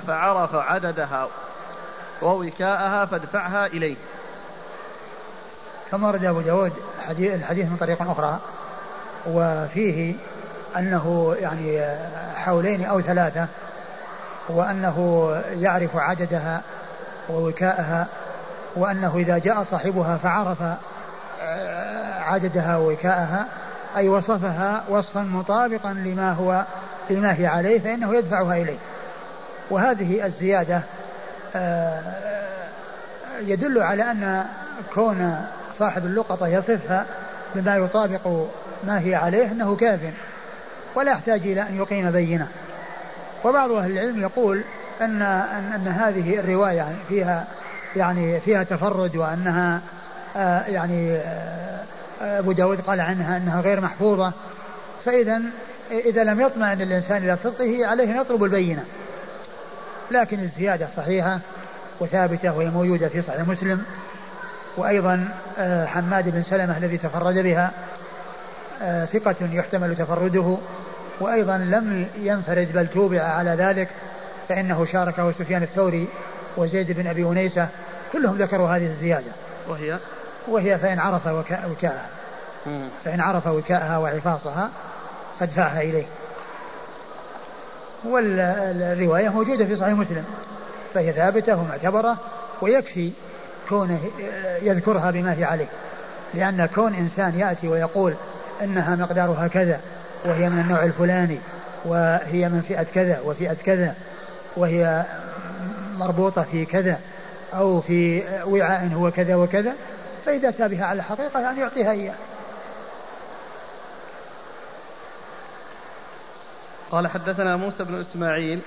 [0.07, 1.27] فعرف عددها
[2.21, 3.95] ووكاءها فادفعها إليه.
[5.91, 6.73] ثم ورد أبو داود
[7.19, 8.39] الحديث من طريق أخرى
[9.27, 10.15] وفيه
[10.77, 11.97] أنه يعني
[12.35, 13.47] حولين أو ثلاثة
[14.49, 16.61] وأنه يعرف عددها
[17.29, 18.07] ووكاءها
[18.75, 20.61] وأنه إذا جاء صاحبها فعرف
[21.41, 23.45] آه، عددها ووكاءها
[23.95, 26.63] أي وصفها وصفا مطابقا لما هو
[27.09, 28.77] لما هي عليه فإنه يدفعها إليه.
[29.69, 30.81] وهذه الزيادة
[31.55, 32.01] آه،
[33.41, 34.45] يدل على أن
[34.93, 35.45] كون
[35.79, 37.05] صاحب اللقطة يصفها
[37.55, 38.27] بما يطابق
[38.83, 39.99] ما هي عليه أنه كاف
[40.95, 42.47] ولا يحتاج إلى أن يقيم بينة.
[43.43, 44.61] وبعض أهل العلم يقول
[45.01, 47.45] أن, أن, أن هذه الرواية فيها
[47.95, 49.81] يعني فيها تفرد وأنها
[50.35, 51.83] آه يعني آه
[52.21, 54.33] أبو داود قال عنها أنها غير محفوظة.
[55.05, 55.41] فإذا
[55.91, 58.84] إذا لم يطمئن الإنسان إلى صدقه عليه أن يطلب البينة.
[60.11, 61.39] لكن الزيادة صحيحة
[61.99, 63.84] وثابتة وهي موجودة في صحيح مسلم.
[64.77, 67.71] وأيضا آه، حماد بن سلمة الذي تفرد بها
[68.81, 70.57] آه، ثقة يحتمل تفرده.
[71.19, 73.88] وأيضا لم ينفرد بل توبع على ذلك
[74.49, 76.07] فإنه شاركه سفيان الثوري
[76.57, 77.67] وزيد بن أبي أنيسة.
[78.13, 79.31] كلهم ذكروا هذه الزيادة.
[79.67, 79.99] وهي؟
[80.47, 82.07] وهي فإن عرف وكاءها.
[83.05, 84.69] فإن عرف وكاءها وعفاصها
[85.39, 86.05] فادفعها إليه.
[88.05, 90.25] والرواية موجودة في صحيح مسلم.
[90.93, 92.17] فهي ثابتة ومعتبرة
[92.61, 93.11] ويكفي
[93.69, 93.99] كونه
[94.61, 95.67] يذكرها بما هي عليه.
[96.34, 98.13] لأن كون إنسان يأتي ويقول
[98.61, 99.79] إنها مقدارها كذا
[100.25, 101.38] وهي من النوع الفلاني
[101.86, 103.95] وهي من فئة كذا وفئة كذا
[104.57, 105.05] وهي
[105.99, 106.99] مربوطة في كذا
[107.53, 109.73] أو في وعاء هو كذا وكذا
[110.25, 112.13] فإذا أتى بها على الحقيقة يعني يعطيها إياه.
[116.93, 118.59] قال حدثنا موسى بن إسماعيل.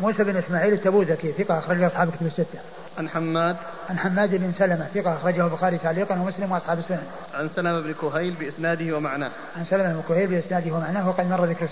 [0.00, 2.58] موسى بن إسماعيل التبوذكي ثقة أخرج أصحاب كتب الستة.
[2.98, 3.56] عن حماد.
[3.90, 7.06] عن حماد بن سلمة ثقة أخرجه البخاري تعليقا ومسلم وأصحاب السنن.
[7.34, 9.30] عن سلمة بن كهيل بإسناده ومعناه.
[9.56, 11.68] عن سلمة بن كهيل بإسناده ومعناه وقد مر ذكر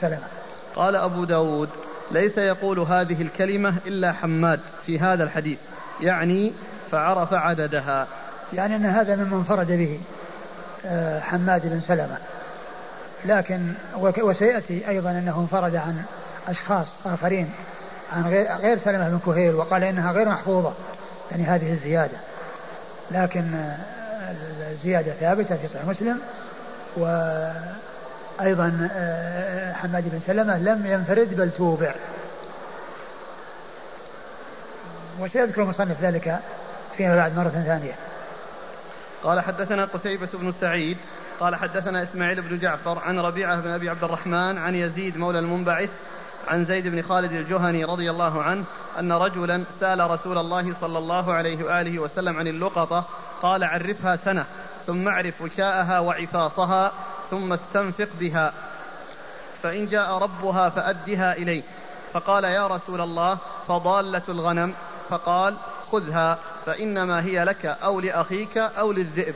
[0.00, 0.26] سلمة.
[0.74, 1.68] قال أبو داود
[2.10, 5.58] ليس يقول هذه الكلمة إلا حماد في هذا الحديث
[6.00, 6.52] يعني
[6.90, 8.06] فعرف عددها.
[8.52, 10.00] يعني أن هذا ممن انفرد به
[10.86, 12.18] آه، حماد بن سلمة.
[13.24, 13.72] لكن
[14.22, 16.02] وسيأتي أيضا أنه انفرد عن
[16.48, 17.50] أشخاص آخرين
[18.12, 18.22] عن
[18.60, 20.72] غير سلمة بن كهيل وقال إنها غير محفوظة
[21.30, 22.18] يعني هذه الزيادة.
[23.10, 23.74] لكن
[24.70, 26.20] الزيادة ثابتة في صحيح مسلم
[26.96, 28.88] وأيضا
[29.74, 31.94] حماد بن سلمة لم ينفرد بل توبع.
[35.20, 36.38] وسيذكر المصنف ذلك
[36.96, 37.94] فيما بعد مرة ثانية.
[39.22, 40.96] قال حدثنا قتيبة بن سعيد
[41.40, 45.90] قال حدثنا إسماعيل بن جعفر عن ربيعة بن أبي عبد الرحمن عن يزيد مولى المنبعث
[46.48, 48.64] عن زيد بن خالد الجهني رضي الله عنه
[48.98, 53.04] أن رجلا سأل رسول الله صلى الله عليه وآله وسلم عن اللقطة
[53.42, 54.46] قال عرفها سنة
[54.86, 56.92] ثم اعرف وشاءها وعفاصها
[57.30, 58.52] ثم استنفق بها
[59.62, 61.62] فإن جاء ربها فأدها إليه
[62.12, 64.74] فقال يا رسول الله فضالة الغنم
[65.08, 65.54] فقال
[65.92, 69.34] خذها فإنما هي لك أو لأخيك أو للذئب.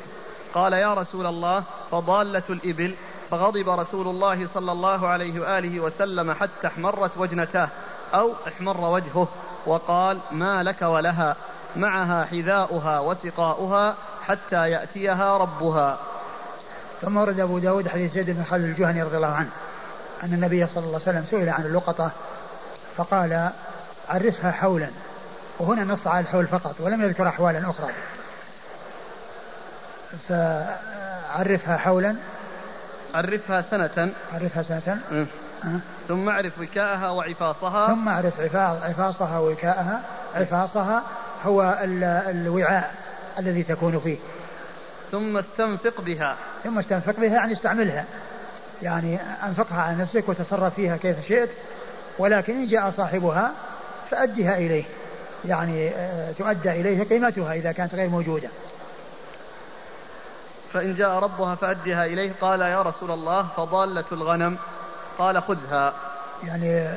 [0.55, 2.95] قال يا رسول الله فضالة الإبل
[3.31, 7.69] فغضب رسول الله صلى الله عليه وآله وسلم حتى احمرت وجنتاه
[8.15, 9.29] أو احمر وجهه
[9.67, 11.37] وقال ما لك ولها
[11.77, 13.95] معها حذاؤها وسقاؤها
[14.27, 15.99] حتى يأتيها ربها.
[17.03, 19.51] ثم ورد أبو داود حديث زيد بن خالد الجهني رضي الله عنه
[20.23, 22.11] أن النبي صلى الله عليه وسلم سئل عن اللقطة
[22.97, 23.51] فقال
[24.09, 24.89] عرفها حولا
[25.59, 27.89] وهنا نص على الحول فقط ولم يذكر أحوالا أخرى.
[31.31, 32.17] عرفها حولا؟
[33.15, 34.13] عرفها سنة.
[34.33, 35.01] عرفها سنة.
[35.13, 35.27] أه.
[35.65, 35.81] أه.
[36.09, 37.87] ثم أعرف وكاءها وعفاصها.
[37.87, 40.01] ثم أعرف عفاصها ووكاءها
[40.35, 41.03] عفاصها
[41.45, 41.79] هو
[42.29, 42.95] الوعاء
[43.39, 44.19] الذي تكون فيه.
[45.11, 46.37] ثم استنفق بها.
[46.65, 48.05] ثم استنفق بها يعني استعملها.
[48.83, 51.51] يعني أنفقها على نفسك وتصرف فيها كيف شئت.
[52.19, 53.53] ولكن إن جاء صاحبها
[54.11, 54.85] فأدها إليه.
[55.45, 58.49] يعني آه، تؤدى إليه قيمتها إذا كانت غير موجودة.
[60.73, 62.33] فإن جاء ربها فأدها إليه.
[62.41, 64.59] قال يا رسول الله فضالة الغنم.
[65.19, 65.93] قال خذها.
[66.45, 66.89] يعني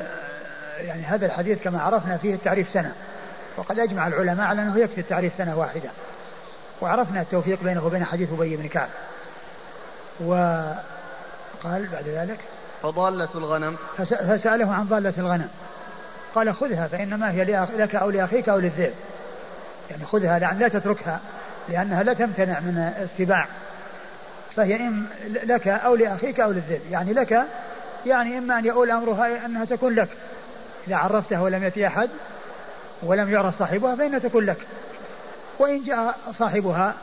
[0.78, 2.92] يعني هذا الحديث كما عرفنا فيه التعريف سنة.
[3.56, 5.90] وقد أجمع العلماء على أنه يكفي التعريف سنة واحدة.
[6.80, 8.88] وعرفنا التوفيق بينه وبين حديث أبي بن كعب.
[10.20, 10.76] وقال
[11.64, 12.38] بعد ذلك
[12.82, 13.76] فضالة الغنم.
[13.96, 15.48] فسأله عن ضالة الغنم.
[16.34, 17.44] قال خذها فإنما هي
[17.76, 18.94] لك أو لأخيك أو للذئب.
[19.90, 21.20] يعني خذها لأن لا تتركها.
[21.68, 23.46] لأنها لا تمتنع من السباع
[24.56, 25.04] فهي إن
[25.44, 26.80] لك أو لأخيك أو للذئب.
[26.90, 27.42] يعني لك
[28.06, 30.08] يعني إما أن يؤول أمرها أنها تكون لك.
[30.88, 32.10] إذا عرفتها ولم يأتي أحد
[33.02, 34.58] ولم يعرف صاحبها فإنها تكون لك.
[35.58, 36.94] وإن جاء صاحبها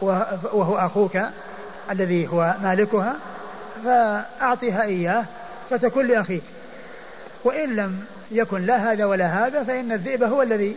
[0.00, 1.18] وهو أخوك
[1.90, 3.16] الذي هو مالكها
[3.84, 5.24] فأعطيها إياه
[5.70, 6.44] فتكون لأخيك.
[7.44, 10.76] وإن لم يكن لا هذا ولا هذا فإن الذئب هو الذي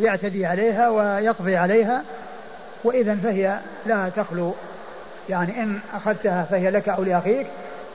[0.00, 2.02] يعتدي عليها ويقضي عليها
[2.84, 4.54] وإذا فهي لا تخلو.
[5.28, 7.46] يعني إن أخذتها فهي لك أو لأخيك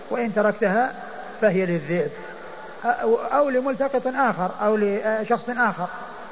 [0.09, 0.93] وإن تركتها
[1.41, 2.11] فهي للذئب.
[3.33, 5.87] أو لملتقط آخر أو لشخص آخر.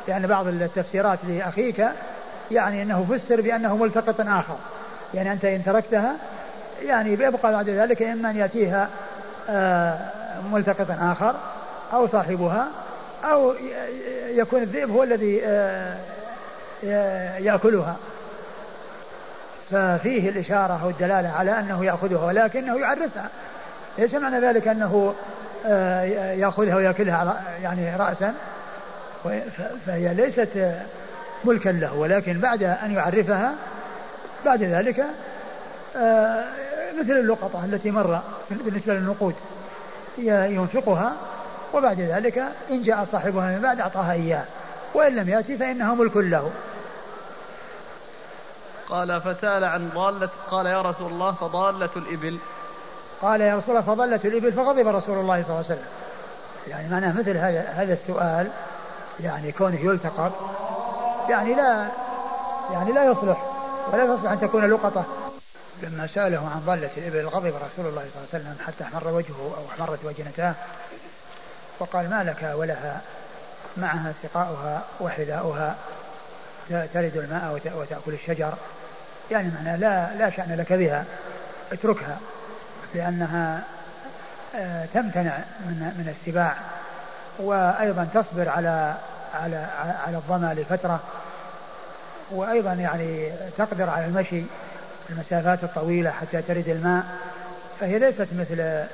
[0.07, 1.85] يعني بعض التفسيرات لأخيك
[2.51, 4.55] يعني أنه فسر بأنه ملتقط آخر.
[5.13, 6.15] يعني أنت إن تركتها
[6.81, 8.89] يعني بيبقى بعد ذلك إما أن يأتيها
[9.49, 9.97] آه،
[10.51, 11.35] ملتقط آخر
[11.93, 12.67] أو صاحبها
[13.23, 13.53] أو
[14.27, 15.97] يكون الذئب هو الذي آه،
[17.39, 17.95] يأكلها.
[19.71, 23.29] ففيه الإشارة والدلالة على أنه يأخذها ولكنه يعرفها.
[23.97, 25.13] ليس معنى ذلك أنه
[25.65, 26.03] آه،
[26.33, 28.33] يأخذها ويأكلها يعني رأسا؟
[29.85, 30.75] فهي ليست
[31.45, 33.53] ملكا له ولكن بعد أن يعرفها
[34.45, 35.05] بعد ذلك
[35.97, 36.43] آه،
[36.99, 38.19] مثل اللقطة التي مر
[38.51, 39.35] بالنسبة للنقود
[40.17, 41.13] ينفقها
[41.73, 44.43] وبعد ذلك إن جاء صاحبها من بعد أعطاها إياه
[44.93, 46.51] وإن لم يأتي فإنها ملك له.
[48.89, 52.39] قال فسأل عن ضالة قال يا رسول الله فضالة الإبل.
[53.21, 55.87] قال يا رسول الله فضلت الإبل فغضب رسول الله صلى الله عليه وسلم.
[56.67, 58.51] يعني معناه مثل هذا هذا السؤال
[59.19, 60.31] يعني كونه يلتقط
[61.29, 61.87] يعني لا
[62.71, 63.45] يعني لا يصلح
[63.93, 65.05] ولا يصلح أن تكون لقطة.
[65.83, 69.53] لما سأله عن ضالة الإبل غضب رسول الله صلى الله عليه وسلم حتى أحمر وجهه
[69.57, 70.53] أو أحمرت وجنتاه
[71.79, 73.01] وقال ما لك ولها؟
[73.77, 75.75] معها سقاؤها وحذاؤها.
[76.69, 78.53] ترد الماء وتأكل الشجر.
[79.31, 81.05] يعني معناه لا لا شأن لك بها.
[81.71, 82.17] اتركها
[82.95, 83.61] لأنها
[84.55, 86.55] آه، تمتنع من من السباع.
[87.39, 88.95] وأيضا تصبر على
[89.33, 89.67] على
[90.07, 90.99] على الظمأ لفترة.
[92.31, 94.43] وأيضا يعني تقدر على المشي
[95.09, 97.03] المسافات الطويلة حتى ترد الماء.
[97.79, 98.85] فهي ليست مثل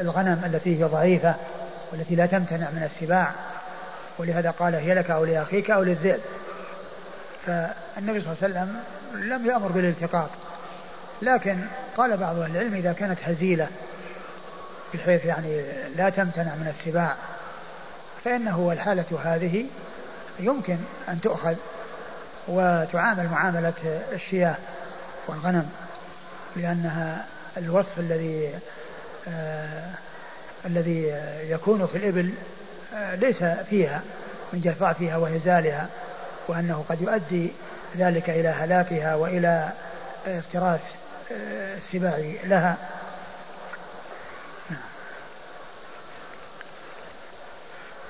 [0.00, 1.34] الغنم التي هي ضعيفة
[1.92, 3.30] والتي لا تمتنع من السباع.
[4.18, 6.20] ولهذا قال هي لك أو لأخيك أو للذئب.
[7.46, 8.80] فالنبي صلى الله عليه وسلم
[9.14, 10.30] لم يأمر بالالتقاط.
[11.22, 11.58] لكن
[11.96, 13.68] قال بعض أهل العلم إذا كانت هزيلة
[14.94, 15.62] بحيث يعني
[15.96, 17.16] لا تمتنع من السباع
[18.24, 19.64] فإنه الحالة هذه
[20.40, 20.76] يمكن
[21.08, 21.54] أن تؤخذ
[22.48, 23.72] وتعامل معاملة
[24.12, 24.56] الشياه
[25.28, 25.70] والغنم
[26.56, 28.58] لأنها الوصف الذي
[29.28, 29.90] آه
[30.66, 32.34] الذي يكون في الإبل
[32.94, 34.00] ليس فيها
[34.52, 35.88] من جفافها وهزالها
[36.48, 37.52] وأنه قد يؤدي
[37.96, 39.72] ذلك إلى هلاكها وإلى
[40.26, 40.80] افتراس
[41.32, 42.76] آه السباع لها.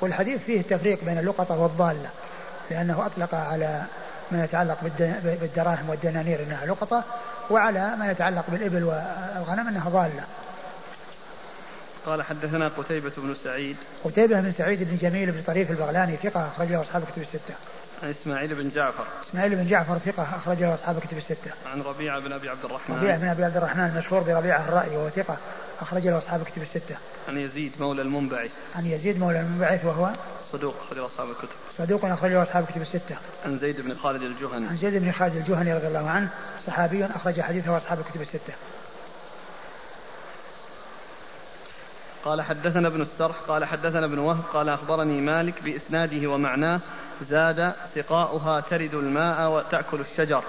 [0.01, 2.11] والحديث فيه التفريق بين اللقطة والضالة
[2.71, 3.83] لأنه أطلق على
[4.31, 4.79] ما يتعلق
[5.25, 7.05] بالدراهم والدنانير أنها لقطة
[7.51, 10.25] وعلى ما يتعلق بالإبل والغنم أنها ضالة.
[12.07, 16.69] قال حدثنا قتيبة بن سعيد قتيبة بن سعيد بن جميل بن طريف البغلاني ثقة أخرج
[16.69, 17.55] له أصحاب كتب الستة.
[18.03, 19.05] عن إسماعيل بن جعفر.
[19.31, 21.51] إسماعيل بن جعفر ثقة أخرج له أصحاب كتب الستة.
[21.67, 22.97] عن ربيعة بن أبي عبد الرحمن.
[22.97, 25.37] ربيعة بن أبي عبد الرحمن المشهور بربيعة الرأي وهو ثقة
[25.81, 26.97] أخرج له أصحاب كتب الستة.
[27.29, 28.51] عن يزيد مولى المنبعث.
[28.75, 30.11] عن يزيد مولى المنبعث وهو
[30.53, 31.49] صدوق أخرج له أصحاب الكتب.
[31.79, 33.17] صدوق أخرج له أصحاب الكتب الستة.
[33.45, 34.67] عن زيد بن خالد الجهني.
[34.67, 36.29] عن زيد بن خالد الجهني رضي الله عنه
[36.67, 38.53] صحابي أخرج حديثه أصحاب الكتب الستة.
[42.25, 46.81] قال حدثنا ابن السرح قال حدثنا ابن وهب قال أخبرني مالك بإسناده ومعناه
[47.31, 50.43] زاد سقاؤها ترد الماء وتأكل الشجر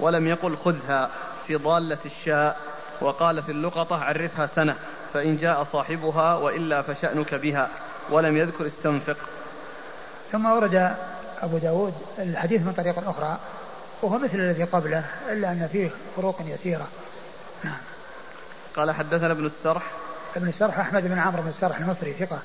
[0.00, 1.10] ولم يقل خذها
[1.46, 2.60] في ضالة الشاء
[3.00, 4.76] وقال في اللقطة عرفها سنة
[5.14, 7.68] فإن جاء صاحبها وإلا فشأنك بها
[8.10, 9.16] ولم يذكر استنفق.
[10.32, 10.96] ثم ورد
[11.42, 13.38] أبو داود الحديث من طريق أخرى
[14.02, 16.88] وهو مثل الذي قبله إلا أن فيه فروق يسيرة.
[17.64, 17.78] نعم.
[18.76, 19.82] قال حدثنا ابن السرح
[20.36, 22.42] ابن السرح أحمد بن عمرو بن السرح المصري ثقة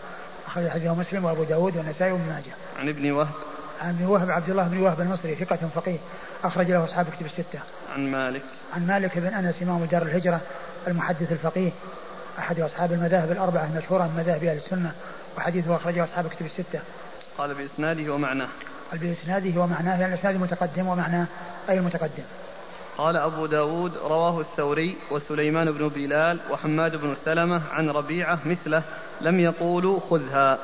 [0.47, 2.53] أخرج حديثه مسلم وأبو داود والنسائي وابن ماجه.
[2.79, 3.33] عن ابن وهب.
[3.81, 5.97] عن ابن وهب عبد الله بن وهب المصري ثقة فقيه
[6.43, 7.59] أخرج له أصحاب كتب الستة.
[7.93, 8.41] عن مالك.
[8.75, 10.41] عن مالك بن أنس إمام دار الهجرة
[10.87, 11.71] المحدث الفقيه
[12.39, 14.91] أحد أصحاب المذاهب الأربعة المشهورة من مذاهب أهل السنة
[15.37, 16.79] وحديثه أخرجه أصحاب كتب الستة.
[17.37, 18.47] قال بإسناده ومعناه.
[18.91, 21.25] قال بإسناده ومعناه لأن الإسناد متقدم ومعناه
[21.69, 22.23] أي المتقدم.
[22.97, 28.83] قال أبو داود رواه الثوري وسليمان بن بلال وحماد بن سلمة عن ربيعة مثله
[29.21, 30.57] لم يقولوا خذها.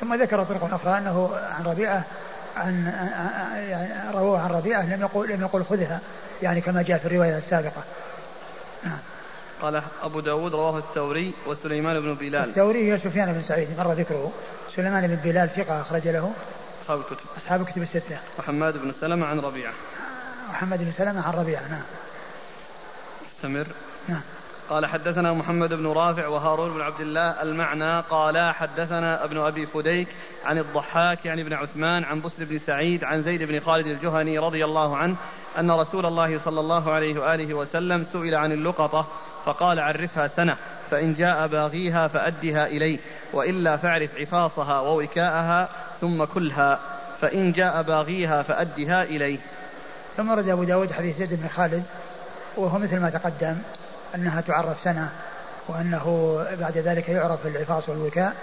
[0.00, 2.04] ثم ذكر طرق أخرى أنه عن ربيعة
[2.56, 2.92] عن
[3.54, 6.00] يعني رواه عن ربيعة لم يقول لم يقول خذها
[6.42, 7.82] يعني كما جاء في الرواية السابقة.
[8.84, 8.98] نعم.
[9.62, 12.48] قال أبو داود رواه الثوري وسليمان بن بلال.
[12.48, 14.32] الثوري هي سفيان بن سعيد مر ذكره.
[14.76, 16.32] سليمان بن بلال ثقة أخرج له.
[16.82, 17.26] أصحاب الكتب.
[17.36, 18.18] أصحاب الكتب الستة.
[18.38, 19.72] وحماد بن سلمة عن ربيعة.
[20.56, 21.82] محمد بن سلمة عن ربيعة نعم.
[23.36, 23.66] استمر
[24.08, 24.20] نعم.
[24.68, 30.08] قال حدثنا محمد بن رافع وهارون بن عبد الله المعنى قال حدثنا ابن أبي فديك
[30.44, 34.64] عن الضحاك يعني بن عثمان عن بسر بن سعيد عن زيد بن خالد الجهني رضي
[34.64, 35.16] الله عنه
[35.58, 39.06] أن رسول الله صلى الله عليه وآله وسلم سئل عن اللقطة
[39.44, 40.56] فقال عرفها سنة
[40.90, 42.98] فإن جاء باغيها فأدها إليه
[43.32, 45.68] وإلا فاعرف عفاصها ووكاءها
[46.00, 46.80] ثم كلها
[47.20, 49.38] فإن جاء باغيها فأدها إليه.
[50.16, 51.82] ثم رد أبو داود حديث زيد بن خالد
[52.56, 53.56] وهو مثل ما تقدم
[54.14, 55.08] أنها تعرف سنة
[55.68, 58.34] وأنه بعد ذلك يعرف العفاص والوكاء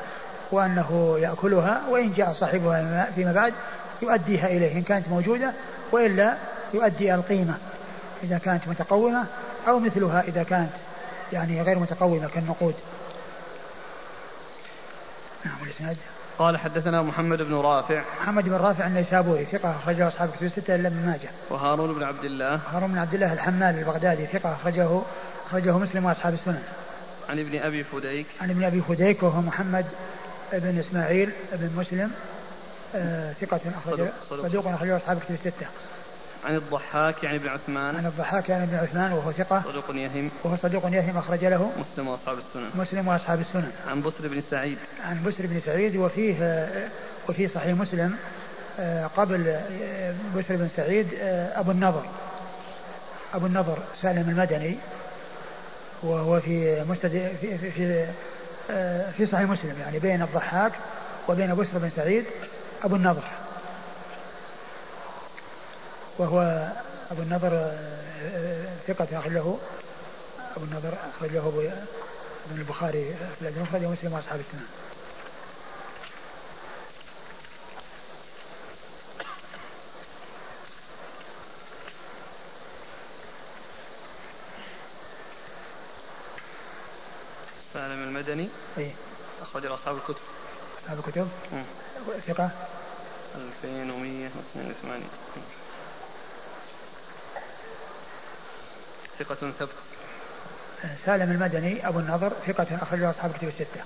[0.51, 3.53] وأنه يأكلها وإن جاء صاحبها فيما بعد
[4.01, 5.53] يؤديها إليه إن كانت موجودة
[5.91, 6.38] وإلا
[6.74, 7.57] يؤدي القيمة
[8.24, 9.26] إذا كانت متقومة
[9.67, 10.74] أو مثلها إذا كانت
[11.34, 12.76] يعني غير متقومة كالنقود.
[15.45, 15.97] نعم الإسناد
[16.39, 18.03] قال حدثنا محمد بن رافع.
[18.21, 21.29] محمد بن رافع النيسابوري ثقة أخرجه أصحاب كتب الستة إلا ابن ماجه.
[21.49, 22.55] وهارون بن عبد الله.
[22.55, 25.01] هارون بن عبد الله الحمال البغدادي ثقة أخرجه
[25.47, 26.63] أخرجه مسلم وأصحاب السنن.
[27.29, 28.27] عن ابن أبي فديك.
[28.41, 29.86] عن ابن أبي فديك وهو محمد
[30.53, 32.11] بن إسماعيل بن مسلم
[32.95, 35.67] آه ثقة أخرجه صدوق أخرجه أصحاب كتب الستة.
[36.46, 37.96] عن الضحاك يعني بن عثمان.
[37.96, 39.62] عن الضحاك يعني بن عثمان وهو ثقة.
[39.66, 40.30] صدوق يهم.
[40.44, 41.72] وهو صدوق يهم أخرج له.
[41.80, 42.70] مسلم وأصحاب السنن.
[42.76, 43.72] مسلم وأصحاب السنن.
[43.88, 44.78] عن بسر بن سعيد.
[45.04, 46.68] عن بسر بن سعيد وفيه
[47.30, 48.16] وفي صحيح مسلم
[48.80, 52.06] آه، قبل آه، بسر بن سعيد آه، أبو النضر.
[53.34, 54.78] أبو النضر سالم المدني
[56.04, 58.06] وهو في مستد في في,
[59.18, 60.72] في, صحيح مسلم يعني بين الضحاك
[61.30, 62.26] وبين بسر بن سعيد
[62.84, 63.24] أبو النضر.
[66.18, 66.68] وهو
[67.11, 67.72] أبو النضر
[68.88, 69.59] ثقة أخرج له
[70.57, 71.72] أبو النضر أخرج له
[72.51, 74.68] ابن البخاري في الأدب المفرد ومسلم وأصحاب السنن
[87.74, 88.49] سالم المدني.
[88.78, 88.91] اي
[89.41, 90.22] أخرج أصحاب الكتب.
[90.84, 91.28] أصحاب الكتب.
[92.28, 92.49] ثقة.
[93.36, 95.03] 2182
[99.24, 99.69] ثقة ثبت.
[101.05, 103.82] سالم المدني أبو النضر ثقة أخرجه أصحاب الكتب الستة.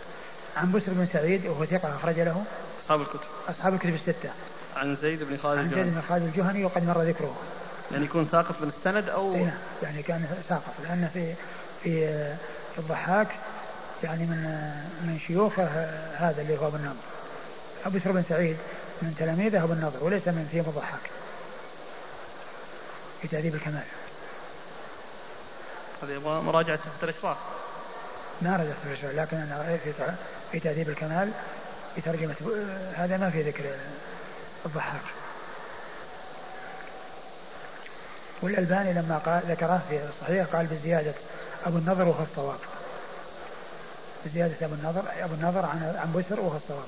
[0.57, 2.43] عن بسر بن سعيد وهو ثقة أخرج له
[2.83, 3.19] أصحاب الكتب.
[3.47, 4.29] أصحاب الكتب الستة.
[4.75, 7.35] عن زيد بن خالد عن زيد بن خالد الجهني وقد مر ذكره.
[7.91, 9.51] يعني يكون ساقط من السند أو نعم.
[9.83, 11.33] يعني كان ساقط لأن في
[11.83, 12.07] في
[12.73, 13.27] في الضحاك
[14.03, 14.43] يعني من
[15.01, 15.63] من شيوخه
[16.15, 16.95] هذا اللي هو أبو النضر.
[17.85, 18.57] أبو بسر بن سعيد
[19.01, 21.09] من تلاميذه أبو النضر وليس من فيهم الضحاك.
[23.21, 23.83] في تهذيب الكمال.
[26.03, 27.37] هذا يبغى مراجعة تحت الإشراف.
[28.41, 29.93] ما رجعت في الإشراف لكن أنا في
[30.51, 31.31] في تهذيب الكمال
[31.95, 32.35] في ترجمة
[32.95, 33.63] هذا ما في ذكر
[34.65, 35.01] الضحاك
[38.41, 41.13] والألباني لما قال ذكره في الصحيح قال بزيادة
[41.65, 42.59] أبو النضر وهو الصواب.
[44.25, 46.87] بزيادة أبو النضر أبو النضر عن عن بشر وهو الصواب.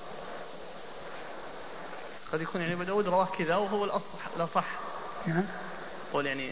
[2.34, 4.66] قد يكون يعني أبو داود رواة كذا وهو الأصح الأصح.
[5.26, 5.43] نعم.
[6.14, 6.51] قول يعني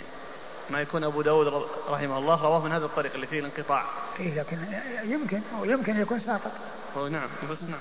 [0.70, 3.86] ما يكون أبو داود رحمه الله رواه من هذا الطريق اللي فيه الانقطاع.
[4.20, 4.58] إيه لكن
[5.04, 6.52] يمكن يمكن يكون ساقط.
[6.98, 7.80] هو نعم بس نعم.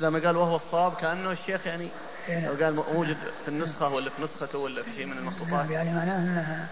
[0.00, 1.90] لما قال وهو الصواب كأنه الشيخ يعني
[2.28, 2.46] إيه.
[2.46, 5.94] لو قال موجود في النسخة ولا في نسخته ولا في شيء من المخطوطات نعم يعني
[5.94, 6.68] معناه أنه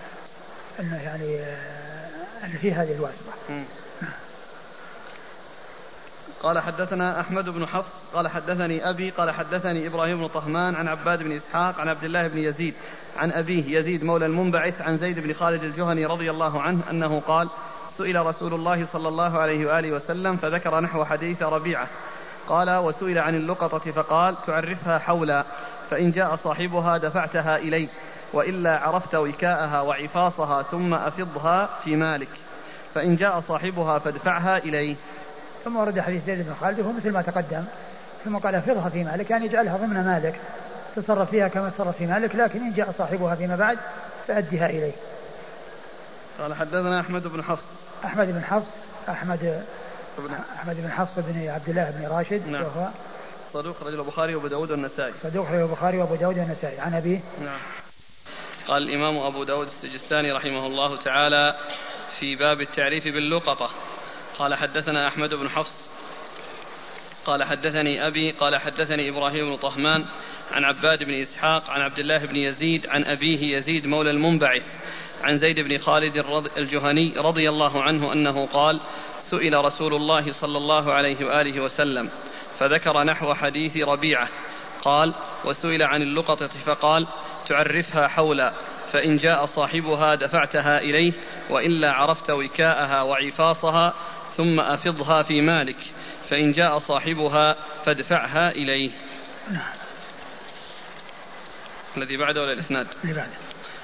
[0.81, 2.09] أنه يعني آه،
[2.45, 3.33] أن في هذه الواسطة.
[6.43, 11.23] قال حدثنا أحمد بن حفص قال حدثني أبي قال حدثني إبراهيم بن طهمان عن عباد
[11.23, 12.75] بن إسحاق عن عبد الله بن يزيد
[13.17, 17.49] عن أبيه يزيد مولى المنبعث عن زيد بن خالد الجهني رضي الله عنه أنه قال
[17.99, 21.87] سئل رسول الله صلى الله عليه وآله وسلم فذكر نحو حديث ربيعة.
[22.49, 25.45] قال وسئل عن اللقطة فقال تعرفها حولا
[25.91, 27.89] فإن جاء صاحبها دفعتها إليه
[28.33, 32.29] وإلا عرفت وكاءها وعفاصها ثم أفضها في مالك
[32.95, 34.97] فإن جاء صاحبها فادفعها إليه.
[35.65, 37.65] ثم ورد حديث زيد بن خالد وهو مثل ما تقدم.
[38.25, 39.31] ثم قال افرضها في مالك.
[39.31, 40.41] يعني اجعلها ضمن مالك.
[40.97, 43.79] تصرف فيها كما تصرف في مالك لكن إن جاء صاحبها فيما بعد
[44.29, 44.93] فأدها إليه.
[46.41, 47.65] قال حدثنا أحمد بن حفص.
[48.05, 48.71] أحمد بن حفص
[49.09, 49.63] أحمد
[50.19, 52.63] بن أحمد بن حفص بن عبد الله بن راشد نعم.
[52.63, 52.89] وهو
[53.53, 55.13] صدوق رجل البخاري وأبو داود والنسائي.
[55.23, 56.81] صدوق رجل البخاري وأبو داود والنسائي.
[56.81, 57.61] عن ابيه نعم.
[58.69, 61.57] قال الإمام أبو داود السجستاني رحمه الله تعالى
[62.21, 63.71] في باب التعريف باللقطة.
[64.39, 65.89] قال حدثنا أحمد بن حفص
[67.27, 70.05] قال حدثني أبي قال حدثني إبراهيم بن طهمان
[70.53, 74.63] عن عباد بن إسحاق عن عبد الله بن يزيد عن أبيه يزيد مولى المنبعث
[75.23, 76.25] عن زيد بن خالد
[76.57, 78.81] الجهني رضي الله عنه أنه قال
[79.21, 82.11] سئل رسول الله صلى الله عليه وآله وسلم
[82.59, 84.29] فذكر نحو حديث ربيعة
[84.83, 85.15] قال
[85.45, 87.07] وسئل عن اللقطة فقال
[87.49, 88.53] تعرفها حولا
[88.93, 91.13] فإن جاء صاحبها دفعتها إليه
[91.51, 93.95] وإلا عرفت وكاءها وعفاصها
[94.39, 95.77] ثم أفضها في مالك
[96.31, 98.91] فإن جاء صاحبها فادفعها إليه.
[99.51, 99.73] نعم
[101.97, 103.27] الذي بعده ولا الإسناد؟ بعده.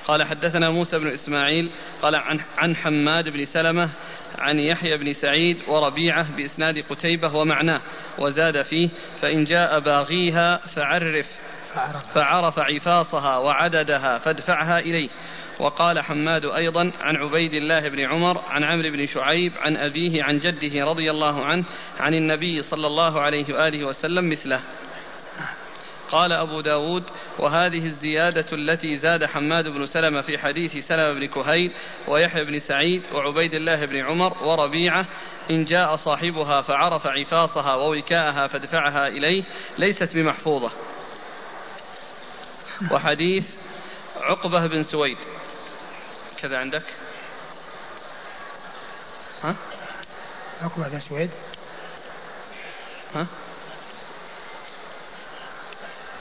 [0.07, 1.71] قال حدثنا موسى بن إسماعيل
[2.03, 3.91] قال عن, عن حماد بن سلمة
[4.39, 7.81] عن يحيى بن سعيد وربيعة بإسناد قتيبة ومعناه
[8.19, 8.89] وزاد فيه
[9.23, 11.27] فإن جاء باغيها فعرف.
[12.15, 15.09] فعرف عفاصها وعددها فادفعها إليه.
[15.59, 20.39] وقال حماد أيضا عن عبيد الله بن عمر عن عمرو بن شعيب عن أبيه عن
[20.39, 21.65] جده رضي الله عنه
[22.01, 24.61] عن النبي صلى الله عليه وآله وسلم مثله.
[26.11, 27.05] قال أبو داود
[27.39, 31.73] وهذه الزيادة التي زاد حماد بن سلمة في حديث سلمة بن كهيل
[32.09, 35.07] ويحيى بن سعيد وعبيد الله بن عمر وربيعة
[35.51, 39.45] إن جاء صاحبها فعرف عفاصها ووكاءها فادفعها إليه
[39.79, 40.71] ليست بمحفوظة.
[42.91, 43.45] وحديث
[44.21, 45.19] عقبة بن سويد.
[46.45, 46.83] كذا عندك؟
[49.43, 49.55] ها؟
[50.63, 51.31] عقبة بن سويد
[53.15, 53.27] ها؟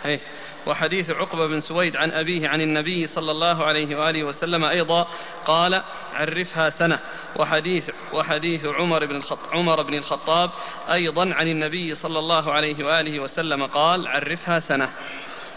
[0.06, 0.20] إيه.
[0.66, 5.08] وحديث عقبة بن سويد عن أبيه عن النبي صلى الله عليه وآله وسلم أيضا
[5.46, 7.00] قال عرفها سنة.
[7.36, 10.50] وحديث وحديث عمر بن الخط عمر بن الخطاب
[10.92, 14.90] أيضا عن النبي صلى الله عليه وآله وسلم قال عرفها سنة.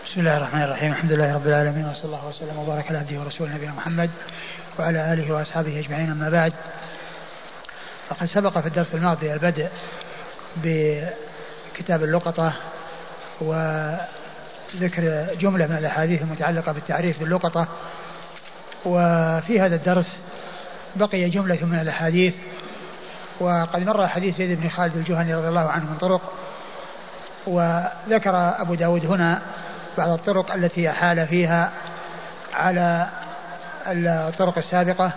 [0.06, 0.92] بسم الله الرحمن الرحيم.
[0.92, 4.10] الحمد لله رب العالمين وصلى الله وسلم وبارك على عبده ورسوله نبينا محمد.
[4.78, 6.52] وعلى آله وأصحابه أجمعين أما بعد.
[8.08, 9.68] فقد سبق في الدرس الماضي البدء
[10.56, 12.52] بكتاب اللقطة
[13.40, 17.66] وذكر جملة من الأحاديث المتعلقة بالتعريف باللقطة.
[18.84, 20.16] وفي هذا الدرس
[20.96, 22.34] بقي جملة من الأحاديث.
[23.40, 26.32] وقد مر حديث زيد بن خالد الجهني رضي الله عنه من طرق.
[27.46, 29.42] وذكر أبو داود هنا
[29.98, 31.72] بعض الطرق التي أحال فيها
[32.54, 33.08] على
[33.92, 35.12] الطرق السابقة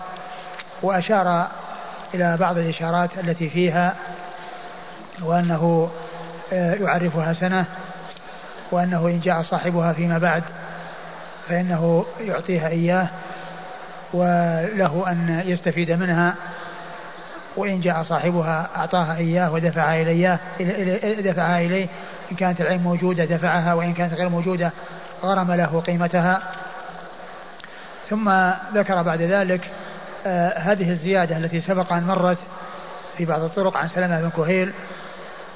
[0.82, 1.48] وأشار
[2.14, 3.94] إلى بعض الإشارات التي فيها
[5.22, 5.90] وأنه
[6.52, 7.64] آه، يعرفها سنة
[8.70, 10.42] وأنه إن جاء صاحبها فيما بعد
[11.48, 13.08] فإنه يعطيها إياه
[14.12, 16.34] وله أن يستفيد منها
[17.56, 20.40] وإن جاء صاحبها أعطاها إياه ودفعها إليه
[21.20, 21.88] دفعها إليه
[22.32, 24.70] إن كانت العين موجودة دفعها وإن كانت غير موجودة
[25.22, 26.42] غرم له قيمتها.
[28.10, 28.32] ثم
[28.74, 29.70] ذكر بعد ذلك
[30.26, 32.38] آه هذه الزيادة التي سبق أن مرت
[33.16, 34.72] في بعض الطرق عن سلمة بن كهيل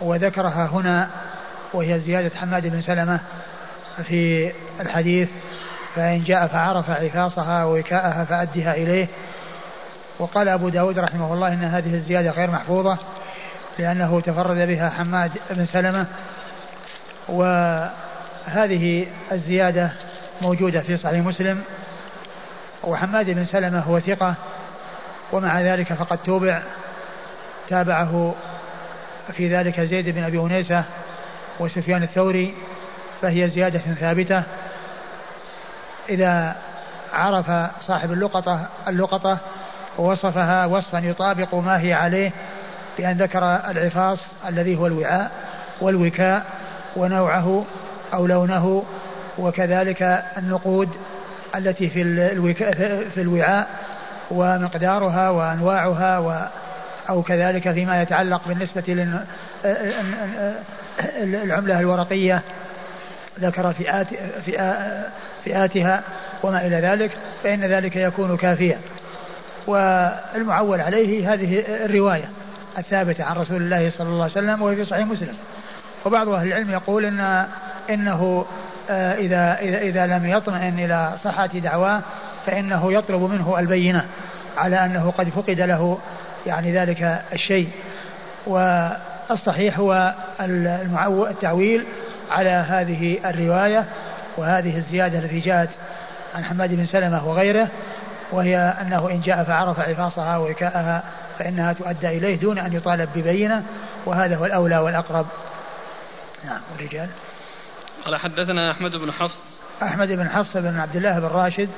[0.01, 1.11] وذكرها هنا
[1.73, 3.21] وهي زيادة حماد بن سلمة
[4.03, 5.29] في الحديث
[5.95, 9.09] فإن جاء فعرف عفاصها ووكاءها فأدها إليه.
[10.19, 12.99] وقال أبو داود رحمه الله إن هذه الزيادة غير محفوظة
[13.79, 16.07] لأنه تفرد بها حماد بن سلمة
[17.29, 19.91] وهذه الزيادة
[20.43, 21.63] موجودة في صحيح مسلم.
[22.87, 24.35] وحماد بن سلمة هو ثقة
[25.33, 26.63] ومع ذلك فقد توبع.
[27.69, 28.35] تابعه
[29.33, 30.85] في ذلك زيد بن أبي أنيسة
[31.61, 32.55] وسفيان الثوري
[33.23, 34.43] فهي زيادة ثابتة.
[36.09, 36.57] إذا
[37.13, 37.51] عرف
[37.87, 39.39] صاحب اللقطة اللقطة
[39.99, 42.33] ووصفها وصفا يطابق ما هي عليه
[42.99, 45.31] بأن ذكر العفاص الذي هو الوعاء
[45.81, 46.45] والوكاء
[46.97, 47.65] ونوعه
[48.15, 48.85] أو لونه
[49.39, 50.89] وكذلك النقود
[51.57, 52.05] التي في
[53.15, 53.69] في الوعاء
[54.31, 56.33] ومقدارها وأنواعها و
[57.09, 59.13] أو كذلك فيما يتعلق بالنسبة
[61.23, 62.43] العملة الورقية
[63.41, 64.07] ذكر فئات
[65.45, 66.03] فئاتها
[66.43, 67.11] وما إلى ذلك
[67.43, 68.79] فإن ذلك يكون كافيا.
[69.67, 72.29] والمعول عليه هذه الرواية
[72.79, 75.35] الثابتة عن رسول الله صلى الله عليه وسلم وهي في صحيح مسلم.
[76.05, 77.47] وبعض أهل العلم يقول إن
[77.91, 78.45] إنه
[78.91, 82.01] آه، إذا إذا إذا لم يطمئن إلى صحة دعواه
[82.47, 84.05] فإنه يطلب منه البينة
[84.57, 85.99] على أنه قد فقد له
[86.47, 87.69] يعني ذلك الشيء.
[88.47, 90.15] والصحيح هو
[91.31, 91.85] التعويل
[92.31, 93.85] على هذه الرواية
[94.37, 95.69] وهذه الزيادة التي جاءت
[96.35, 97.69] عن حماد بن سلمة وغيره
[98.33, 101.03] وهي أنه إن جاء فعرف عفاصها ووكاءها
[101.39, 103.63] فإنها تؤدى إليه دون أن يطالب ببينة
[104.07, 105.27] وهذا هو الأولى والأقرب.
[106.45, 107.09] نعم والرجال.
[108.05, 109.59] قال حدثنا أحمد بن حفص.
[109.83, 111.69] أحمد بن حفص بن عبد الله بن راشد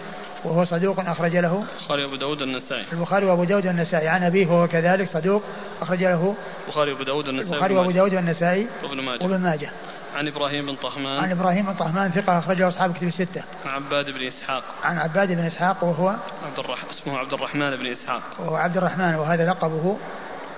[0.44, 1.64] وهو صدوق أخرج له.
[1.82, 5.42] البخاري وأبو داود النسائي البخاري وأبو داود النسائي عن أبيه وهو كذلك صدوق
[5.82, 6.34] أخرج له.
[6.66, 9.22] البخاري وأبو داود النسائي البخاري وأبو داود النسائي وابن ماجه.
[9.22, 9.70] وابن ماجه.
[10.16, 13.42] عن إبراهيم بن طهمان عن إبراهيم بن طهمان ثقة أخرجه أصحاب كتب الستة.
[13.66, 14.64] عن عباد بن إسحاق.
[14.84, 18.22] عن عباد بن إسحاق وهو عبد الرحمن اسمه عبد الرحمن بن إسحاق.
[18.38, 19.96] وهو عبد الرحمن وهذا لقبه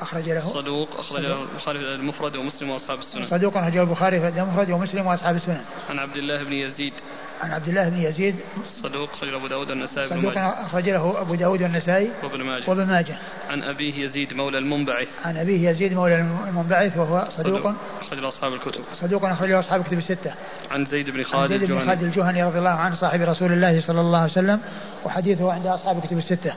[0.01, 0.53] أخرج له.
[0.53, 3.27] صدوق أخرج له البخاري المفرد ومسلم وأصحاب السنن.
[3.27, 5.65] صدوق أخرجه البخاري في المفرد ومسلم وأصحاب السنن.
[5.91, 6.93] عن عبد الله بن يزيد.
[7.43, 8.37] عن عبد الله بن يزيد.
[8.83, 12.71] صدوق أخرج أبو داود النسائي صدوق أخرج له أبو داود النسائي وابن ماجه.
[12.71, 13.17] وابن ماجه.
[13.51, 15.09] عن أبيه يزيد مولى المنبعث.
[15.25, 17.73] عن أبيه يزيد مولى المنبعث وهو صدوق.
[18.01, 18.81] أخرج له أصحاب الكتب.
[19.01, 20.35] صدوق أخرج له أصحاب الكتب الستة.
[20.71, 23.81] عن زيد بن خالد عن زيد بن خالد الجهني رضي الله عنه صاحب رسول الله
[23.81, 24.61] صلى الله عليه وسلم
[25.05, 26.55] وحديثه عند أصحاب الكتب الستة.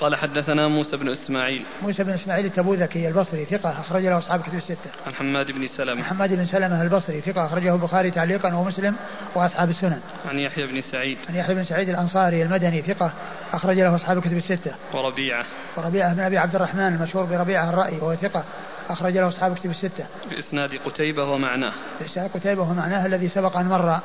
[0.00, 4.54] قال حدثنا موسى بن إسماعيل موسى بن إسماعيل التبوذكي البصري ثقة أخرج له أصحاب كتب
[4.54, 4.90] الستة.
[5.06, 5.96] عن حماد بن سلمة.
[5.96, 8.96] عن حماد بن سلمة البصري ثقة أخرجه البخاري تعليقا ومسلم
[9.34, 10.00] وأصحاب السنن.
[10.30, 11.18] عن يحيى بن سعيد.
[11.28, 13.12] عن يحيى بن سعيد الأنصاري المدني ثقة
[13.52, 14.74] أخرج له أصحاب كتب الستة.
[14.94, 15.44] وربيعة.
[15.76, 18.44] وربيعة بن أبي عبد الرحمن المشهور بربيعة الرأي وهو ثقة
[18.88, 20.06] أخرج له أصحاب كتب الستة.
[20.30, 21.72] بإسناد قتيبة ومعناه.
[22.00, 23.98] بإسناد قتيبة ومعناه الذي سبق أن مر.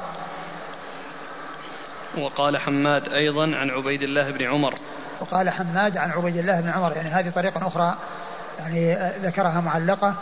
[2.18, 4.74] وقال حماد أيضا عن عبيد الله بن عمر
[5.20, 7.96] وقال حماد عن عبيد الله بن عمر يعني هذه طريقة أخرى
[8.60, 10.16] يعني ذكرها معلقة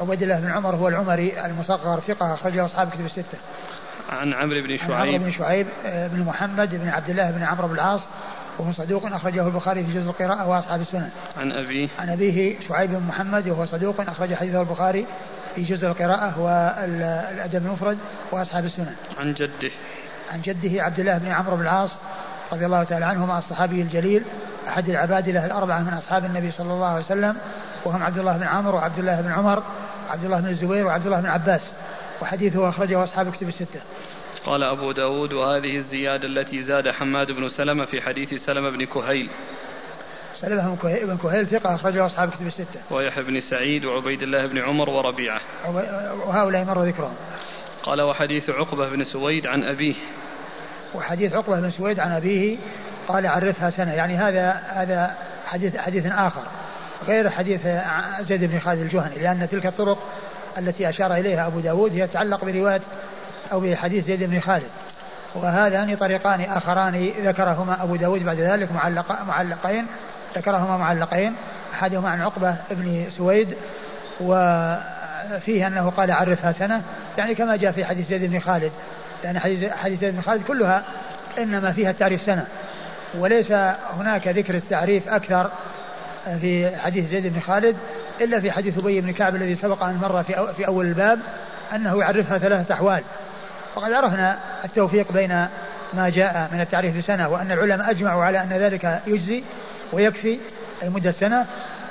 [0.00, 3.38] عبيد الله بن عمر هو العمري المصغر ثقة أخرجه أصحاب كتب الستة.
[4.10, 7.42] عن عمرو بن شعيب عن عمرو بن شعيب آه، بن محمد بن عبد الله بن
[7.42, 8.00] عمرو بن العاص
[8.58, 11.10] وهو صدوق أخرجه البخاري في جزء القراءة وأصحاب السنن.
[11.36, 15.06] عن أبيه عن أبيه شعيب بن محمد وهو صدوق أخرج حديثه البخاري
[15.54, 17.98] في جزء القراءة والأدب المفرد
[18.32, 18.94] وأصحاب السنن.
[19.20, 19.70] عن جده
[20.32, 21.90] عن جده عبد الله بن عمرو بن العاص
[22.52, 24.22] رضي الله تعالى عنهما الصحابي الجليل
[24.68, 27.36] أحد العبادلة الأربعة من أصحاب النبي صلى الله عليه وسلم
[27.84, 29.62] وهم عبد الله بن عمرو وعبد الله بن عمر
[30.08, 31.60] وعبد الله بن الزبير وعبد الله بن عباس
[32.22, 33.80] وحديثه أخرجه أصحاب كتب الستة.
[34.46, 39.30] قال أبو داود وهذه الزيادة التي زاد حماد بن سلمة في حديث سلمة بن كهيل.
[40.36, 42.80] سلمة بن كهيل ثقة أخرجه أصحاب كتب الستة.
[42.90, 45.40] ويحيى بن سعيد وعبيد الله بن عمر وربيعة.
[46.26, 47.14] وهؤلاء مر ذكرهم.
[47.82, 49.94] قال وحديث عقبة بن سويد عن أبيه.
[50.94, 52.56] وحديث عقبة بن سويد عن أبيه
[53.08, 53.92] قال عرفها سنة.
[53.92, 55.14] يعني هذا هذا
[55.46, 56.42] حديث حديث آخر
[57.06, 57.60] غير حديث
[58.20, 59.98] زيد بن خالد الجهني لأن تلك الطرق
[60.58, 62.80] التي أشار إليها أبو داود هي تتعلق برواية
[63.52, 64.70] أو بحديث زيد بن خالد.
[65.34, 69.86] وهذان طريقان آخران ذكرهما أبو داود بعد ذلك معلق معلقين
[70.36, 71.34] ذكرهما معلقين
[71.74, 73.56] أحدهما عن عقبة بن سويد
[74.20, 76.82] وفيه أنه قال عرفها سنة.
[77.18, 78.72] يعني كما جاء في حديث زيد بن خالد.
[79.24, 80.82] لأن حديث حديث زيد بن خالد كلها
[81.38, 82.46] إنما فيها التعريف سنة.
[83.14, 83.52] وليس
[83.98, 85.50] هناك ذكر التعريف أكثر
[86.40, 87.76] في حديث زيد بن خالد
[88.20, 91.18] إلا في حديث أبي بن كعب الذي سبق أن مر في, في أول الباب
[91.74, 93.02] أنه يعرفها ثلاثة أحوال.
[93.76, 95.46] وقد عرفنا التوفيق بين
[95.94, 99.42] ما جاء من التعريف بسنة وأن العلماء أجمعوا على أن ذلك يجزي
[99.92, 100.38] ويكفي
[100.82, 101.46] أي مدة سنة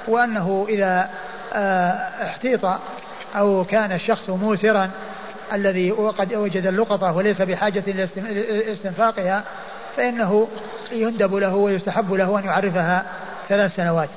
[0.07, 1.09] وأنه إذا
[1.53, 1.91] آه،
[2.23, 2.65] احتيط
[3.35, 4.89] أو كان الشخص موسرا
[5.53, 8.07] الذي قد وجد اللقطة وليس بحاجة إلى
[8.71, 9.43] استنفاقها
[9.97, 10.47] فإنه
[10.91, 13.05] يندب له ويستحب له أن يعرفها
[13.49, 14.09] ثلاث سنوات.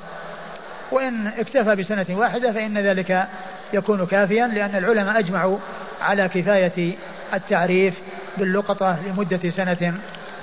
[0.93, 3.27] وإن اكتفى بسنة واحدة فإن ذلك
[3.73, 5.59] يكون كافيا لأن العلماء أجمعوا
[6.01, 6.97] على كفاية
[7.35, 7.95] التعريف
[8.37, 9.95] باللقطة لمدة سنة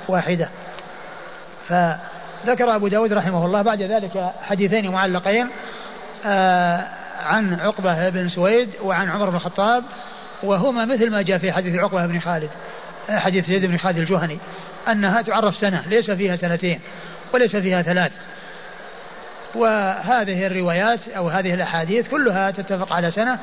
[0.08, 0.50] واحدة.
[1.68, 5.48] فذكر أبو داود رحمه الله بعد ذلك حديثين معلقين
[6.26, 6.88] آه
[7.24, 9.84] عن عقبة بن سويد وعن عمر بن الخطاب
[10.44, 12.50] وهما مثل ما جاء في حديث عقبة بن خالد
[13.10, 14.38] آه، حديث زيد بن خالد الجهني
[14.88, 16.80] أنها تعرف سنة ليس فيها سنتين
[17.34, 18.12] وليس فيها ثلاث.
[19.56, 23.40] وهذه الروايات أو هذه الأحاديث كلها تتفق على سنة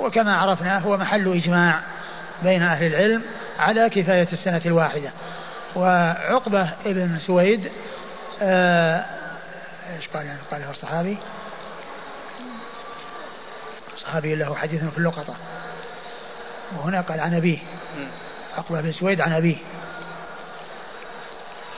[0.00, 1.80] وكما عرفنا هو محل إجماع
[2.42, 3.22] بين أهل العلم
[3.58, 5.10] على كفاية السنة الواحدة.
[5.76, 7.70] وعقبة ابن سويد
[8.42, 9.04] آه،
[9.96, 11.16] إيش قال؟ يعني قاله الصحابي.
[14.02, 15.34] صحابي له حديث في اللقطة.
[16.78, 17.58] وهنا قال عن أبيه.
[18.56, 19.56] عقبة بن سويد عن أبيه.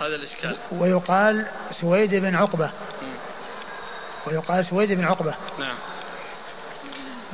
[0.01, 0.57] هذا الإشكال.
[0.73, 1.47] ويقال
[1.81, 2.71] سويد بن عقبة.
[4.27, 5.35] ويقال سويد بن عقبة.
[5.59, 5.77] نعم.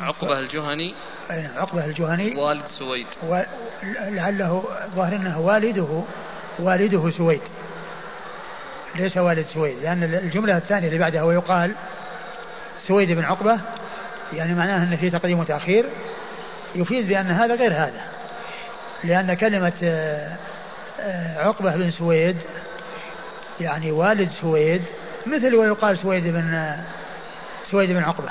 [0.01, 0.95] عقبة الجهني.
[1.31, 2.37] نعم عقبة الجهني.
[2.37, 3.07] والد سويد.
[3.93, 4.65] لعله
[4.95, 6.03] ظاهر أنه والده
[6.59, 7.41] والده سويد.
[8.95, 11.74] ليس والد سويد لأن الجملة الثانية اللي بعدها ويقال
[12.87, 13.59] سويد بن عقبة.
[14.32, 15.85] يعني معناه أن في تقديم وتأخير.
[16.75, 18.01] يفيد بأن هذا غير هذا.
[19.05, 20.37] لأن كلمة آه،
[21.01, 22.37] آه، عقبة بن سويد
[23.61, 24.83] يعني والد سويد
[25.27, 26.79] مثل ويقال سويد بن آه،
[27.71, 28.31] سويد بن عقبة.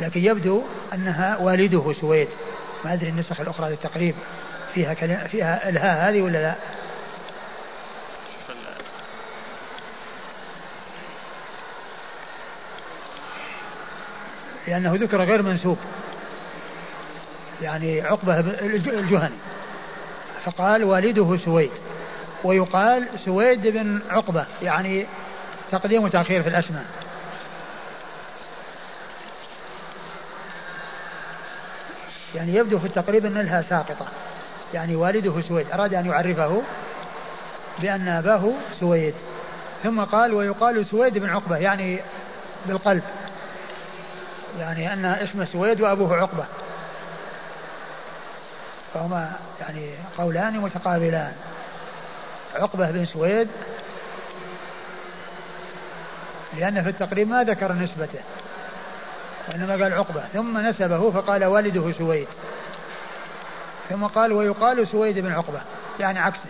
[0.00, 0.62] لكن يبدو
[0.94, 2.28] أنها والده سويد.
[2.84, 4.14] ما أدري النسخ الأخرى للتقريب
[4.74, 6.54] فيها كلمة فيها إلهاء هذه ولا لا؟
[14.66, 15.78] لأنه ذكر غير منسوب.
[17.62, 19.34] يعني عقبة الجهني.
[20.44, 21.70] فقال والده سويد.
[22.44, 24.46] ويقال سويد بن عقبة.
[24.62, 25.06] يعني
[25.72, 26.84] تقديم وتأخير في الأسماء
[32.34, 34.06] يعني يبدو في التقريب أن لها ساقطة.
[34.74, 35.66] يعني والده سويد.
[35.72, 36.62] أراد أن يعرفه
[37.78, 39.14] بأن أباه سويد.
[39.82, 41.56] ثم قال ويقال سويد بن عقبة.
[41.56, 41.98] يعني
[42.66, 43.02] بالقلب.
[44.58, 46.44] يعني أن اسمه سويد وأبوه عقبة.
[48.94, 51.32] فهما يعني قولان متقابلان.
[52.54, 53.48] عقبة بن سويد
[56.58, 58.20] لأن في التقريب ما ذكر نسبته
[59.48, 62.28] وإنما قال عقبة ثم نسبه فقال والده سويد.
[63.88, 65.60] ثم قال ويقال سويد بن عقبة
[66.00, 66.48] يعني عكسه.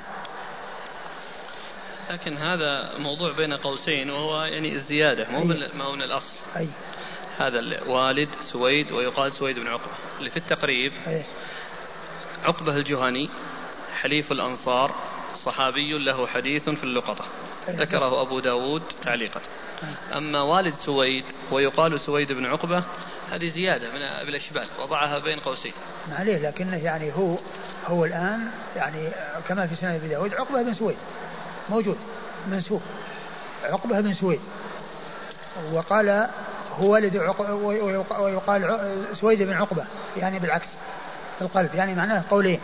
[2.11, 5.45] لكن هذا موضوع بين قوسين وهو يعني الزيادة مو
[5.75, 6.35] ما هو من الأصل.
[6.57, 6.69] أي.
[7.39, 11.23] هذا الوالد سويد ويقال سويد بن عقبة اللي في التقريب أي.
[12.45, 13.31] عقبة الجهني
[14.01, 14.95] حليف الأنصار
[15.45, 17.25] صحابي له حديث في اللقطة.
[17.71, 19.41] ذكره أبو داود تعليقا.
[20.17, 22.85] أما والد سويد ويقال سويد بن عقبة
[23.31, 25.73] هذه زيادة من بالإشبال وضعها بين قوسين.
[26.09, 27.37] ما عليه لكنه يعني هو
[27.87, 29.09] هو الآن يعني
[29.49, 30.97] كما في سنن أبي داود عقبة بن سويد.
[31.71, 31.99] موجود
[32.51, 32.83] منسوب
[33.65, 34.41] عقبة بن سويد.
[35.73, 36.29] وقال
[36.79, 37.17] هو والد
[38.19, 38.79] ويقال
[39.21, 39.85] سويد بن عقبة
[40.17, 40.69] يعني بالعكس.
[41.43, 42.61] في القلب يعني معناه قولين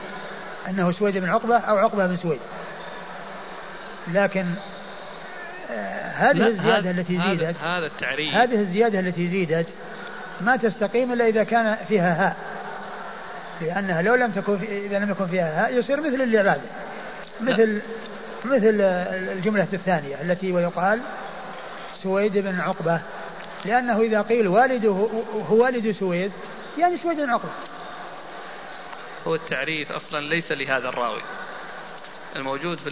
[0.68, 2.40] أنه سويد بن عقبة أو عقبة بن سويد.
[4.08, 4.46] لكن
[5.70, 8.34] آه هذه الزيادة التي زيدت هذا التعريف.
[8.34, 9.66] هذه الزيادة التي زيدت
[10.40, 12.36] ما تستقيم إلا إذا كان فيها هاء
[13.60, 16.62] لأنها لو لم تكن إذا لم يكن فيها هاء يصير مثل اللي بعده
[17.40, 17.82] مثل
[18.44, 18.80] مثل
[19.32, 21.00] الجملة الثانية التي ويقال
[22.02, 23.00] سويد بن عقبة
[23.64, 25.08] لأنه إذا قيل والده
[25.50, 26.32] هو والد سويد
[26.78, 27.50] يعني سويد بن عقبة.
[29.28, 31.22] هو التعريف أصلا ليس لهذا الراوي.
[32.36, 32.90] الموجود في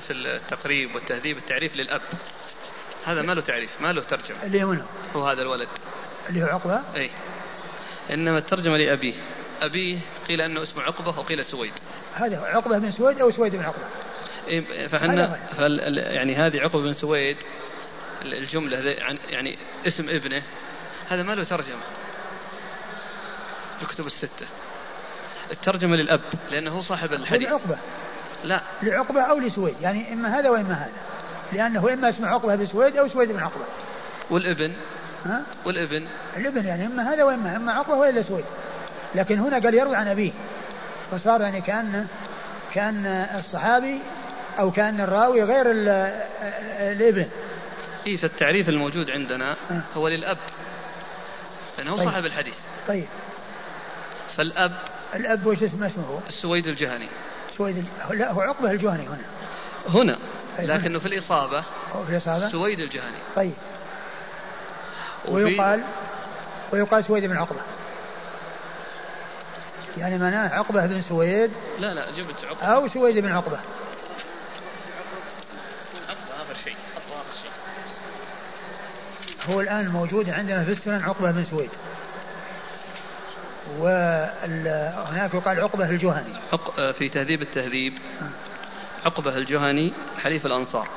[0.00, 2.00] في التقريب والتهذيب التعريف للأب.
[3.04, 4.42] هذا ما له تعريف ما له ترجمة.
[4.42, 4.86] اللي منه.
[5.16, 5.68] هو هذا الولد.
[6.28, 7.10] اللي هو عقبة؟ أي.
[8.10, 9.14] إنما الترجمة لأبيه.
[9.60, 9.98] أبيه
[10.28, 11.72] قيل أنه اسمه عقبة وقيل سويد.
[12.14, 13.84] هذا عقبة بن سويد أو سويد بن عقبة؟
[14.48, 15.38] إيه فحنا
[16.12, 17.36] يعني هذه عقبة بن سويد
[18.22, 18.78] الجملة
[19.28, 20.42] يعني اسم ابنه
[21.08, 21.82] هذا ما له ترجمة.
[23.82, 24.46] الكتب الستة.
[25.50, 26.20] الترجمة للأب
[26.50, 27.48] لأنه هو صاحب الحديث.
[27.48, 27.78] لعقبة.
[28.44, 28.62] لا.
[28.82, 30.92] لعقبة أو لسويد يعني إما هذا وإما هذا.
[31.52, 33.64] لأنه إما اسمه عقبة بن سويد أو سويد بن عقبة.
[34.30, 34.72] والابن؟
[35.26, 36.06] ها؟ والابن؟
[36.36, 38.44] الابن يعني إما هذا وإما إما عقبة وإلا سويد.
[39.14, 40.32] لكن هنا قال يروي عن أبيه.
[41.10, 42.06] فصار يعني كأن
[42.74, 43.06] كأن
[43.38, 44.00] الصحابي
[44.58, 45.66] أو كأن الراوي غير
[46.80, 47.26] الابن.
[48.06, 49.56] إيه فالتعريف الموجود عندنا.
[49.94, 50.38] هو للأب
[51.78, 52.04] لأنه طيب.
[52.04, 52.54] صاحب الحديث.
[52.88, 53.06] طيب.
[54.36, 54.72] فالأب
[55.14, 57.08] الأب وش اسمه؟ اسمه السويد الجهني.
[57.56, 59.24] سويد لا هو عقبة الجهني هنا.
[59.88, 60.18] هنا.
[60.58, 61.60] لكنه في الإصابة.
[62.06, 63.16] في الإصابة؟ سويد الجهني.
[63.36, 63.52] طيب.
[65.28, 65.82] ويقال
[66.72, 67.60] ويقال سويد بن عقبة.
[69.98, 71.50] يعني معناه عقبة بن سويد.
[71.78, 72.66] لا لا جبت عقبة.
[72.66, 73.58] أو سويد بن عقبة.
[79.48, 81.70] هو الآن موجود عندنا في السنن عقبة بن سويد.
[83.78, 86.34] وهناك يقال عقبة الجهني.
[86.92, 87.92] في تهذيب التهذيب.
[89.04, 90.88] عقبة الجهني حليف الأنصار.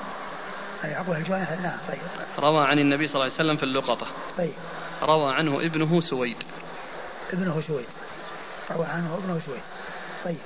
[0.83, 1.99] أي عقبة الجهني نعم طيب.
[2.39, 4.07] روى عن النبي صلى الله عليه وسلم في اللقطة.
[4.37, 4.53] طيب.
[5.01, 6.37] روى عنه ابنه سويد.
[7.33, 7.85] ابنه سويد.
[8.71, 9.61] روى عنه ابنه سويد.
[10.25, 10.37] طيب.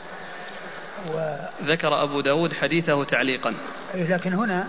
[1.10, 1.36] و...
[1.64, 3.54] ذكر أبو داود حديثه تعليقا.
[3.96, 4.68] لكن هنا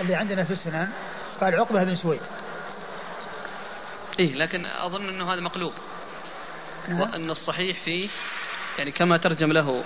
[0.00, 0.88] اللي عندنا في السنن
[1.40, 2.20] قال عقبة بن سويد.
[4.18, 5.72] إيه لكن أظن أنه هذا مقلوب.
[6.90, 8.08] وأن الصحيح فيه
[8.78, 9.84] يعني كما ترجم له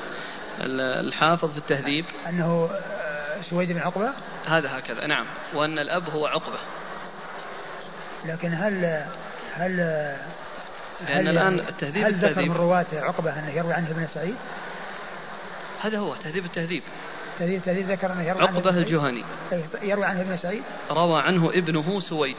[1.00, 2.04] الحافظ في التهذيب.
[2.28, 2.70] أنه
[3.50, 4.12] سويد بن عقبة؟
[4.46, 5.26] هذا هكذا نعم.
[5.54, 6.58] وأن الأب هو عقبة.
[8.24, 9.04] لكن هل
[9.54, 9.76] هل
[11.08, 14.36] لأن الآن التهذيب هل ذكر من رواة عقبة أنه يروي عنه ابن سعيد؟
[15.80, 16.82] هذا هو تهذيب التهذيب.
[17.38, 19.24] تهذيب التهذيب ذكر أنه يروي عقبة عنه الجهني.
[19.82, 22.36] يروي عنه ابن سعيد؟ روى عنه ابنه سويد.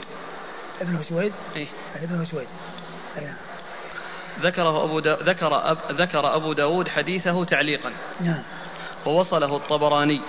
[0.81, 1.67] ابنه سويد؟ إيه.
[2.03, 2.47] ابنه سويد.
[3.17, 3.35] أي نعم.
[4.41, 7.91] ذكره أبو دا ذكر أب ذكر أبو داود حديثه تعليقا.
[8.21, 8.43] نعم.
[9.05, 10.21] ووصله الطبراني.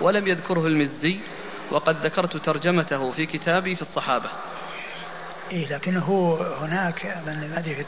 [0.00, 1.20] ولم يذكره المزي
[1.70, 4.30] وقد ذكرت ترجمته في كتابي في الصحابة.
[5.50, 7.86] إيه لكنه هناك أظن ما أدري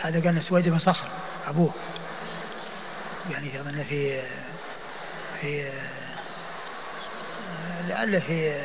[0.00, 1.08] هذا قال سويد بن صخر
[1.46, 1.70] أبوه.
[3.30, 4.22] يعني أظن في
[5.40, 5.70] في
[7.88, 8.62] لعل في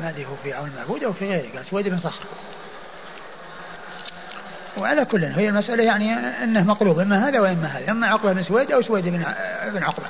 [0.00, 2.24] ما أدري هو في عون المعبود أو في غيره قال سويد بن صخر.
[4.76, 7.90] وعلى كل هي المسألة يعني أنه مقلوب إما هذا وإما هذا.
[7.90, 9.04] إما عقبة بن سويد أو سويد
[9.72, 10.06] بن عقبة.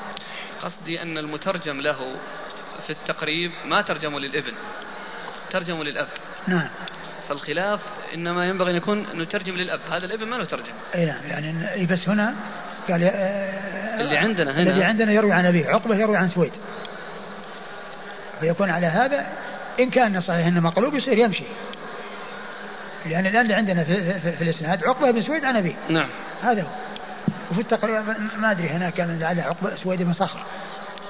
[0.63, 1.99] قصدي أن المترجم له
[2.87, 4.53] في التقريب ما ترجموا للابن
[5.51, 6.07] ترجموا للأب.
[6.49, 6.69] نعم.
[7.29, 7.81] فالخلاف
[8.15, 9.81] إنما ينبغي أن يكون نترجم للأب.
[9.91, 10.73] هذا الابن ما نترجم.
[10.95, 11.21] أي نعم.
[11.29, 12.35] يعني بس هنا
[12.89, 14.71] قال آه اللي عندنا هنا.
[14.71, 15.67] الذي عندنا يروي عن أبيه.
[15.67, 16.53] عقبة يروي عن سويد.
[18.41, 19.27] فيكون على هذا
[19.81, 21.45] إن كان صحيح إنه مقلوب يصير يمشي.
[23.07, 25.75] لأن الآن اللي عندنا في, في, في الإسناد عقبة بن سويد عن أبيه.
[25.89, 26.09] نعم.
[26.43, 26.69] هذا هو.
[27.51, 28.05] وفي التقريب
[28.37, 30.41] ما أدري هنا كان على عقبة سويد بن صخر.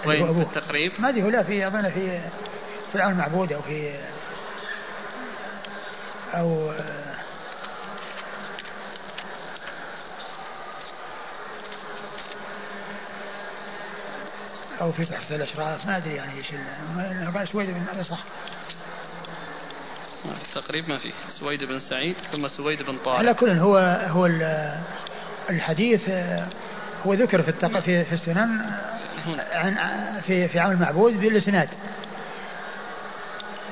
[0.06, 2.20] وين في التقريب؟ ما أدري هو لا في أظن في
[2.92, 3.92] في العون المعبود أو في
[6.34, 6.72] أو
[14.80, 15.86] أو في تحت الأشراف.
[15.86, 18.28] ما أدري يعني إيش سويد بن صخر.
[20.54, 23.18] تقريبا ما في سويد بن سعيد ثم سويد بن طارق.
[23.18, 23.76] على كل هو
[24.08, 24.26] هو
[25.50, 26.08] الحديث
[27.06, 27.80] هو ذكر في التق...
[27.80, 28.60] في في السنن
[29.52, 29.76] عن
[30.26, 31.68] في في عمل المعبود بالإسناد.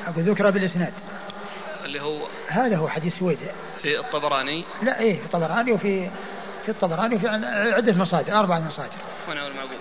[0.07, 0.93] أقول ذكر بالإسناد.
[1.85, 3.39] اللي هو هذا هو حديث سويد.
[3.83, 4.65] في الطبراني.
[4.83, 6.11] لا إيه في الطبراني وفي
[6.65, 7.29] في الطبراني وفي
[7.74, 8.97] عدة مصادر أربعة مصادر.
[9.29, 9.79] وين هو المعبود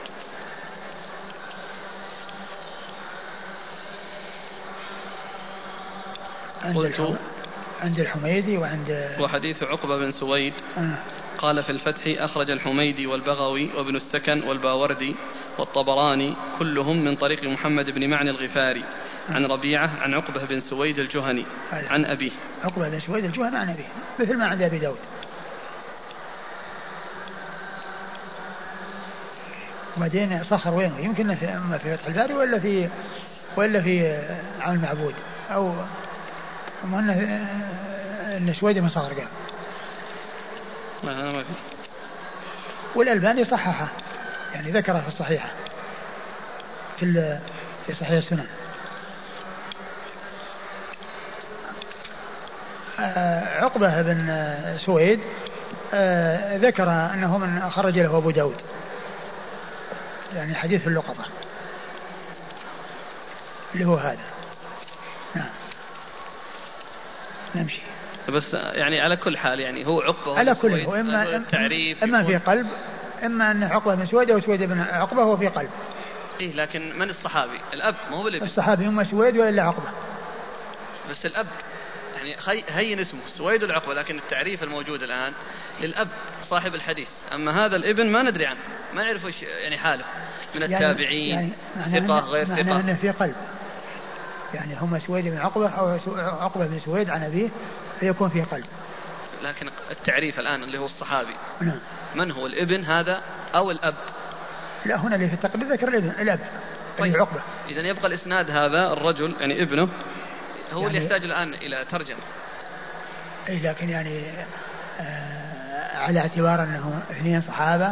[6.31, 7.17] عند قلت
[7.81, 10.53] عند الحميدي وعند وحديث عقبة بن سويد.
[10.77, 10.93] آه.
[11.37, 15.15] قال في الفتح أخرج الحميدي والبغوي وابن السكن والباوردي
[15.57, 18.83] والطبراني كلهم من طريق محمد بن معني الغفاري.
[19.29, 21.45] عن ربيعة عن عقبة بن سويد الجهني.
[21.71, 22.31] عن أبيه.
[22.63, 23.87] عقبة بن سويد الجهني عن أبيه.
[24.19, 24.97] مثل ما عند أبي داود.
[29.97, 32.89] وبعدين سخر وين يمكن في أما في فتح الباري ولا في
[33.57, 34.17] ولا في
[34.59, 35.13] عون المعبود
[35.51, 35.73] أو
[36.83, 37.13] انه
[38.37, 39.27] ان سويد بن صخر قال.
[41.03, 41.49] ما في.
[42.95, 43.87] والألباني صححه
[44.53, 45.49] يعني ذكره في الصحيحة.
[46.99, 47.37] في
[47.87, 48.47] في صحيح السنن.
[52.99, 55.19] آه، عقبة بن سويد
[55.93, 58.61] آه، ذكر أنه من خرج له أبو داود.
[60.35, 61.25] يعني حديث اللقطة.
[63.73, 64.19] اللي هو هذا.
[65.35, 65.60] نعم.
[67.55, 67.81] نمشي.
[68.29, 72.37] بس يعني على كل حال يعني هو عقبة على كل هو إما التعريف إما في
[72.37, 72.67] قلب
[73.23, 75.69] إما أن عقبة بن سويد أو سويد بن عقبة هو في قلب.
[76.39, 79.89] إيه لكن من الصحابي؟ الأب ما هو الابن الصحابي هم سويد وإلا عقبة.
[81.09, 81.47] بس الأب
[82.15, 85.33] يعني هين اسمه سويد العقبة لكن التعريف الموجود الآن
[85.81, 86.07] للأب
[86.49, 87.09] صاحب الحديث.
[87.33, 88.59] أما هذا الإبن ما ندري عنه
[88.93, 90.03] ما نعرف وش يعني حاله
[90.55, 92.61] من يعني التابعين يعني ثقة غير ثقة.
[92.61, 93.35] أنه في قلب.
[94.53, 97.49] يعني هم سويد بن عقبة أو عقبة بن سويد عن أبيه
[97.99, 98.65] فيكون في قلب.
[99.43, 101.33] لكن التعريف الآن اللي هو الصحابي.
[101.61, 101.79] نعم.
[102.15, 103.21] من هو الإبن هذا
[103.55, 103.95] أو الأب؟
[104.85, 106.39] لا هنا اللي في التقرير ذكر الإبن الأب
[106.99, 107.15] طيب.
[107.15, 107.41] عقبة.
[107.69, 109.89] إذا يبقى الإسناد هذا الرجل يعني ابنه
[110.73, 112.19] هو يعني اللي يحتاج الآن إلى ترجمة.
[113.49, 114.29] أي لكن يعني
[114.99, 117.91] آه على اعتبار أنه اثنين صحابة.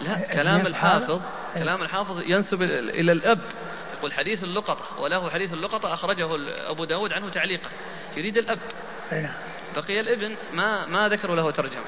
[0.00, 1.20] لا كلام الحافظ
[1.54, 3.38] كلام الحافظ ينسب إلى الأب.
[3.98, 6.28] يقول حديث اللقطة وله حديث اللقطة أخرجه
[6.70, 7.68] أبو داود عنه تعليقا.
[8.16, 8.58] يريد الأب.
[9.12, 9.34] نعم.
[9.76, 11.84] بقي الابن ما ما ذكروا له ترجمة.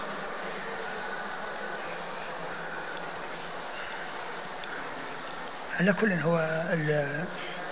[5.80, 6.38] على كل هو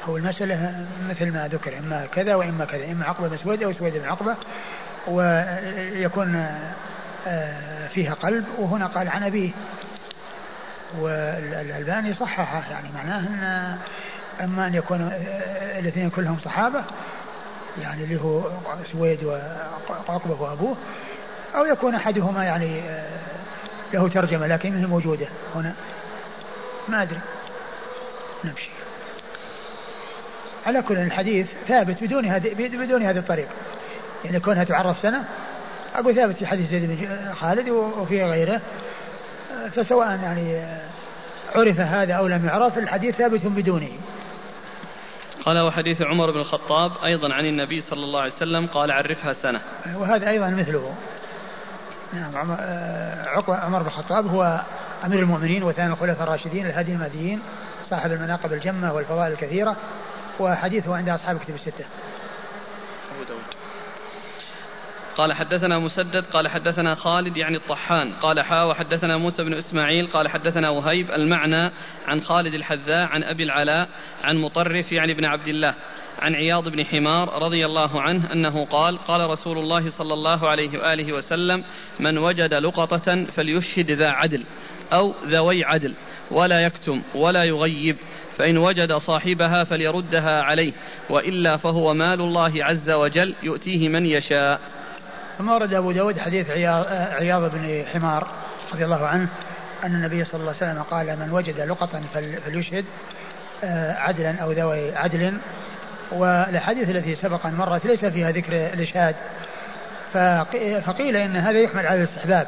[0.04, 3.94] هو المسألة مثل ما ذكر إما كذا وإما كذا إما عقبة بن سويد أو سويد
[3.96, 4.36] بن عقبة
[5.06, 6.46] ويكون
[7.26, 9.50] آه، فيها قلب وهنا قال عن أبيه.
[10.98, 13.78] والألباني صححه يعني معناه أن
[14.40, 16.84] أما أن يكون آه، الاثنين كلهم صحابة
[17.82, 18.42] يعني اللي هو
[18.92, 20.76] سويد وعقبة وأبوه
[21.54, 23.08] أو يكون أحدهما يعني آه،
[23.92, 25.74] له ترجمة لكنها موجودة هنا.
[26.88, 27.20] ما أدري.
[28.44, 28.70] نمشي.
[30.66, 33.50] على كل الحديث ثابت بدون هذه بدون هذه الطريقة.
[34.24, 35.24] يعني كونها تعرف سنة
[35.94, 38.60] أقول ثابت في حديث زيد بن خالد وفي غيره.
[39.76, 40.62] فسواء يعني
[41.54, 43.88] عرف هذا أو لم يعرف الحديث ثابت بدونه.
[45.48, 49.60] قال وحديث عمر بن الخطاب أيضا عن النبي صلى الله عليه وسلم قال عرفها سنة.
[49.96, 50.94] وهذا أيضا مثله.
[52.12, 52.56] نعم
[53.48, 54.60] عمر بن الخطاب هو
[55.04, 57.40] أمير المؤمنين وثاني الخلفاء الراشدين الهادي المهديين
[57.84, 59.76] صاحب المناقب الجمة والفضائل الكثيرة
[60.40, 61.84] وحديثه عند أصحاب كتب الستة.
[63.14, 63.57] أبو داود.
[65.18, 68.12] قال حدثنا مسدد قال حدثنا خالد يعني الطحان.
[68.12, 71.70] قال حا وحدثنا موسى بن إسماعيل قال حدثنا وهيب المعنى
[72.06, 73.88] عن خالد الحذاء عن أبي العلاء
[74.24, 75.74] عن مطرف يعني بن عبد الله
[76.18, 80.78] عن عياض بن حمار رضي الله عنه أنه قال قال رسول الله صلى الله عليه
[80.78, 81.64] وآله وسلم
[82.00, 84.44] من وجد لقطة فليشهد ذا عدل
[84.92, 85.94] أو ذوي عدل
[86.30, 87.96] ولا يكتم ولا يغيب
[88.36, 90.72] فإن وجد صاحبها فليردها عليه
[91.10, 94.77] وإلا فهو مال الله عز وجل يؤتيه من يشاء.
[95.38, 98.26] ثم ورد أبو داود حديث عياض, عياض بن حمار
[98.72, 99.28] رضي الله عنه
[99.84, 102.00] أن النبي صلى الله عليه وسلم قال من وجد لقطة
[102.44, 102.84] فليشهد
[103.64, 105.38] آه، عدلا أو ذوي عدل.
[106.12, 109.14] والأحاديث التي سبق أن مرت ليس فيها ذكر الإشهاد.
[110.84, 112.46] فقيل إن هذا يحمل على الاستحباب.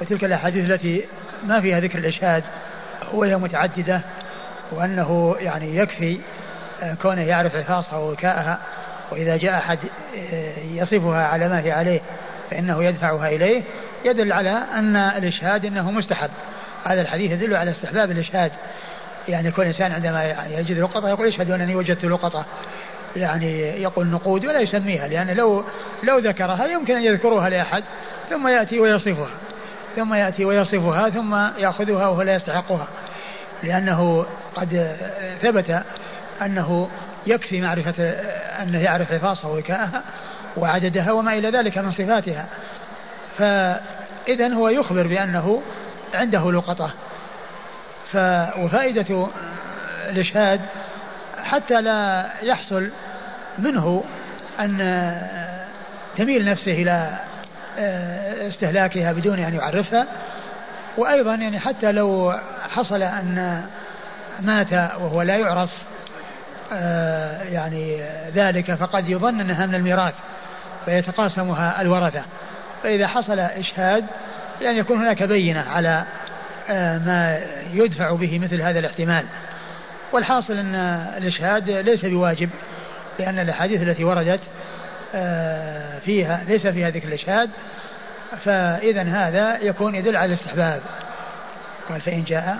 [0.00, 1.04] وتلك الأحاديث التي
[1.46, 2.44] ما فيها ذكر الإشهاد
[3.12, 4.00] وهي متعددة
[4.70, 6.18] وأنه يعني يكفي
[6.82, 8.58] آه، كونه يعرف حفاظها ووكاءها.
[9.10, 9.78] وإذا جاء أحد
[10.32, 12.00] آه، يصفها على ما هي عليه
[12.50, 13.62] فإنه يدفعها إليه
[14.04, 16.30] يدل على أن الإشهاد أنه مستحب.
[16.84, 18.52] هذا الحديث يدل على استحباب الإشهاد.
[19.28, 22.44] يعني كل إنسان عندما يجد لقطة يقول اشهدوا أنني وجدت لقطة.
[23.16, 25.64] يعني يقول نقود ولا يسميها لأن لو
[26.02, 27.84] لو ذكرها يمكن أن يذكرها لأحد
[28.30, 29.28] ثم يأتي ويصفها.
[29.96, 32.86] ثم يأتي ويصفها ثم يأخذها وهو لا يستحقها.
[33.62, 34.96] لأنه قد
[35.42, 35.82] ثبت
[36.42, 36.88] أنه
[37.26, 38.10] يكفي معرفة
[38.62, 40.02] أنه يعرف حفاظها ووكاءها
[40.56, 42.46] وعددها وما إلى ذلك من صفاتها.
[43.38, 45.62] فإذا هو يخبر بأنه
[46.14, 46.90] عنده لقطة.
[48.12, 48.16] ف
[48.58, 49.26] وفائدة
[50.08, 50.60] الإشهاد
[51.42, 52.90] حتى لا يحصل
[53.58, 54.04] منه
[54.60, 55.12] أن
[56.16, 57.18] تميل نفسه إلى
[58.48, 60.06] استهلاكها بدون أن يعرفها.
[60.96, 62.34] وأيضا يعني حتى لو
[62.70, 63.62] حصل أن
[64.40, 65.87] مات وهو لا يعرف آه،
[67.50, 68.00] يعني
[68.34, 70.14] ذلك فقد يظن أنها من الميراث
[70.84, 72.22] فيتقاسمها الورثة.
[72.82, 74.04] فإذا حصل إشهاد
[74.60, 76.04] يعني يكون هناك بينة على
[76.70, 77.40] آه، ما
[77.72, 79.24] يدفع به مثل هذا الاحتمال.
[80.12, 80.74] والحاصل أن
[81.16, 82.50] الإشهاد ليس بواجب
[83.18, 84.40] لأن الأحاديث التي وردت
[85.14, 87.50] آه، فيها ليس فيها ذكر الإشهاد.
[88.44, 90.80] فإذا هذا يكون يدل على الاستحباب.
[91.88, 92.58] قال فإن جاء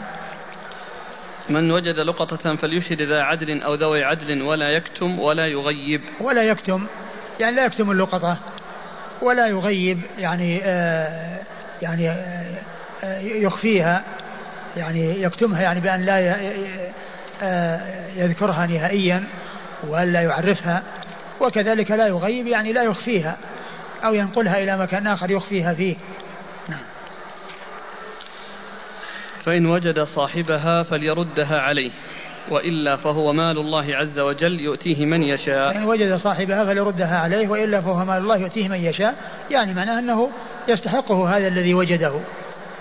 [1.51, 6.01] من وجد لقطة فليشهد ذا عدل أو ذوي عدل ولا يكتم ولا يغيب.
[6.20, 6.87] ولا يكتم.
[7.41, 8.39] يعني لا يكتم اللقطة.
[9.23, 11.39] ولا يغيب يعني آه
[11.83, 14.05] يعني آه يخفيها.
[14.77, 16.37] يعني يكتمها يعني بأن لا
[17.43, 17.81] آه
[18.16, 19.25] يذكرها نهائيا
[19.85, 20.83] وألا يعرفها.
[21.41, 23.37] وكذلك لا يغيب يعني لا يخفيها.
[24.05, 25.97] أو ينقلها إلى مكان آخر يخفيها فيه
[26.69, 26.81] نعم
[29.44, 31.90] فإن وجد صاحبها فليردها عليه
[32.51, 37.81] وإلا فهو مال الله عز وجل يؤتيه من يشاء فإن وجد صاحبها فليردها عليه وإلا
[37.81, 39.15] فهو مال الله يؤتيه من يشاء
[39.51, 40.31] يعني معناه أنه
[40.69, 42.12] يستحقه هذا الذي وجده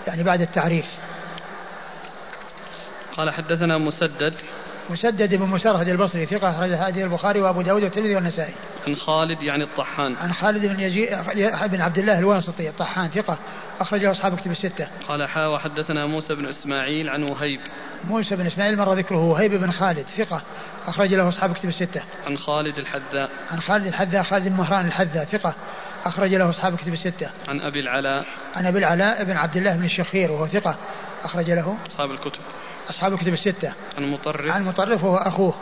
[0.08, 0.86] يعني بعد التعريف
[3.18, 4.34] قال حدثنا مسدد
[4.90, 8.54] مسدد بن مسرهد البصري ثقة أخرج حديث البخاري وأبو داود والترمذي والنسائي.
[8.88, 10.16] عن خالد يعني الطحان.
[10.16, 11.10] عن خالد بن يزيد
[11.72, 13.38] بن عبد الله الواسطي الطحان ثقة
[13.80, 14.88] أخرجه أصحاب كتب الستة.
[15.08, 17.60] قال حا وحدثنا موسى بن إسماعيل عن وهيب.
[18.08, 20.42] موسى بن إسماعيل مر ذكره وهيب بن خالد ثقة
[20.88, 22.02] أخرج له أصحاب كتب الستة.
[22.28, 23.30] عن خالد الحذاء.
[23.52, 25.54] عن خالد الحذاء خالد بن مهران الحذاء ثقة
[26.06, 27.30] أخرج له أصحاب كتب الستة.
[27.48, 28.26] عن أبي العلاء.
[28.56, 30.76] عن أبي العلاء بن عبد الله بن الشخير وهو ثقة
[31.24, 32.42] أخرج له أصحاب الكتب.
[32.90, 33.74] أصحاب الكتب الستة.
[33.98, 34.52] عن مطرف.
[34.52, 35.54] عن مطرف وهو أخوه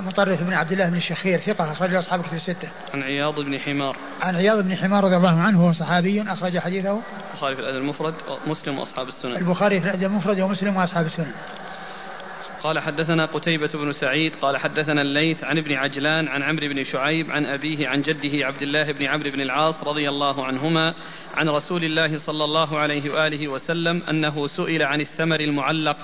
[0.00, 2.68] مطرف بن عبد الله بن الشخير ثقة أخرج أصحاب الكتب الستة.
[2.94, 3.96] عن عياض بن حمار.
[4.20, 7.00] عن عياض بن حمار رضي الله عنه وهو صحابي أخرج حديثه.
[7.32, 8.14] البخاري في الأدب المفرد
[8.46, 9.36] ومسلم وأصحاب السنن.
[9.36, 11.32] البخاري في الأدب المفرد ومسلم وأصحاب السنن.
[12.62, 17.30] قال حدثنا قتيبة بن سعيد قال حدثنا الليث عن ابن عجلان عن عمرو بن شعيب
[17.30, 20.94] عن أبيه عن جده عبد الله بن عمرو بن العاص رضي الله عنهما
[21.36, 25.96] عن رسول الله صلى الله عليه وآله وسلم أنه سئل عن الثمر المعلق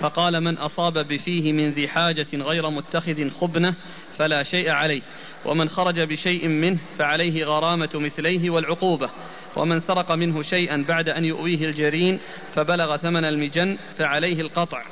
[0.00, 3.74] فقال من أصاب بفيه من ذي حاجة غير متخذ خبنة
[4.18, 5.02] فلا شيء عليه
[5.44, 9.10] ومن خرج بشيء منه فعليه غرامة مثليه والعقوبة
[9.56, 12.20] ومن سرق منه شيئا بعد أن يؤويه الجرين
[12.54, 14.82] فبلغ ثمن المجن فعليه القطع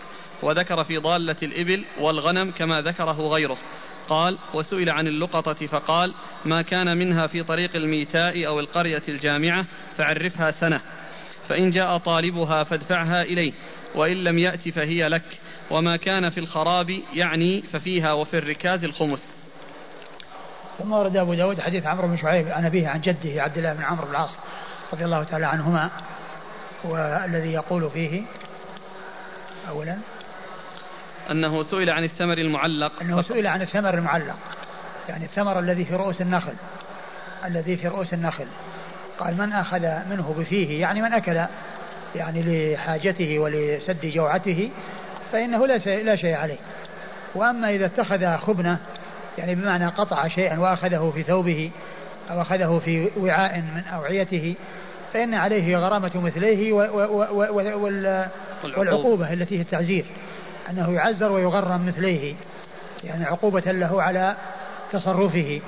[0.42, 3.56] وذكر في ضالة الإبل والغنم كما ذكره غيره.
[4.08, 6.14] قال وسئل عن اللقطة فقال
[6.44, 9.64] ما كان منها في طريق الميتاء أو القرية الجامعة
[9.96, 10.80] فعرفها سنة
[11.48, 13.52] فإن جاء طالبها فادفعها إليه.
[13.94, 15.38] وإن لم يأت فهي لك.
[15.70, 19.38] وما كان في الخراب يعني ففيها وفي الركاز الخمس.
[20.78, 23.82] ثم ورد أبو داود حديث عمرو بن شعيب عن أبيه عن جده عبد الله بن
[23.82, 24.30] عمرو بن العاص
[24.92, 25.90] رضي الله تعالى عنهما
[26.84, 28.22] والذي يقول فيه
[29.68, 29.96] أولا
[31.30, 34.36] أنه سئل عن الثمر المعلق أنه سئل عن الثمر المعلق
[35.08, 36.54] يعني الثمر الذي في رؤوس النخل
[37.44, 38.46] الذي في رؤوس النخل.
[39.18, 41.44] قال من أخذ منه بفيه؟ يعني من أكل
[42.16, 44.70] يعني لحاجته ولسد جوعته
[45.32, 46.58] فإنه لا شيء, لا شيء عليه.
[47.34, 48.78] وأما إذا اتخذ خبنة
[49.38, 51.70] يعني بمعنى قطع شيئا وأخذه في ثوبه
[52.30, 54.54] أو أخذه في وعاء من أوعيته
[55.12, 56.72] فإن عليه غرامة مثليه
[58.76, 60.04] والعقوبة التي هي التعزير
[60.70, 62.34] أنه يعزر ويغرم مثليه.
[63.04, 64.36] يعني عقوبة له على
[64.92, 65.60] تصرفه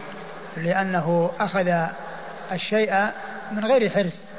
[0.56, 1.86] لأنه أخذ
[2.52, 2.94] الشيء
[3.52, 4.29] من غير حرص.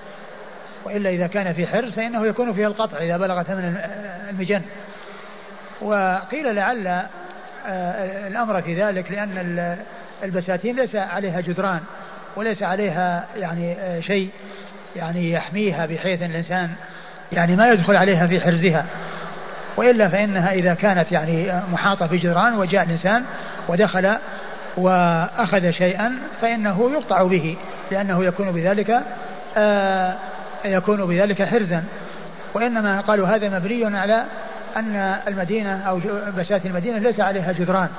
[0.85, 3.77] وإلا إذا كان في حرص فإنه يكون فيه القطع إذا بلغ ثمن
[4.29, 4.61] المجن.
[5.81, 6.87] وقيل لعل
[7.67, 9.77] آه، الأمر في ذلك لأن
[10.23, 11.79] البساتين ليس عليها جدران
[12.35, 14.29] وليس عليها يعني آه، شيء
[14.95, 16.69] يعني يحميها بحيث الإنسان
[17.31, 18.85] يعني ما يدخل عليها في حرزها.
[19.77, 23.23] وإلا فإنها إذا كانت يعني محاطة بجدران وجاء الإنسان
[23.67, 24.15] ودخل
[24.77, 27.57] وأخذ شيئا فإنه يقطع به
[27.91, 29.01] لأنه يكون بذلك
[29.57, 30.13] آه
[30.65, 31.83] يكون بذلك حرزا.
[32.53, 34.23] وإنما قالوا هذا مبني على
[34.77, 35.99] أن المدينة أو
[36.37, 37.89] بسات المدينة ليس عليها جدران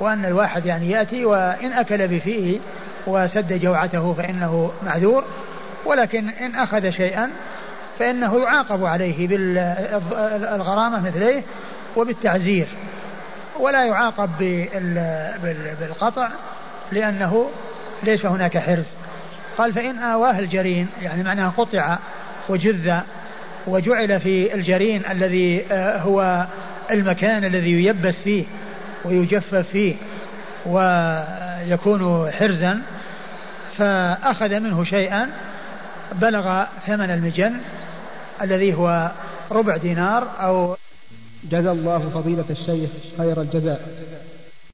[0.00, 2.58] وأن الواحد يعني يأتي وإن أكل بفيه
[3.06, 5.24] وسد جوعته فإنه معذور
[5.84, 7.30] ولكن إن أخذ شيئا
[7.98, 11.42] فإنه يعاقب عليه بالغرامة مثليه
[11.96, 12.66] وبالتعزير.
[13.60, 14.30] ولا يعاقب
[15.80, 16.28] بالقطع
[16.92, 17.50] لأنه
[18.02, 18.86] ليس هناك حرز.
[19.58, 21.98] قال فإن آواه الجرين يعني معناها قطع
[22.48, 22.94] وجذ
[23.66, 26.46] وجعل في الجرين الذي آه، هو
[26.90, 28.44] المكان الذي ييبس فيه
[29.04, 29.94] ويجفف فيه
[30.66, 32.82] ويكون حرزا
[33.78, 35.30] فأخذ منه شيئا
[36.12, 37.52] بلغ ثمن المجن
[38.42, 39.10] الذي هو
[39.50, 40.76] ربع دينار أو
[41.50, 43.88] جزى الله فضيلة الشيخ خير الجزاء.